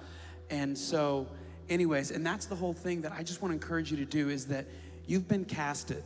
And 0.49 0.77
so, 0.77 1.27
anyways, 1.69 2.11
and 2.11 2.25
that's 2.25 2.45
the 2.45 2.55
whole 2.55 2.73
thing 2.73 3.01
that 3.01 3.11
I 3.11 3.23
just 3.23 3.41
want 3.41 3.51
to 3.51 3.53
encourage 3.53 3.91
you 3.91 3.97
to 3.97 4.05
do 4.05 4.29
is 4.29 4.47
that 4.47 4.65
you've 5.07 5.27
been 5.27 5.45
casted. 5.45 6.03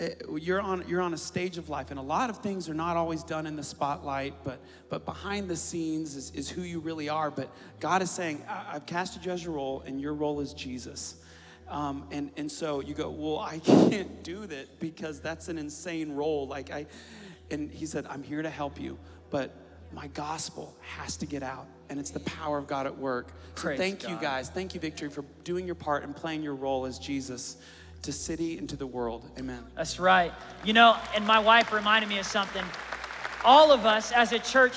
Eh, 0.00 0.10
You're 0.40 0.60
on, 0.60 0.84
you're 0.88 1.00
on 1.00 1.14
a 1.14 1.18
stage 1.18 1.58
of 1.58 1.68
life, 1.68 1.90
and 1.90 1.98
a 1.98 2.02
lot 2.02 2.30
of 2.30 2.38
things 2.38 2.68
are 2.68 2.74
not 2.74 2.96
always 2.96 3.22
done 3.24 3.46
in 3.46 3.56
the 3.56 3.62
spotlight, 3.62 4.34
but, 4.44 4.60
but 4.88 5.04
behind 5.04 5.48
the 5.48 5.56
scenes 5.56 6.14
is, 6.16 6.30
is 6.32 6.48
who 6.48 6.62
you 6.62 6.78
really 6.80 7.08
are. 7.08 7.30
But 7.30 7.50
God 7.80 8.02
is 8.02 8.10
saying, 8.10 8.44
I- 8.48 8.74
I've 8.74 8.86
casted 8.86 9.24
you 9.24 9.32
as 9.32 9.42
your 9.44 9.54
role, 9.54 9.82
and 9.86 10.00
your 10.00 10.14
role 10.14 10.40
is 10.40 10.52
Jesus. 10.54 11.16
Um, 11.68 12.06
and, 12.10 12.30
and 12.36 12.50
so 12.50 12.80
you 12.80 12.94
go, 12.94 13.10
well, 13.10 13.38
I 13.40 13.58
can't 13.90 14.22
do 14.22 14.46
that 14.46 14.80
because 14.80 15.20
that's 15.20 15.48
an 15.48 15.58
insane 15.58 16.12
role. 16.12 16.46
Like 16.46 16.70
I, 16.70 16.86
and 17.50 17.70
he 17.70 17.84
said, 17.86 18.06
I'm 18.08 18.22
here 18.22 18.42
to 18.42 18.50
help 18.50 18.80
you, 18.80 18.98
but 19.30 19.54
my 19.92 20.06
gospel 20.08 20.76
has 20.80 21.16
to 21.18 21.26
get 21.26 21.42
out, 21.42 21.66
and 21.90 21.98
it's 21.98 22.10
the 22.10 22.20
power 22.20 22.58
of 22.58 22.66
God 22.66 22.86
at 22.86 22.96
work. 22.96 23.28
So 23.56 23.62
Praise 23.62 23.78
thank 23.78 24.08
you 24.08 24.16
guys, 24.20 24.50
thank 24.50 24.74
you, 24.74 24.80
Victory, 24.80 25.10
for 25.10 25.24
doing 25.44 25.66
your 25.66 25.74
part 25.74 26.04
and 26.04 26.14
playing 26.14 26.42
your 26.42 26.54
role 26.54 26.86
as 26.86 26.98
Jesus 26.98 27.56
to 28.02 28.12
city 28.12 28.58
and 28.58 28.68
to 28.68 28.76
the 28.76 28.86
world. 28.86 29.28
Amen. 29.38 29.64
That's 29.74 29.98
right. 29.98 30.32
You 30.64 30.72
know, 30.72 30.96
and 31.14 31.26
my 31.26 31.38
wife 31.38 31.72
reminded 31.72 32.08
me 32.08 32.18
of 32.18 32.26
something. 32.26 32.64
All 33.44 33.72
of 33.72 33.86
us 33.86 34.12
as 34.12 34.32
a 34.32 34.38
church, 34.38 34.76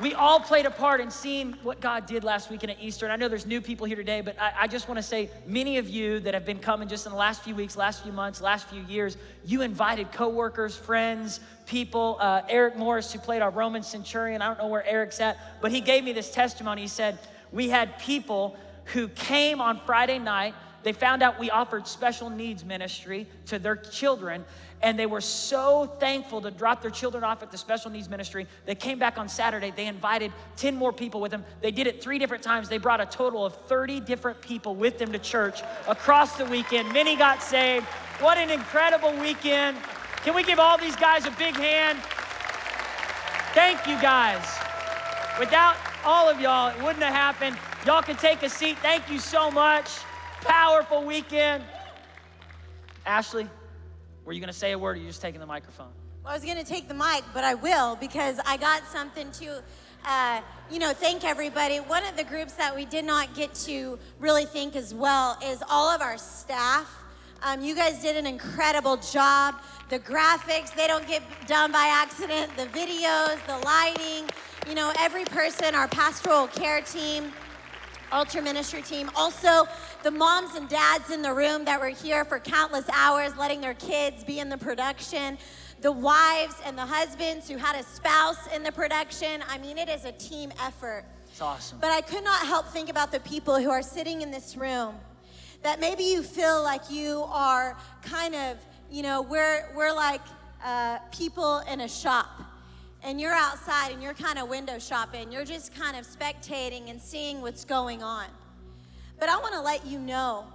we 0.00 0.14
all 0.14 0.40
played 0.40 0.64
a 0.64 0.70
part 0.70 1.00
in 1.00 1.10
seeing 1.10 1.52
what 1.62 1.80
God 1.80 2.06
did 2.06 2.24
last 2.24 2.50
weekend 2.50 2.70
at 2.70 2.80
Easter. 2.80 3.04
And 3.04 3.12
I 3.12 3.16
know 3.16 3.28
there's 3.28 3.44
new 3.44 3.60
people 3.60 3.86
here 3.86 3.96
today, 3.96 4.22
but 4.22 4.40
I, 4.40 4.52
I 4.60 4.66
just 4.66 4.88
want 4.88 4.96
to 4.96 5.02
say 5.02 5.28
many 5.46 5.76
of 5.76 5.88
you 5.88 6.20
that 6.20 6.32
have 6.32 6.46
been 6.46 6.58
coming 6.58 6.88
just 6.88 7.04
in 7.04 7.12
the 7.12 7.18
last 7.18 7.42
few 7.42 7.54
weeks, 7.54 7.76
last 7.76 8.02
few 8.02 8.12
months, 8.12 8.40
last 8.40 8.68
few 8.68 8.82
years, 8.82 9.18
you 9.44 9.60
invited 9.60 10.10
coworkers, 10.10 10.74
friends, 10.74 11.40
people. 11.66 12.16
Uh, 12.18 12.42
Eric 12.48 12.76
Morris, 12.76 13.12
who 13.12 13.18
played 13.18 13.42
our 13.42 13.50
Roman 13.50 13.82
centurion, 13.82 14.40
I 14.40 14.48
don't 14.48 14.58
know 14.58 14.68
where 14.68 14.86
Eric's 14.86 15.20
at, 15.20 15.36
but 15.60 15.70
he 15.70 15.80
gave 15.80 16.02
me 16.02 16.12
this 16.12 16.30
testimony. 16.30 16.82
He 16.82 16.88
said, 16.88 17.18
We 17.52 17.68
had 17.68 17.98
people 17.98 18.56
who 18.86 19.08
came 19.08 19.60
on 19.60 19.80
Friday 19.84 20.18
night. 20.18 20.54
They 20.82 20.94
found 20.94 21.22
out 21.22 21.38
we 21.38 21.50
offered 21.50 21.86
special 21.86 22.30
needs 22.30 22.64
ministry 22.64 23.26
to 23.46 23.58
their 23.58 23.76
children, 23.76 24.46
and 24.82 24.98
they 24.98 25.06
were 25.06 25.20
so 25.20 25.86
thankful 25.98 26.40
to 26.40 26.50
drop 26.50 26.80
their 26.80 26.90
children 26.90 27.22
off 27.22 27.42
at 27.42 27.50
the 27.50 27.58
special 27.58 27.90
needs 27.90 28.08
ministry. 28.08 28.46
They 28.64 28.74
came 28.74 28.98
back 28.98 29.18
on 29.18 29.28
Saturday. 29.28 29.72
They 29.74 29.86
invited 29.86 30.32
10 30.56 30.74
more 30.74 30.92
people 30.92 31.20
with 31.20 31.30
them. 31.30 31.44
They 31.60 31.70
did 31.70 31.86
it 31.86 32.02
three 32.02 32.18
different 32.18 32.42
times. 32.42 32.68
They 32.68 32.78
brought 32.78 33.00
a 33.00 33.06
total 33.06 33.44
of 33.44 33.54
30 33.66 34.00
different 34.00 34.40
people 34.40 34.74
with 34.74 34.98
them 34.98 35.12
to 35.12 35.18
church 35.18 35.60
across 35.86 36.36
the 36.36 36.46
weekend. 36.46 36.92
Many 36.92 37.16
got 37.16 37.42
saved. 37.42 37.84
What 38.20 38.38
an 38.38 38.50
incredible 38.50 39.12
weekend. 39.20 39.76
Can 40.24 40.34
we 40.34 40.42
give 40.42 40.58
all 40.58 40.78
these 40.78 40.96
guys 40.96 41.26
a 41.26 41.30
big 41.32 41.56
hand? 41.56 41.98
Thank 43.52 43.86
you 43.86 44.00
guys. 44.00 44.46
Without 45.38 45.76
all 46.04 46.28
of 46.28 46.40
y'all, 46.40 46.68
it 46.68 46.82
wouldn't 46.82 47.02
have 47.02 47.14
happened. 47.14 47.56
Y'all 47.86 48.02
can 48.02 48.16
take 48.16 48.42
a 48.42 48.48
seat. 48.48 48.78
Thank 48.78 49.10
you 49.10 49.18
so 49.18 49.50
much. 49.50 49.88
Powerful 50.42 51.04
weekend. 51.04 51.64
Ashley, 53.06 53.48
were 54.30 54.34
you 54.34 54.40
going 54.40 54.46
to 54.46 54.56
say 54.56 54.70
a 54.70 54.78
word 54.78 54.90
or 54.90 55.00
are 55.00 55.02
you 55.02 55.08
just 55.08 55.20
taking 55.20 55.40
the 55.40 55.46
microphone? 55.46 55.88
Well, 56.22 56.30
I 56.32 56.36
was 56.36 56.44
going 56.44 56.56
to 56.56 56.62
take 56.62 56.86
the 56.86 56.94
mic, 56.94 57.24
but 57.34 57.42
I 57.42 57.54
will 57.54 57.96
because 57.96 58.38
I 58.46 58.58
got 58.58 58.86
something 58.86 59.28
to, 59.32 59.60
uh, 60.06 60.40
you 60.70 60.78
know, 60.78 60.92
thank 60.92 61.24
everybody. 61.24 61.78
One 61.78 62.06
of 62.06 62.16
the 62.16 62.22
groups 62.22 62.52
that 62.52 62.72
we 62.72 62.84
did 62.84 63.04
not 63.04 63.34
get 63.34 63.52
to 63.66 63.98
really 64.20 64.44
thank 64.44 64.76
as 64.76 64.94
well 64.94 65.36
is 65.44 65.64
all 65.68 65.88
of 65.88 66.00
our 66.00 66.16
staff. 66.16 66.88
Um, 67.42 67.60
you 67.60 67.74
guys 67.74 68.00
did 68.02 68.16
an 68.16 68.24
incredible 68.24 68.98
job. 68.98 69.56
The 69.88 69.98
graphics, 69.98 70.76
they 70.76 70.86
don't 70.86 71.08
get 71.08 71.24
done 71.48 71.72
by 71.72 71.88
accident. 71.92 72.56
The 72.56 72.66
videos, 72.66 73.44
the 73.48 73.58
lighting, 73.64 74.30
you 74.68 74.76
know, 74.76 74.92
every 75.00 75.24
person, 75.24 75.74
our 75.74 75.88
pastoral 75.88 76.46
care 76.46 76.82
team, 76.82 77.32
altar 78.12 78.42
ministry 78.42 78.82
team. 78.82 79.10
Also, 79.14 79.66
the 80.02 80.10
moms 80.10 80.54
and 80.54 80.68
dads 80.68 81.10
in 81.10 81.22
the 81.22 81.32
room 81.32 81.64
that 81.64 81.80
were 81.80 81.88
here 81.88 82.24
for 82.24 82.38
countless 82.38 82.88
hours, 82.92 83.36
letting 83.36 83.60
their 83.60 83.74
kids 83.74 84.24
be 84.24 84.38
in 84.38 84.48
the 84.48 84.58
production. 84.58 85.38
The 85.80 85.92
wives 85.92 86.56
and 86.64 86.76
the 86.76 86.84
husbands 86.84 87.48
who 87.48 87.56
had 87.56 87.74
a 87.76 87.82
spouse 87.82 88.46
in 88.54 88.62
the 88.62 88.72
production. 88.72 89.42
I 89.48 89.58
mean, 89.58 89.78
it 89.78 89.88
is 89.88 90.04
a 90.04 90.12
team 90.12 90.52
effort. 90.60 91.04
It's 91.30 91.40
awesome. 91.40 91.78
But 91.80 91.90
I 91.90 92.00
could 92.02 92.24
not 92.24 92.46
help 92.46 92.66
think 92.68 92.90
about 92.90 93.12
the 93.12 93.20
people 93.20 93.58
who 93.58 93.70
are 93.70 93.82
sitting 93.82 94.20
in 94.20 94.30
this 94.30 94.56
room 94.56 94.94
that 95.62 95.80
maybe 95.80 96.04
you 96.04 96.22
feel 96.22 96.62
like 96.62 96.90
you 96.90 97.22
are 97.28 97.76
kind 98.02 98.34
of, 98.34 98.56
you 98.90 99.02
know, 99.02 99.22
we're, 99.22 99.70
we're 99.74 99.92
like 99.92 100.20
uh, 100.64 100.98
people 101.12 101.58
in 101.70 101.82
a 101.82 101.88
shop 101.88 102.49
and 103.02 103.20
you're 103.20 103.34
outside 103.34 103.92
and 103.92 104.02
you're 104.02 104.14
kind 104.14 104.38
of 104.38 104.48
window 104.48 104.78
shopping. 104.78 105.32
You're 105.32 105.44
just 105.44 105.74
kind 105.74 105.96
of 105.96 106.06
spectating 106.06 106.90
and 106.90 107.00
seeing 107.00 107.40
what's 107.40 107.64
going 107.64 108.02
on. 108.02 108.26
But 109.18 109.28
I 109.28 109.38
want 109.38 109.54
to 109.54 109.60
let 109.60 109.86
you 109.86 109.98
know 109.98 110.46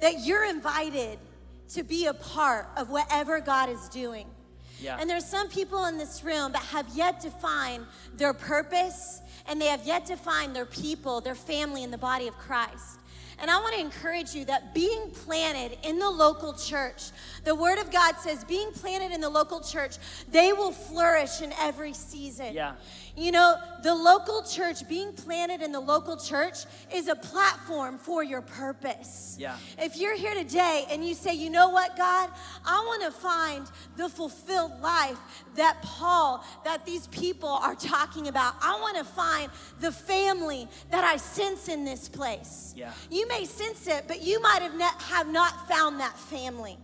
that 0.00 0.24
you're 0.24 0.44
invited 0.44 1.18
to 1.70 1.82
be 1.82 2.06
a 2.06 2.14
part 2.14 2.68
of 2.76 2.90
whatever 2.90 3.40
God 3.40 3.68
is 3.68 3.88
doing. 3.88 4.26
Yeah. 4.80 4.96
And 5.00 5.10
there's 5.10 5.24
some 5.24 5.48
people 5.48 5.86
in 5.86 5.98
this 5.98 6.22
room 6.22 6.52
that 6.52 6.62
have 6.62 6.88
yet 6.94 7.20
to 7.22 7.30
find 7.30 7.84
their 8.16 8.32
purpose 8.32 9.20
and 9.48 9.60
they 9.60 9.66
have 9.66 9.84
yet 9.84 10.06
to 10.06 10.16
find 10.16 10.54
their 10.54 10.66
people, 10.66 11.20
their 11.20 11.34
family 11.34 11.82
in 11.82 11.90
the 11.90 11.98
body 11.98 12.28
of 12.28 12.36
Christ. 12.38 12.98
And 13.40 13.50
I 13.50 13.58
want 13.60 13.74
to 13.74 13.80
encourage 13.80 14.34
you 14.34 14.44
that 14.46 14.74
being 14.74 15.10
planted 15.10 15.78
in 15.82 15.98
the 15.98 16.10
local 16.10 16.52
church, 16.54 17.10
the 17.44 17.54
Word 17.54 17.78
of 17.78 17.90
God 17.90 18.16
says, 18.16 18.44
being 18.44 18.72
planted 18.72 19.12
in 19.12 19.20
the 19.20 19.28
local 19.28 19.60
church, 19.60 19.96
they 20.28 20.52
will 20.52 20.72
flourish 20.72 21.40
in 21.40 21.52
every 21.60 21.92
season. 21.92 22.52
Yeah. 22.52 22.74
You 23.18 23.32
know, 23.32 23.56
the 23.82 23.94
local 23.94 24.42
church, 24.42 24.88
being 24.88 25.12
planted 25.12 25.60
in 25.60 25.72
the 25.72 25.80
local 25.80 26.16
church, 26.16 26.58
is 26.94 27.08
a 27.08 27.16
platform 27.16 27.98
for 27.98 28.22
your 28.22 28.42
purpose. 28.42 29.36
Yeah. 29.38 29.56
If 29.76 29.96
you're 29.96 30.16
here 30.16 30.34
today 30.34 30.86
and 30.88 31.04
you 31.04 31.14
say, 31.14 31.34
you 31.34 31.50
know 31.50 31.68
what, 31.70 31.96
God, 31.96 32.30
I 32.64 32.78
want 32.86 33.02
to 33.02 33.10
find 33.10 33.66
the 33.96 34.08
fulfilled 34.08 34.80
life 34.80 35.18
that 35.56 35.82
Paul, 35.82 36.44
that 36.64 36.86
these 36.86 37.08
people 37.08 37.48
are 37.48 37.74
talking 37.74 38.28
about. 38.28 38.54
I 38.62 38.78
want 38.80 38.96
to 38.98 39.04
find 39.04 39.50
the 39.80 39.90
family 39.90 40.68
that 40.90 41.02
I 41.02 41.16
sense 41.16 41.68
in 41.68 41.84
this 41.84 42.08
place. 42.08 42.72
Yeah. 42.76 42.92
You 43.10 43.26
may 43.26 43.44
sense 43.44 43.88
it, 43.88 44.04
but 44.06 44.22
you 44.22 44.40
might 44.40 44.62
have 44.62 44.76
not, 44.76 45.02
have 45.02 45.28
not 45.28 45.68
found 45.68 45.98
that 45.98 46.16
family. 46.16 46.78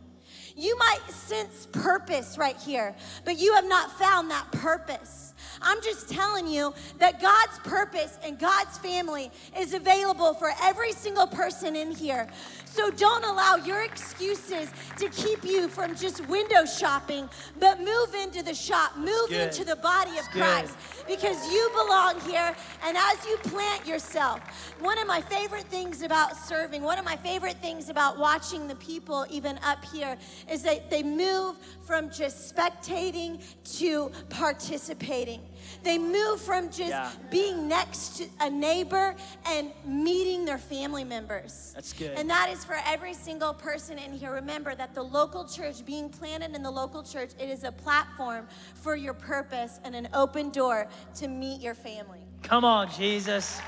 You 0.57 0.77
might 0.79 1.01
sense 1.11 1.67
purpose 1.73 2.39
right 2.39 2.57
here, 2.57 2.95
but 3.25 3.39
you 3.39 3.55
have 3.55 3.69
not 3.69 3.99
found 3.99 4.31
that 4.31 4.51
purpose. 4.53 5.34
I'm 5.65 5.81
just 5.83 6.09
telling 6.09 6.47
you 6.47 6.75
that 6.99 7.21
God's 7.21 7.59
purpose 7.61 8.19
and 8.25 8.39
God's 8.39 8.79
family 8.79 9.31
is 9.59 9.75
available 9.75 10.35
for 10.35 10.53
every 10.63 10.93
single 10.93 11.27
person 11.27 11.75
in 11.75 11.91
here. 11.91 12.29
So 12.67 12.91
don't 12.91 13.25
allow 13.25 13.57
your 13.57 13.85
excuses 13.85 14.69
to 14.99 15.09
keep 15.11 15.45
you 15.45 15.69
from 15.69 15.95
just 15.95 16.27
window 16.29 16.65
shopping, 16.65 17.29
but 17.61 17.79
move 17.79 18.15
into 18.21 18.43
the 18.43 18.55
shop, 18.55 18.97
move 18.97 19.31
into 19.31 19.65
the 19.65 19.77
body 19.77 20.19
of 20.19 20.25
Christ 20.31 20.77
because 21.07 21.53
you 21.53 21.71
belong 21.73 22.21
here. 22.23 22.55
And 22.85 22.97
as 22.97 23.25
you 23.27 23.37
plant 23.39 23.87
yourself, 23.87 24.41
one 24.81 24.99
of 24.99 25.07
my 25.07 25.21
favorite 25.21 25.65
things 25.65 26.03
about 26.03 26.37
serving, 26.37 26.83
one 26.83 26.99
of 26.99 27.05
my 27.05 27.17
favorite 27.17 27.57
things 27.63 27.91
about 27.91 28.19
watching 28.19 28.67
the 28.67 28.77
people 28.77 29.25
even 29.31 29.59
up 29.63 29.85
here 29.85 30.19
is 30.51 30.63
that 30.63 30.91
they 30.91 31.05
move 31.05 31.57
from 31.83 32.11
just 32.11 32.55
spectating 32.55 33.41
to 33.79 34.11
participating. 34.31 35.41
They 35.83 35.99
move 35.99 36.41
from 36.41 36.69
just 36.69 36.91
Yeah. 36.91 37.11
being 37.31 37.69
next 37.69 38.17
to 38.19 38.29
a 38.41 38.51
neighbor 38.51 39.15
and 39.47 39.73
meeting 39.85 40.45
their 40.45 40.59
family 40.59 41.05
members. 41.05 41.73
That's 41.75 41.93
good. 41.93 42.13
And 42.19 42.29
that 42.31 42.51
is 42.51 42.65
for 42.65 42.77
every 42.87 43.15
single 43.15 43.53
person 43.55 43.99
in 43.99 44.13
here. 44.13 44.33
Remember 44.33 44.75
that 44.75 44.95
the 44.95 45.03
local 45.03 45.45
church, 45.47 45.85
being 45.85 46.09
planted 46.09 46.55
in 46.55 46.63
the 46.63 46.71
local 46.71 47.03
church, 47.03 47.31
it 47.39 47.49
is 47.49 47.65
a 47.65 47.73
platform 47.73 48.47
for 48.75 48.97
your 48.97 49.15
purpose 49.15 49.81
and 49.85 49.95
an 49.95 50.09
open 50.15 50.51
door 50.51 50.89
to 51.17 51.29
meet 51.29 51.61
your 51.61 51.75
family. 51.75 52.21
Come 52.43 52.65
on, 52.65 52.91
Jesus. 52.91 53.61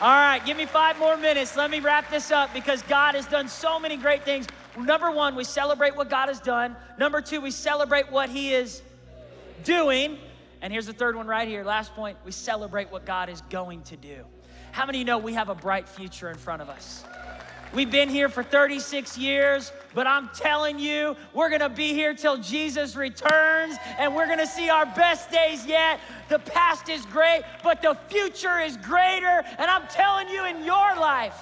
All 0.00 0.14
right, 0.14 0.44
give 0.46 0.56
me 0.56 0.64
five 0.64 0.98
more 0.98 1.16
minutes. 1.16 1.56
Let 1.56 1.70
me 1.70 1.80
wrap 1.80 2.10
this 2.10 2.30
up 2.30 2.54
because 2.54 2.80
God 2.82 3.14
has 3.14 3.26
done 3.26 3.48
so 3.48 3.78
many 3.78 3.96
great 3.98 4.24
things. 4.24 4.46
Number 4.78 5.10
one, 5.10 5.36
we 5.36 5.44
celebrate 5.44 5.94
what 5.94 6.08
God 6.08 6.28
has 6.28 6.40
done. 6.40 6.74
Number 6.98 7.20
two, 7.20 7.40
we 7.40 7.50
celebrate 7.50 8.10
what 8.10 8.30
He 8.30 8.54
is 8.54 8.82
doing. 9.62 10.18
And 10.62 10.72
here's 10.72 10.86
the 10.86 10.92
third 10.92 11.16
one 11.16 11.26
right 11.26 11.48
here. 11.48 11.64
Last 11.64 11.94
point, 11.94 12.18
we 12.24 12.32
celebrate 12.32 12.90
what 12.92 13.06
God 13.06 13.28
is 13.28 13.40
going 13.42 13.82
to 13.82 13.96
do. 13.96 14.24
How 14.72 14.86
many 14.86 15.04
know 15.04 15.18
we 15.18 15.34
have 15.34 15.48
a 15.48 15.54
bright 15.54 15.88
future 15.88 16.30
in 16.30 16.36
front 16.36 16.62
of 16.62 16.68
us? 16.68 17.04
We've 17.72 17.90
been 17.90 18.08
here 18.08 18.28
for 18.28 18.42
36 18.42 19.16
years, 19.16 19.72
but 19.94 20.04
I'm 20.04 20.28
telling 20.30 20.80
you, 20.80 21.16
we're 21.32 21.50
gonna 21.50 21.68
be 21.68 21.92
here 21.92 22.14
till 22.14 22.36
Jesus 22.36 22.96
returns 22.96 23.76
and 23.96 24.14
we're 24.14 24.26
gonna 24.26 24.46
see 24.46 24.68
our 24.68 24.86
best 24.86 25.30
days 25.30 25.64
yet. 25.64 26.00
The 26.28 26.40
past 26.40 26.88
is 26.88 27.06
great, 27.06 27.42
but 27.62 27.80
the 27.80 27.96
future 28.08 28.58
is 28.58 28.76
greater. 28.76 29.44
And 29.56 29.70
I'm 29.70 29.86
telling 29.86 30.28
you, 30.28 30.46
in 30.46 30.64
your 30.64 30.96
life, 30.96 31.38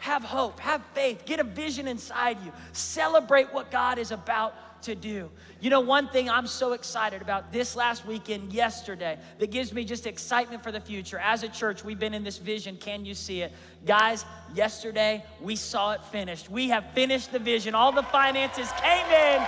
have 0.00 0.24
hope, 0.24 0.60
have 0.60 0.82
faith, 0.94 1.24
get 1.26 1.40
a 1.40 1.44
vision 1.44 1.86
inside 1.86 2.38
you, 2.42 2.52
celebrate 2.72 3.52
what 3.52 3.70
God 3.70 3.98
is 3.98 4.12
about 4.12 4.54
to 4.86 4.94
do. 4.94 5.30
You 5.60 5.70
know, 5.70 5.80
one 5.80 6.08
thing 6.08 6.30
I'm 6.30 6.46
so 6.46 6.72
excited 6.72 7.22
about 7.22 7.52
this 7.52 7.76
last 7.76 8.06
weekend, 8.06 8.52
yesterday, 8.52 9.18
that 9.38 9.50
gives 9.50 9.72
me 9.72 9.84
just 9.84 10.06
excitement 10.06 10.62
for 10.62 10.72
the 10.72 10.80
future. 10.80 11.18
As 11.18 11.42
a 11.42 11.48
church, 11.48 11.84
we've 11.84 11.98
been 11.98 12.14
in 12.14 12.24
this 12.24 12.38
vision. 12.38 12.76
Can 12.76 13.04
you 13.04 13.14
see 13.14 13.42
it? 13.42 13.52
Guys, 13.84 14.24
yesterday 14.54 15.24
we 15.40 15.56
saw 15.56 15.92
it 15.92 16.04
finished. 16.06 16.50
We 16.50 16.68
have 16.68 16.84
finished 16.94 17.32
the 17.32 17.38
vision. 17.38 17.74
All 17.74 17.92
the 17.92 18.04
finances 18.04 18.70
came 18.80 19.06
in 19.06 19.42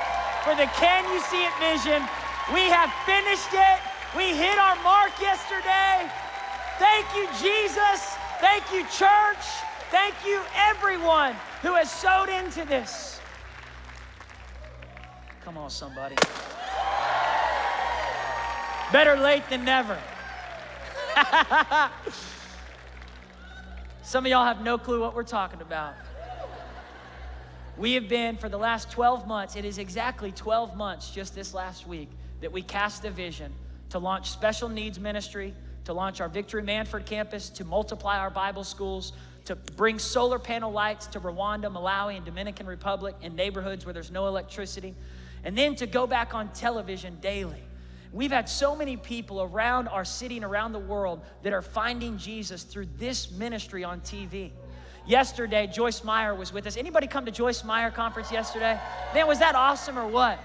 for 0.44 0.54
the 0.54 0.66
Can 0.76 1.04
You 1.12 1.20
See 1.22 1.44
It 1.44 1.52
vision. 1.58 2.02
We 2.52 2.62
have 2.70 2.92
finished 3.06 3.52
it. 3.52 3.78
We 4.16 4.34
hit 4.34 4.58
our 4.58 4.76
mark 4.82 5.12
yesterday. 5.20 6.10
Thank 6.78 7.06
you, 7.14 7.26
Jesus. 7.40 8.16
Thank 8.40 8.64
you, 8.72 8.82
church. 8.84 9.44
Thank 9.90 10.14
you, 10.26 10.40
everyone 10.54 11.34
who 11.62 11.74
has 11.74 11.90
sowed 11.90 12.28
into 12.28 12.64
this. 12.64 13.17
Come 15.48 15.56
on, 15.56 15.70
somebody. 15.70 16.14
Better 18.92 19.16
late 19.16 19.48
than 19.48 19.64
never. 19.64 19.98
Some 24.02 24.26
of 24.26 24.30
y'all 24.30 24.44
have 24.44 24.60
no 24.60 24.76
clue 24.76 25.00
what 25.00 25.14
we're 25.14 25.22
talking 25.22 25.62
about. 25.62 25.94
We 27.78 27.94
have 27.94 28.10
been, 28.10 28.36
for 28.36 28.50
the 28.50 28.58
last 28.58 28.90
12 28.90 29.26
months, 29.26 29.56
it 29.56 29.64
is 29.64 29.78
exactly 29.78 30.32
12 30.32 30.76
months 30.76 31.10
just 31.12 31.34
this 31.34 31.54
last 31.54 31.86
week 31.86 32.10
that 32.42 32.52
we 32.52 32.60
cast 32.60 33.06
a 33.06 33.10
vision 33.10 33.50
to 33.88 33.98
launch 33.98 34.30
special 34.30 34.68
needs 34.68 35.00
ministry, 35.00 35.54
to 35.86 35.94
launch 35.94 36.20
our 36.20 36.28
Victory 36.28 36.62
Mannford 36.62 37.06
campus, 37.06 37.48
to 37.48 37.64
multiply 37.64 38.18
our 38.18 38.28
Bible 38.28 38.64
schools, 38.64 39.14
to 39.46 39.56
bring 39.56 39.98
solar 39.98 40.38
panel 40.38 40.70
lights 40.70 41.06
to 41.06 41.20
Rwanda, 41.20 41.72
Malawi, 41.72 42.16
and 42.16 42.26
Dominican 42.26 42.66
Republic 42.66 43.14
in 43.22 43.34
neighborhoods 43.34 43.86
where 43.86 43.94
there's 43.94 44.10
no 44.10 44.26
electricity, 44.26 44.94
and 45.44 45.56
then 45.56 45.74
to 45.76 45.86
go 45.86 46.06
back 46.06 46.34
on 46.34 46.48
television 46.52 47.18
daily. 47.20 47.62
We've 48.12 48.30
had 48.30 48.48
so 48.48 48.74
many 48.74 48.96
people 48.96 49.42
around 49.42 49.88
our 49.88 50.04
city 50.04 50.36
and 50.36 50.44
around 50.44 50.72
the 50.72 50.78
world 50.78 51.20
that 51.42 51.52
are 51.52 51.62
finding 51.62 52.16
Jesus 52.16 52.62
through 52.62 52.86
this 52.96 53.30
ministry 53.30 53.84
on 53.84 54.00
TV. 54.00 54.50
Yesterday, 55.06 55.66
Joyce 55.66 56.04
Meyer 56.04 56.34
was 56.34 56.52
with 56.52 56.66
us. 56.66 56.76
Anybody 56.76 57.06
come 57.06 57.24
to 57.26 57.30
Joyce 57.30 57.64
Meyer 57.64 57.90
conference 57.90 58.30
yesterday? 58.30 58.78
Man, 59.14 59.26
was 59.26 59.38
that 59.38 59.54
awesome 59.54 59.98
or 59.98 60.06
what? 60.06 60.38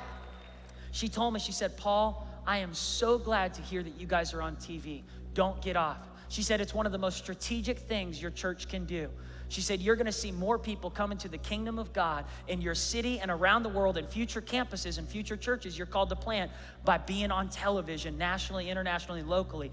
She 0.91 1.09
told 1.09 1.33
me, 1.33 1.39
she 1.39 1.51
said, 1.51 1.75
Paul, 1.75 2.27
I 2.45 2.59
am 2.59 2.73
so 2.73 3.17
glad 3.17 3.53
to 3.55 3.61
hear 3.61 3.81
that 3.83 3.99
you 3.99 4.07
guys 4.07 4.33
are 4.33 4.41
on 4.41 4.55
TV. 4.57 5.03
Don't 5.33 5.61
get 5.61 5.75
off. 5.75 5.97
She 6.29 6.43
said, 6.43 6.61
it's 6.61 6.73
one 6.73 6.85
of 6.85 6.91
the 6.91 6.97
most 6.97 7.17
strategic 7.17 7.79
things 7.79 8.21
your 8.21 8.31
church 8.31 8.67
can 8.67 8.85
do. 8.85 9.09
She 9.53 9.61
said, 9.61 9.81
You're 9.81 9.95
gonna 9.95 10.11
see 10.11 10.31
more 10.31 10.57
people 10.57 10.89
come 10.89 11.11
into 11.11 11.27
the 11.27 11.37
kingdom 11.37 11.77
of 11.77 11.93
God 11.93 12.25
in 12.47 12.59
your 12.59 12.73
city 12.73 13.19
and 13.19 13.29
around 13.29 13.61
the 13.61 13.69
world 13.69 13.99
in 13.99 14.07
future 14.07 14.41
campuses 14.41 14.97
and 14.97 15.07
future 15.07 15.37
churches 15.37 15.77
you're 15.77 15.85
called 15.85 16.09
to 16.09 16.15
plant 16.15 16.49
by 16.83 16.97
being 16.97 17.29
on 17.29 17.49
television, 17.49 18.17
nationally, 18.17 18.71
internationally, 18.71 19.21
locally. 19.21 19.71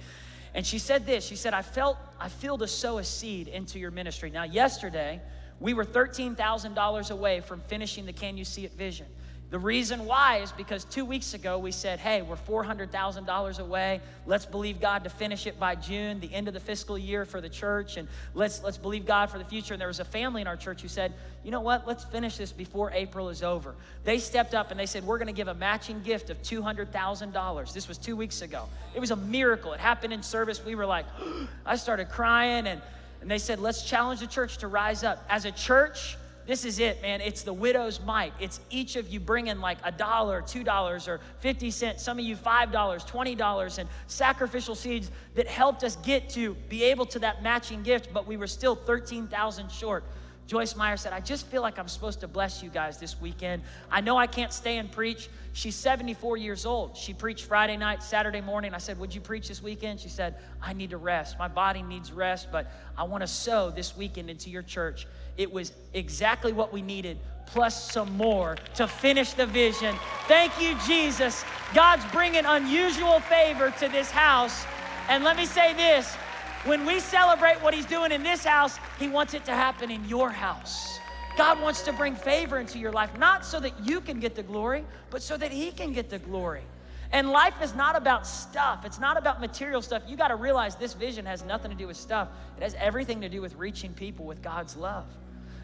And 0.52 0.66
she 0.66 0.78
said 0.78 1.06
this 1.06 1.24
She 1.24 1.34
said, 1.34 1.54
I 1.54 1.62
felt, 1.62 1.96
I 2.20 2.28
feel 2.28 2.58
to 2.58 2.68
sow 2.68 2.98
a 2.98 3.04
seed 3.04 3.48
into 3.48 3.78
your 3.78 3.90
ministry. 3.90 4.28
Now, 4.28 4.42
yesterday, 4.42 5.18
we 5.60 5.72
were 5.72 5.86
$13,000 5.86 7.10
away 7.10 7.40
from 7.40 7.60
finishing 7.60 8.04
the 8.04 8.12
Can 8.12 8.36
You 8.36 8.44
See 8.44 8.66
It 8.66 8.74
vision. 8.74 9.06
The 9.50 9.58
reason 9.58 10.06
why 10.06 10.36
is 10.38 10.52
because 10.52 10.84
two 10.84 11.04
weeks 11.04 11.34
ago 11.34 11.58
we 11.58 11.72
said, 11.72 11.98
hey, 11.98 12.22
we're 12.22 12.36
$400,000 12.36 13.58
away. 13.58 14.00
Let's 14.24 14.46
believe 14.46 14.80
God 14.80 15.02
to 15.02 15.10
finish 15.10 15.44
it 15.48 15.58
by 15.58 15.74
June, 15.74 16.20
the 16.20 16.32
end 16.32 16.46
of 16.46 16.54
the 16.54 16.60
fiscal 16.60 16.96
year 16.96 17.24
for 17.24 17.40
the 17.40 17.48
church, 17.48 17.96
and 17.96 18.06
let's, 18.34 18.62
let's 18.62 18.78
believe 18.78 19.06
God 19.06 19.28
for 19.28 19.38
the 19.38 19.44
future. 19.44 19.74
And 19.74 19.80
there 19.80 19.88
was 19.88 19.98
a 19.98 20.04
family 20.04 20.40
in 20.40 20.46
our 20.46 20.56
church 20.56 20.82
who 20.82 20.88
said, 20.88 21.12
you 21.42 21.50
know 21.50 21.60
what, 21.60 21.84
let's 21.84 22.04
finish 22.04 22.36
this 22.36 22.52
before 22.52 22.92
April 22.92 23.28
is 23.28 23.42
over. 23.42 23.74
They 24.04 24.18
stepped 24.18 24.54
up 24.54 24.70
and 24.70 24.78
they 24.78 24.86
said, 24.86 25.04
we're 25.04 25.18
going 25.18 25.26
to 25.26 25.32
give 25.32 25.48
a 25.48 25.54
matching 25.54 26.00
gift 26.02 26.30
of 26.30 26.40
$200,000. 26.42 27.72
This 27.72 27.88
was 27.88 27.98
two 27.98 28.14
weeks 28.14 28.42
ago. 28.42 28.68
It 28.94 29.00
was 29.00 29.10
a 29.10 29.16
miracle. 29.16 29.72
It 29.72 29.80
happened 29.80 30.12
in 30.12 30.22
service. 30.22 30.64
We 30.64 30.76
were 30.76 30.86
like, 30.86 31.06
I 31.66 31.74
started 31.74 32.08
crying, 32.08 32.68
and, 32.68 32.80
and 33.20 33.28
they 33.28 33.38
said, 33.38 33.58
let's 33.58 33.82
challenge 33.82 34.20
the 34.20 34.28
church 34.28 34.58
to 34.58 34.68
rise 34.68 35.02
up. 35.02 35.24
As 35.28 35.44
a 35.44 35.50
church, 35.50 36.16
this 36.46 36.64
is 36.64 36.78
it, 36.78 37.00
man. 37.02 37.20
It's 37.20 37.42
the 37.42 37.52
widow's 37.52 38.00
mite. 38.00 38.32
It's 38.40 38.60
each 38.70 38.96
of 38.96 39.08
you 39.08 39.20
bringing 39.20 39.60
like 39.60 39.78
a 39.84 39.92
dollar, 39.92 40.42
two 40.42 40.64
dollars, 40.64 41.06
or 41.08 41.20
50 41.40 41.70
cents, 41.70 42.02
some 42.02 42.18
of 42.18 42.24
you 42.24 42.36
$5, 42.36 42.70
$20, 42.72 43.78
and 43.78 43.88
sacrificial 44.06 44.74
seeds 44.74 45.10
that 45.34 45.46
helped 45.46 45.84
us 45.84 45.96
get 45.96 46.28
to 46.30 46.54
be 46.68 46.84
able 46.84 47.06
to 47.06 47.18
that 47.20 47.42
matching 47.42 47.82
gift, 47.82 48.12
but 48.12 48.26
we 48.26 48.36
were 48.36 48.46
still 48.46 48.74
13,000 48.74 49.70
short. 49.70 50.04
Joyce 50.50 50.74
Meyer 50.74 50.96
said, 50.96 51.12
I 51.12 51.20
just 51.20 51.46
feel 51.46 51.62
like 51.62 51.78
I'm 51.78 51.86
supposed 51.86 52.18
to 52.22 52.26
bless 52.26 52.60
you 52.60 52.70
guys 52.70 52.98
this 52.98 53.20
weekend. 53.20 53.62
I 53.88 54.00
know 54.00 54.16
I 54.16 54.26
can't 54.26 54.52
stay 54.52 54.78
and 54.78 54.90
preach. 54.90 55.28
She's 55.52 55.76
74 55.76 56.38
years 56.38 56.66
old. 56.66 56.96
She 56.96 57.14
preached 57.14 57.44
Friday 57.44 57.76
night, 57.76 58.02
Saturday 58.02 58.40
morning. 58.40 58.74
I 58.74 58.78
said, 58.78 58.98
Would 58.98 59.14
you 59.14 59.20
preach 59.20 59.46
this 59.46 59.62
weekend? 59.62 60.00
She 60.00 60.08
said, 60.08 60.34
I 60.60 60.72
need 60.72 60.90
to 60.90 60.96
rest. 60.96 61.38
My 61.38 61.46
body 61.46 61.82
needs 61.82 62.10
rest, 62.10 62.48
but 62.50 62.68
I 62.98 63.04
want 63.04 63.20
to 63.20 63.28
sow 63.28 63.70
this 63.70 63.96
weekend 63.96 64.28
into 64.28 64.50
your 64.50 64.64
church. 64.64 65.06
It 65.36 65.52
was 65.52 65.70
exactly 65.94 66.52
what 66.52 66.72
we 66.72 66.82
needed, 66.82 67.20
plus 67.46 67.92
some 67.92 68.16
more 68.16 68.56
to 68.74 68.88
finish 68.88 69.34
the 69.34 69.46
vision. 69.46 69.94
Thank 70.26 70.60
you, 70.60 70.76
Jesus. 70.84 71.44
God's 71.74 72.04
bringing 72.06 72.44
unusual 72.44 73.20
favor 73.20 73.72
to 73.78 73.88
this 73.88 74.10
house. 74.10 74.64
And 75.08 75.22
let 75.22 75.36
me 75.36 75.46
say 75.46 75.74
this 75.74 76.16
When 76.64 76.84
we 76.84 77.00
celebrate 77.00 77.62
what 77.62 77.72
He's 77.72 77.86
doing 77.86 78.12
in 78.12 78.22
this 78.22 78.44
house, 78.44 78.78
He 78.98 79.08
wants 79.08 79.32
it 79.32 79.44
to 79.46 79.52
happen 79.52 79.90
in 79.90 80.04
your 80.06 80.30
house. 80.30 80.98
God 81.38 81.60
wants 81.62 81.80
to 81.82 81.92
bring 81.92 82.14
favor 82.14 82.58
into 82.58 82.78
your 82.78 82.92
life, 82.92 83.16
not 83.18 83.46
so 83.46 83.60
that 83.60 83.72
you 83.82 84.00
can 84.00 84.20
get 84.20 84.34
the 84.34 84.42
glory, 84.42 84.84
but 85.08 85.22
so 85.22 85.38
that 85.38 85.52
He 85.52 85.70
can 85.70 85.92
get 85.92 86.10
the 86.10 86.18
glory. 86.18 86.64
And 87.12 87.30
life 87.30 87.54
is 87.62 87.74
not 87.74 87.96
about 87.96 88.26
stuff. 88.26 88.84
It's 88.84 89.00
not 89.00 89.16
about 89.16 89.40
material 89.40 89.80
stuff. 89.80 90.02
You 90.06 90.16
got 90.16 90.28
to 90.28 90.36
realize 90.36 90.76
this 90.76 90.92
vision 90.92 91.24
has 91.26 91.42
nothing 91.44 91.70
to 91.70 91.76
do 91.76 91.86
with 91.86 91.96
stuff. 91.96 92.28
It 92.58 92.62
has 92.62 92.74
everything 92.74 93.22
to 93.22 93.28
do 93.28 93.40
with 93.40 93.56
reaching 93.56 93.94
people 93.94 94.26
with 94.26 94.42
God's 94.42 94.76
love. 94.76 95.06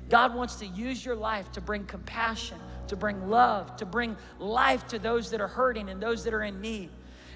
God 0.08 0.34
wants 0.34 0.56
to 0.56 0.66
use 0.66 1.04
your 1.04 1.14
life 1.14 1.52
to 1.52 1.60
bring 1.60 1.84
compassion, 1.84 2.58
to 2.88 2.96
bring 2.96 3.28
love, 3.28 3.76
to 3.76 3.84
bring 3.84 4.16
life 4.38 4.86
to 4.88 4.98
those 4.98 5.30
that 5.30 5.40
are 5.40 5.48
hurting 5.48 5.88
and 5.88 6.00
those 6.00 6.24
that 6.24 6.32
are 6.32 6.44
in 6.44 6.60
need. 6.60 6.90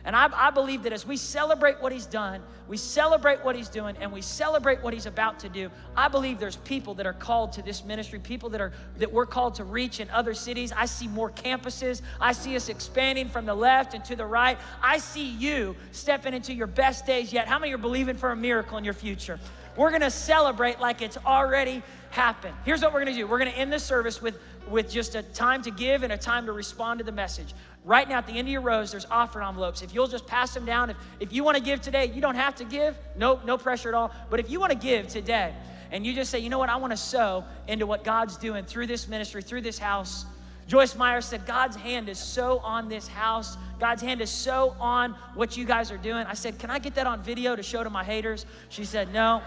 And 0.04 0.16
I, 0.16 0.28
I, 0.32 0.50
believe 0.50 0.82
that 0.84 0.92
as 0.92 1.06
we 1.06 1.16
celebrate 1.16 1.80
what 1.80 1.92
he's 1.92 2.06
done, 2.06 2.42
we 2.68 2.76
celebrate 2.76 3.44
what 3.44 3.54
he's 3.54 3.68
doing, 3.68 3.96
and 4.00 4.10
we 4.10 4.22
celebrate 4.22 4.82
what 4.82 4.94
he's 4.94 5.06
about 5.06 5.38
to 5.40 5.48
do, 5.48 5.70
I 5.96 6.08
believe 6.08 6.38
there's 6.38 6.56
people 6.56 6.94
that 6.94 7.06
are 7.06 7.12
called 7.12 7.52
to 7.52 7.62
this 7.62 7.84
ministry, 7.84 8.18
people 8.18 8.48
that 8.50 8.60
are 8.60 8.72
that 8.98 9.12
we're 9.12 9.26
called 9.26 9.54
to 9.56 9.64
reach 9.64 10.00
in 10.00 10.08
other 10.10 10.34
cities. 10.34 10.72
I 10.74 10.86
see 10.86 11.08
more 11.08 11.30
campuses. 11.30 12.02
I 12.20 12.32
see 12.32 12.56
us 12.56 12.68
expanding 12.68 13.28
from 13.28 13.46
the 13.46 13.54
left 13.54 13.94
and 13.94 14.04
to 14.06 14.16
the 14.16 14.26
right. 14.26 14.58
I 14.82 14.98
see 14.98 15.28
you 15.28 15.76
stepping 15.92 16.34
into 16.34 16.54
your 16.54 16.66
best 16.66 17.06
days 17.06 17.32
yet. 17.32 17.46
How 17.46 17.58
many 17.58 17.72
are 17.72 17.78
believing 17.78 18.16
for 18.16 18.30
a 18.30 18.36
miracle 18.36 18.78
in 18.78 18.84
your 18.84 18.94
future? 18.94 19.38
We're 19.76 19.90
gonna 19.90 20.10
celebrate 20.10 20.80
like 20.80 21.00
it's 21.02 21.16
already 21.24 21.82
happened. 22.10 22.54
Here's 22.64 22.82
what 22.82 22.92
we're 22.92 23.00
gonna 23.00 23.16
do. 23.16 23.26
We're 23.26 23.38
gonna 23.38 23.50
end 23.50 23.72
this 23.72 23.84
service 23.84 24.20
with, 24.20 24.38
with 24.68 24.90
just 24.90 25.14
a 25.14 25.22
time 25.22 25.62
to 25.62 25.70
give 25.70 26.02
and 26.02 26.12
a 26.12 26.18
time 26.18 26.46
to 26.46 26.52
respond 26.52 26.98
to 26.98 27.04
the 27.04 27.12
message. 27.12 27.54
Right 27.84 28.08
now, 28.08 28.18
at 28.18 28.26
the 28.26 28.34
end 28.34 28.46
of 28.46 28.52
your 28.52 28.60
rows, 28.60 28.90
there's 28.90 29.06
offering 29.10 29.46
envelopes. 29.46 29.80
If 29.80 29.94
you'll 29.94 30.06
just 30.06 30.26
pass 30.26 30.52
them 30.52 30.66
down, 30.66 30.90
if, 30.90 30.96
if 31.18 31.32
you 31.32 31.42
want 31.44 31.56
to 31.56 31.62
give 31.62 31.80
today, 31.80 32.12
you 32.14 32.20
don't 32.20 32.34
have 32.34 32.54
to 32.56 32.64
give. 32.64 32.96
No, 33.16 33.40
no 33.44 33.56
pressure 33.56 33.88
at 33.88 33.94
all. 33.94 34.12
But 34.28 34.38
if 34.38 34.50
you 34.50 34.60
want 34.60 34.72
to 34.72 34.78
give 34.78 35.08
today, 35.08 35.54
and 35.90 36.04
you 36.04 36.14
just 36.14 36.30
say, 36.30 36.38
you 36.38 36.50
know 36.50 36.58
what, 36.58 36.68
I 36.68 36.76
want 36.76 36.92
to 36.92 36.96
sow 36.96 37.44
into 37.68 37.86
what 37.86 38.04
God's 38.04 38.36
doing 38.36 38.64
through 38.64 38.86
this 38.86 39.08
ministry, 39.08 39.42
through 39.42 39.62
this 39.62 39.78
house. 39.78 40.26
Joyce 40.68 40.94
Meyer 40.94 41.20
said, 41.20 41.46
God's 41.46 41.74
hand 41.74 42.08
is 42.08 42.18
so 42.18 42.58
on 42.58 42.88
this 42.88 43.08
house. 43.08 43.56
God's 43.80 44.02
hand 44.02 44.20
is 44.20 44.30
so 44.30 44.76
on 44.78 45.14
what 45.34 45.56
you 45.56 45.64
guys 45.64 45.90
are 45.90 45.96
doing. 45.96 46.26
I 46.26 46.34
said, 46.34 46.58
Can 46.58 46.70
I 46.70 46.78
get 46.78 46.94
that 46.94 47.08
on 47.08 47.22
video 47.22 47.56
to 47.56 47.62
show 47.62 47.82
to 47.82 47.90
my 47.90 48.04
haters? 48.04 48.46
She 48.68 48.84
said, 48.84 49.12
No. 49.12 49.42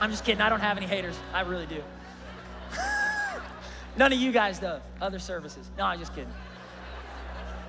I'm 0.00 0.10
just 0.10 0.24
kidding. 0.24 0.42
I 0.42 0.48
don't 0.48 0.60
have 0.60 0.76
any 0.76 0.86
haters. 0.86 1.16
I 1.32 1.42
really 1.42 1.66
do. 1.66 1.82
None 3.96 4.12
of 4.12 4.18
you 4.18 4.32
guys, 4.32 4.58
though. 4.58 4.80
Other 5.00 5.20
services. 5.20 5.70
No, 5.78 5.84
I'm 5.84 5.98
just 5.98 6.14
kidding. 6.14 6.32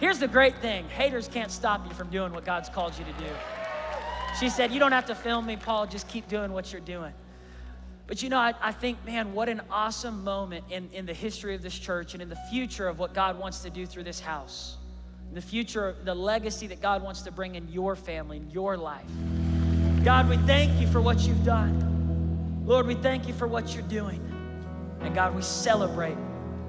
Here's 0.04 0.20
the 0.20 0.28
great 0.28 0.58
thing 0.58 0.86
haters 0.90 1.30
can't 1.30 1.50
stop 1.50 1.88
you 1.88 1.94
from 1.94 2.10
doing 2.10 2.34
what 2.34 2.44
God's 2.44 2.68
called 2.68 2.94
you 3.00 3.06
to 3.06 3.14
do. 3.14 3.30
She 4.38 4.50
said, 4.50 4.74
You 4.74 4.78
don't 4.78 4.92
have 4.92 5.06
to 5.06 5.16
film 5.16 5.46
me, 5.46 5.56
Paul, 5.56 5.88
just 5.88 6.10
keep 6.10 6.28
doing 6.28 6.52
what 6.52 6.74
you're 6.74 6.82
doing. 6.82 7.14
But 8.06 8.22
you 8.22 8.28
know, 8.28 8.38
I, 8.38 8.54
I, 8.62 8.74
think, 8.74 8.98
man, 9.06 9.34
what 9.34 9.48
an 9.48 9.62
awesome 9.72 10.22
moment 10.26 10.66
in, 10.70 10.90
in 10.92 11.06
the 11.06 11.14
history 11.14 11.56
of 11.56 11.62
this 11.62 11.80
church 11.80 12.16
and 12.16 12.22
in 12.22 12.28
the 12.28 12.38
future 12.52 12.90
of 12.90 13.00
what 13.00 13.14
God 13.14 13.40
wants 13.40 13.60
to 13.60 13.70
do 13.70 13.86
through 13.86 14.04
this 14.04 14.20
house. 14.20 14.76
In 15.30 15.36
the 15.36 15.42
future, 15.42 15.96
the 16.04 16.14
legacy 16.14 16.68
that 16.68 16.82
God 16.82 17.02
wants 17.02 17.22
to 17.22 17.32
bring 17.32 17.56
in 17.56 17.70
your 17.70 17.96
family, 17.96 18.36
in 18.36 18.50
your 18.50 18.76
life. 18.76 19.08
God, 20.04 20.28
we 20.28 20.36
thank 20.36 20.82
you 20.82 20.88
for 20.88 21.00
what 21.00 21.22
you've 21.22 21.46
done. 21.46 22.66
Lord, 22.66 22.88
we 22.88 22.96
thank 22.96 23.26
you 23.26 23.34
for 23.34 23.48
what 23.48 23.74
you're 23.74 23.84
doing. 23.84 24.20
And 25.00 25.16
God, 25.16 25.34
we 25.34 25.42
celebrate 25.42 26.18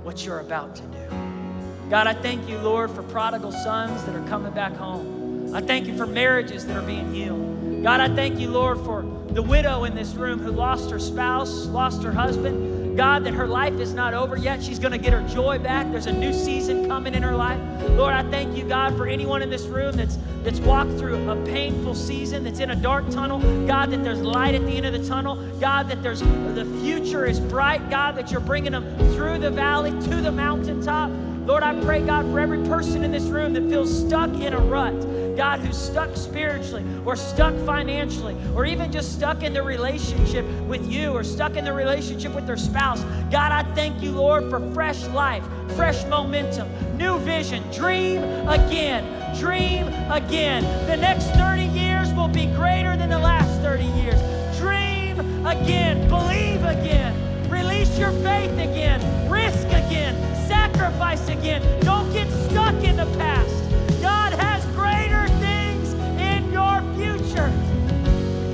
what 0.04 0.24
you're 0.24 0.38
about 0.38 0.76
to 0.76 0.82
do. 0.82 1.43
God, 1.90 2.06
I 2.06 2.14
thank 2.14 2.48
you, 2.48 2.58
Lord, 2.58 2.90
for 2.90 3.02
prodigal 3.02 3.52
sons 3.52 4.02
that 4.04 4.14
are 4.14 4.26
coming 4.28 4.52
back 4.52 4.74
home. 4.74 5.54
I 5.54 5.60
thank 5.60 5.86
you 5.86 5.96
for 5.96 6.06
marriages 6.06 6.66
that 6.66 6.76
are 6.76 6.86
being 6.86 7.12
healed. 7.12 7.82
God, 7.82 8.00
I 8.00 8.08
thank 8.08 8.40
you, 8.40 8.50
Lord, 8.50 8.78
for 8.78 9.02
the 9.28 9.42
widow 9.42 9.84
in 9.84 9.94
this 9.94 10.14
room 10.14 10.38
who 10.38 10.50
lost 10.50 10.90
her 10.90 10.98
spouse, 10.98 11.66
lost 11.66 12.02
her 12.02 12.12
husband. 12.12 12.96
God, 12.96 13.24
that 13.24 13.34
her 13.34 13.46
life 13.46 13.74
is 13.74 13.92
not 13.92 14.14
over 14.14 14.36
yet. 14.36 14.62
She's 14.62 14.78
going 14.78 14.92
to 14.92 14.98
get 14.98 15.12
her 15.12 15.26
joy 15.28 15.58
back. 15.58 15.90
There's 15.90 16.06
a 16.06 16.12
new 16.12 16.32
season 16.32 16.86
coming 16.86 17.14
in 17.14 17.22
her 17.22 17.34
life. 17.34 17.60
Lord, 17.90 18.14
I 18.14 18.22
thank 18.30 18.56
you, 18.56 18.64
God, 18.64 18.96
for 18.96 19.06
anyone 19.06 19.42
in 19.42 19.50
this 19.50 19.64
room 19.66 19.96
that's 19.96 20.18
that's 20.44 20.60
walked 20.60 20.92
through 20.98 21.28
a 21.28 21.44
painful 21.44 21.94
season, 21.94 22.44
that's 22.44 22.60
in 22.60 22.70
a 22.70 22.76
dark 22.76 23.08
tunnel. 23.10 23.40
God, 23.66 23.90
that 23.90 24.04
there's 24.04 24.20
light 24.20 24.54
at 24.54 24.64
the 24.66 24.76
end 24.76 24.86
of 24.86 24.92
the 24.92 25.06
tunnel. 25.08 25.36
God, 25.58 25.88
that 25.88 26.02
there's 26.02 26.20
the 26.20 26.64
future 26.82 27.26
is 27.26 27.40
bright. 27.40 27.90
God, 27.90 28.14
that 28.16 28.30
you're 28.30 28.40
bringing 28.40 28.72
them 28.72 28.96
through 29.14 29.38
the 29.38 29.50
valley 29.50 29.90
to 29.90 30.20
the 30.20 30.30
mountaintop. 30.30 31.10
Lord, 31.46 31.62
I 31.62 31.78
pray, 31.84 32.00
God, 32.00 32.24
for 32.26 32.40
every 32.40 32.64
person 32.64 33.04
in 33.04 33.12
this 33.12 33.24
room 33.24 33.52
that 33.52 33.68
feels 33.68 34.06
stuck 34.06 34.30
in 34.40 34.54
a 34.54 34.58
rut. 34.58 34.94
God, 35.36 35.60
who's 35.60 35.76
stuck 35.76 36.16
spiritually 36.16 36.84
or 37.04 37.16
stuck 37.16 37.54
financially 37.66 38.36
or 38.54 38.64
even 38.64 38.90
just 38.90 39.12
stuck 39.12 39.42
in 39.42 39.52
the 39.52 39.62
relationship 39.62 40.46
with 40.66 40.90
you 40.90 41.10
or 41.10 41.22
stuck 41.22 41.56
in 41.56 41.64
the 41.64 41.72
relationship 41.72 42.34
with 42.34 42.46
their 42.46 42.56
spouse. 42.56 43.02
God, 43.30 43.52
I 43.52 43.62
thank 43.74 44.02
you, 44.02 44.12
Lord, 44.12 44.48
for 44.48 44.60
fresh 44.72 45.04
life, 45.08 45.44
fresh 45.76 46.04
momentum, 46.06 46.68
new 46.96 47.18
vision. 47.18 47.62
Dream 47.72 48.22
again. 48.48 49.04
Dream 49.38 49.88
again. 50.10 50.62
The 50.86 50.96
next 50.96 51.26
30 51.32 51.64
years 51.64 52.12
will 52.14 52.28
be 52.28 52.46
greater 52.46 52.96
than 52.96 53.10
the 53.10 53.18
last 53.18 53.60
30 53.60 53.84
years. 54.00 54.20
Dream 54.58 55.18
again. 55.46 56.08
Believe 56.08 56.64
again. 56.64 57.50
Release 57.50 57.98
your 57.98 58.12
faith 58.12 58.52
again. 58.52 59.28
Risk 59.28 59.66
again 59.66 60.23
sacrifice 60.46 61.28
again. 61.28 61.62
Don't 61.80 62.12
get 62.12 62.30
stuck 62.30 62.74
in 62.84 62.96
the 62.96 63.06
past. 63.18 64.02
God 64.02 64.32
has 64.34 64.64
greater 64.74 65.28
things 65.40 65.92
in 66.20 66.52
your 66.52 66.80
future. 66.96 67.50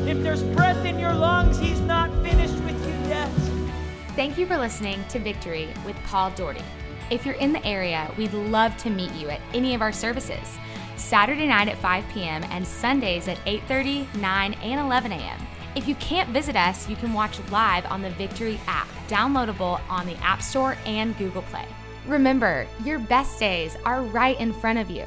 If 0.08 0.22
there's 0.22 0.42
breath 0.42 0.84
in 0.84 0.98
your 0.98 1.12
lungs, 1.12 1.58
He's 1.58 1.80
not 1.80 2.10
finished 2.22 2.54
with 2.64 2.80
you 2.86 3.08
yet. 3.08 3.28
Thank 4.16 4.38
you 4.38 4.46
for 4.46 4.58
listening 4.58 5.04
to 5.08 5.18
Victory 5.18 5.68
with 5.84 5.96
Paul 6.04 6.30
Daugherty. 6.30 6.64
If 7.10 7.26
you're 7.26 7.34
in 7.36 7.52
the 7.52 7.64
area, 7.66 8.12
we'd 8.16 8.32
love 8.32 8.76
to 8.78 8.90
meet 8.90 9.12
you 9.14 9.30
at 9.30 9.40
any 9.52 9.74
of 9.74 9.82
our 9.82 9.92
services. 9.92 10.58
Saturday 10.96 11.46
night 11.46 11.68
at 11.68 11.78
5 11.78 12.04
p.m. 12.12 12.44
and 12.50 12.66
Sundays 12.66 13.26
at 13.26 13.38
8:30, 13.46 14.14
9, 14.16 14.52
and 14.54 14.80
11 14.80 15.12
a.m. 15.12 15.40
If 15.74 15.88
you 15.88 15.94
can't 15.96 16.30
visit 16.30 16.56
us, 16.56 16.88
you 16.88 16.96
can 16.96 17.12
watch 17.12 17.40
live 17.50 17.86
on 17.86 18.02
the 18.02 18.10
Victory 18.10 18.60
app, 18.66 18.88
downloadable 19.08 19.80
on 19.88 20.06
the 20.06 20.16
App 20.16 20.42
Store 20.42 20.76
and 20.84 21.16
Google 21.16 21.42
Play. 21.42 21.66
Remember, 22.06 22.66
your 22.84 22.98
best 22.98 23.38
days 23.38 23.76
are 23.84 24.02
right 24.02 24.38
in 24.40 24.52
front 24.52 24.78
of 24.78 24.90
you. 24.90 25.06